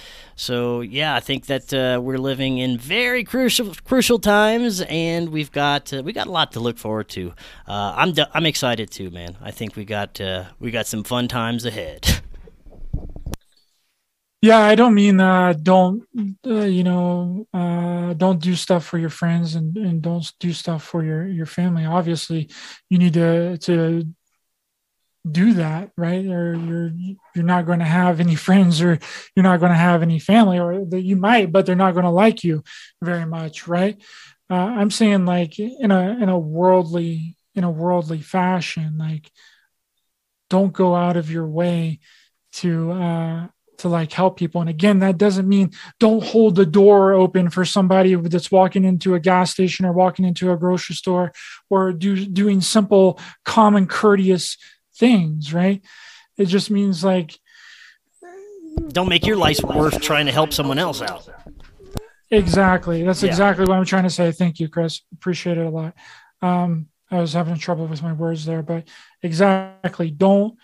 [0.43, 5.53] So yeah, I think that uh, we're living in very crucial crucial times, and we've
[5.53, 7.33] got uh, we got a lot to look forward to.
[7.69, 9.37] Uh, I'm I'm excited too, man.
[9.41, 12.23] I think we got uh, we got some fun times ahead.
[14.45, 16.03] Yeah, I don't mean uh, don't
[16.45, 21.05] uh, you know don't do stuff for your friends and, and don't do stuff for
[21.05, 21.85] your your family.
[21.85, 22.51] Obviously,
[22.91, 24.03] you need to to
[25.31, 26.25] do that, right?
[26.27, 26.93] Or you're
[27.35, 28.99] you're not going to have any friends, or
[29.37, 32.05] you're not going to have any family, or that you might, but they're not going
[32.05, 32.63] to like you
[33.01, 34.01] very much, right?
[34.51, 39.31] Uh, I'm saying like in a in a worldly in a worldly fashion, like
[40.51, 42.01] don't go out of your way
[42.53, 43.47] to uh,
[43.79, 44.61] to like help people.
[44.61, 49.15] And again, that doesn't mean don't hold the door open for somebody that's walking into
[49.15, 51.33] a gas station or walking into a grocery store
[51.71, 54.57] or do doing simple, common, courteous
[54.97, 55.83] things, right?
[56.37, 57.39] It just means like
[58.89, 61.29] don't make your life worth trying to help someone else out.
[62.31, 63.03] Exactly.
[63.03, 63.29] That's yeah.
[63.29, 64.33] exactly what I'm trying to say.
[64.33, 65.03] Thank you, Chris.
[65.13, 65.95] Appreciate it a lot.
[66.41, 68.89] Um, I was having trouble with my words there, but
[69.23, 70.11] exactly.
[70.11, 70.57] Don't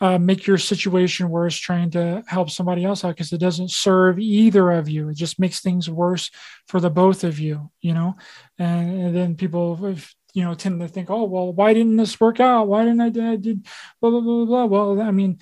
[0.00, 4.18] uh, make your situation worse trying to help somebody else out because it doesn't serve
[4.20, 5.08] either of you.
[5.08, 6.30] It just makes things worse
[6.68, 8.14] for the both of you, you know.
[8.58, 9.96] And, and then people,
[10.36, 12.68] you know, tend to think, oh, well, why didn't this work out?
[12.68, 13.66] Why didn't I, I did
[14.02, 14.64] blah blah blah blah.
[14.66, 15.38] Well, I mean,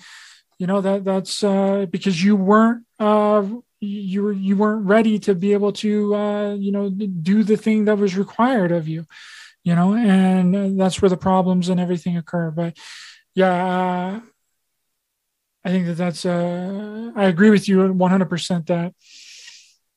[0.57, 3.45] you know that that's uh, because you weren't uh,
[3.81, 7.85] you were you weren't ready to be able to uh, you know do the thing
[7.85, 9.05] that was required of you
[9.65, 12.77] you know and that's where the problems and everything occur but
[13.33, 14.19] yeah uh,
[15.65, 18.93] I think that that's, uh, I agree with you 100% that,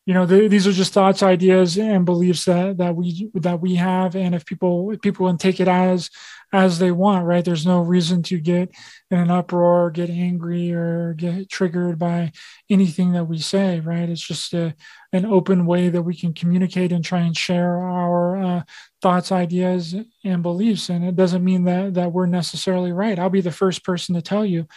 [0.09, 3.75] you know, the, these are just thoughts, ideas, and beliefs that, that we, that we
[3.75, 4.17] have.
[4.17, 6.09] And if people, if people can take it as,
[6.51, 7.45] as they want, right.
[7.45, 8.71] There's no reason to get
[9.11, 12.33] in an uproar, get angry or get triggered by
[12.71, 14.09] anything that we say, right.
[14.09, 14.75] It's just a,
[15.13, 18.63] an open way that we can communicate and try and share our uh,
[19.03, 19.95] thoughts, ideas,
[20.25, 20.89] and beliefs.
[20.89, 23.19] And it doesn't mean that, that we're necessarily right.
[23.19, 24.69] I'll be the first person to tell you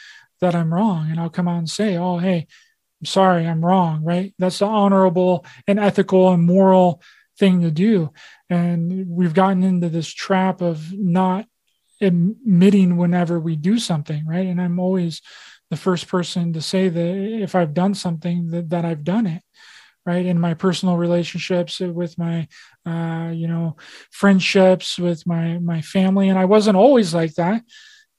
[0.42, 1.10] that I'm wrong.
[1.10, 2.48] And I'll come out and say, oh, hey,
[3.04, 4.34] sorry, I'm wrong, right?
[4.40, 7.02] That's the honorable and ethical and moral
[7.38, 8.12] thing to do.
[8.50, 11.46] And we've gotten into this trap of not
[12.02, 14.48] admitting whenever we do something, right?
[14.48, 15.22] And I'm always
[15.70, 19.42] the first person to say that if I've done something, that, that I've done it
[20.06, 22.48] right in my personal relationships with my
[22.86, 23.78] uh, you know
[24.10, 27.62] friendships with my my family and i wasn't always like that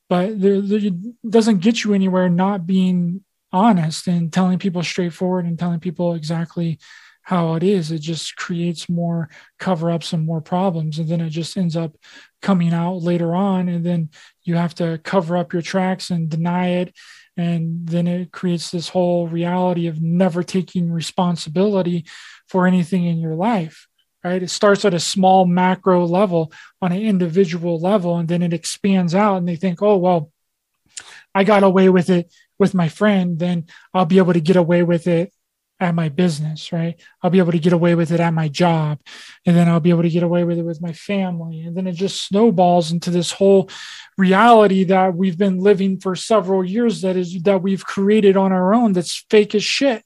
[0.08, 0.94] but there, there, it
[1.28, 6.78] doesn't get you anywhere not being honest and telling people straightforward and telling people exactly
[7.22, 7.92] how it is.
[7.92, 10.98] It just creates more cover ups and more problems.
[10.98, 11.96] And then it just ends up
[12.40, 13.68] coming out later on.
[13.68, 14.10] And then
[14.42, 16.94] you have to cover up your tracks and deny it.
[17.36, 22.04] And then it creates this whole reality of never taking responsibility
[22.48, 23.86] for anything in your life
[24.24, 24.42] right?
[24.42, 29.14] It starts at a small macro level on an individual level, and then it expands
[29.14, 30.30] out, and they think, oh, well,
[31.34, 32.32] I got away with it
[32.62, 35.32] with my friend, then I'll be able to get away with it
[35.78, 36.98] at my business, right?
[37.20, 39.00] I'll be able to get away with it at my job,
[39.44, 41.62] and then I'll be able to get away with it with my family.
[41.62, 43.68] And then it just snowballs into this whole
[44.16, 48.72] reality that we've been living for several years that is that we've created on our
[48.72, 50.04] own that's fake as shit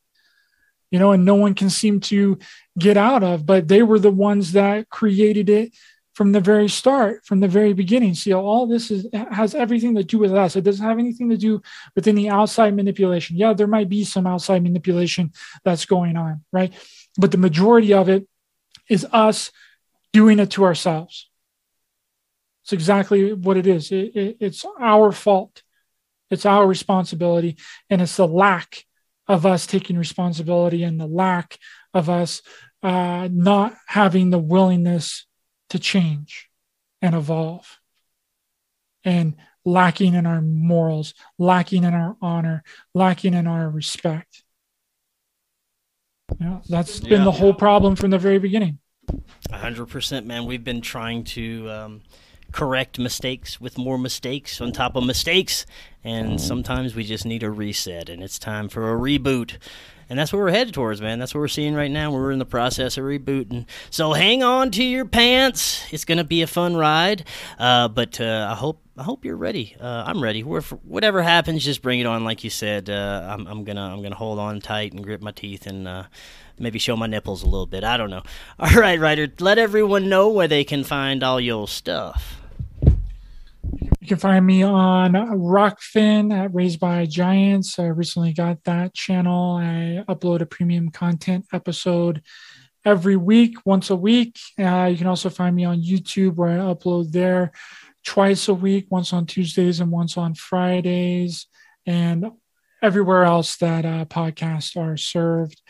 [0.90, 2.38] you know, and no one can seem to
[2.78, 5.72] get out of, but they were the ones that created it
[6.16, 8.14] from the very start, from the very beginning.
[8.14, 10.56] See, all this is has everything to do with us.
[10.56, 11.60] It doesn't have anything to do
[11.94, 13.36] with any outside manipulation.
[13.36, 15.32] Yeah, there might be some outside manipulation
[15.62, 16.72] that's going on, right?
[17.18, 18.26] But the majority of it
[18.88, 19.52] is us
[20.14, 21.28] doing it to ourselves.
[22.62, 23.92] It's exactly what it is.
[23.92, 25.62] It, it, it's our fault.
[26.30, 27.58] It's our responsibility,
[27.90, 28.86] and it's the lack
[29.28, 31.58] of us taking responsibility and the lack
[31.92, 32.40] of us
[32.82, 35.26] uh, not having the willingness
[35.70, 36.50] to change
[37.02, 37.78] and evolve
[39.04, 42.62] and lacking in our morals, lacking in our honor,
[42.94, 44.44] lacking in our respect.
[46.40, 48.78] Yeah, know, that's been the whole problem from the very beginning.
[49.50, 50.44] 100%, man.
[50.44, 52.02] We've been trying to um,
[52.52, 55.66] correct mistakes with more mistakes on top of mistakes.
[56.02, 59.58] And sometimes we just need a reset, and it's time for a reboot.
[60.08, 61.18] And that's what we're headed towards, man.
[61.18, 62.12] That's what we're seeing right now.
[62.12, 63.66] We're in the process of rebooting.
[63.90, 65.84] So hang on to your pants.
[65.92, 67.26] It's going to be a fun ride.
[67.58, 69.76] Uh, but uh, I hope I hope you're ready.
[69.78, 70.40] Uh, I'm ready.
[70.40, 72.24] whatever happens, just bring it on.
[72.24, 75.32] Like you said, uh, I'm, I'm, gonna I'm gonna hold on tight and grip my
[75.32, 76.04] teeth and uh,
[76.58, 77.84] maybe show my nipples a little bit.
[77.84, 78.22] I don't know.
[78.58, 79.28] All right, Ryder.
[79.38, 82.40] Let everyone know where they can find all your stuff.
[84.06, 87.76] You can find me on Rokfin at Raised by Giants.
[87.76, 89.56] I recently got that channel.
[89.56, 92.22] I upload a premium content episode
[92.84, 94.38] every week, once a week.
[94.56, 97.50] Uh, you can also find me on YouTube where I upload there
[98.04, 101.48] twice a week, once on Tuesdays and once on Fridays,
[101.84, 102.26] and
[102.86, 105.60] everywhere else that uh, podcasts are served.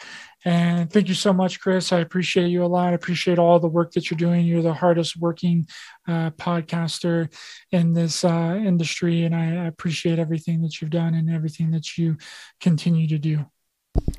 [0.44, 1.93] And thank you so much, Chris.
[1.93, 2.90] I appreciate you a lot.
[2.90, 4.47] I appreciate all the work that you're doing.
[4.47, 5.66] You're the hardest working
[6.06, 7.32] uh, podcaster
[7.72, 9.24] in this uh, industry.
[9.24, 12.16] And I appreciate everything that you've done and everything that you
[12.60, 13.47] continue to do.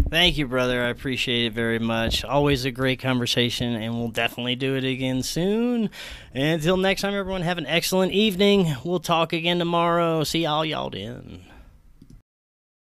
[0.10, 0.84] Thank you, brother.
[0.84, 2.26] I appreciate it very much.
[2.26, 5.90] Always a great conversation, and we'll definitely do it again soon.
[6.34, 8.76] And until next time, everyone, have an excellent evening.
[8.84, 10.24] We'll talk again tomorrow.
[10.24, 11.42] See all y'all then.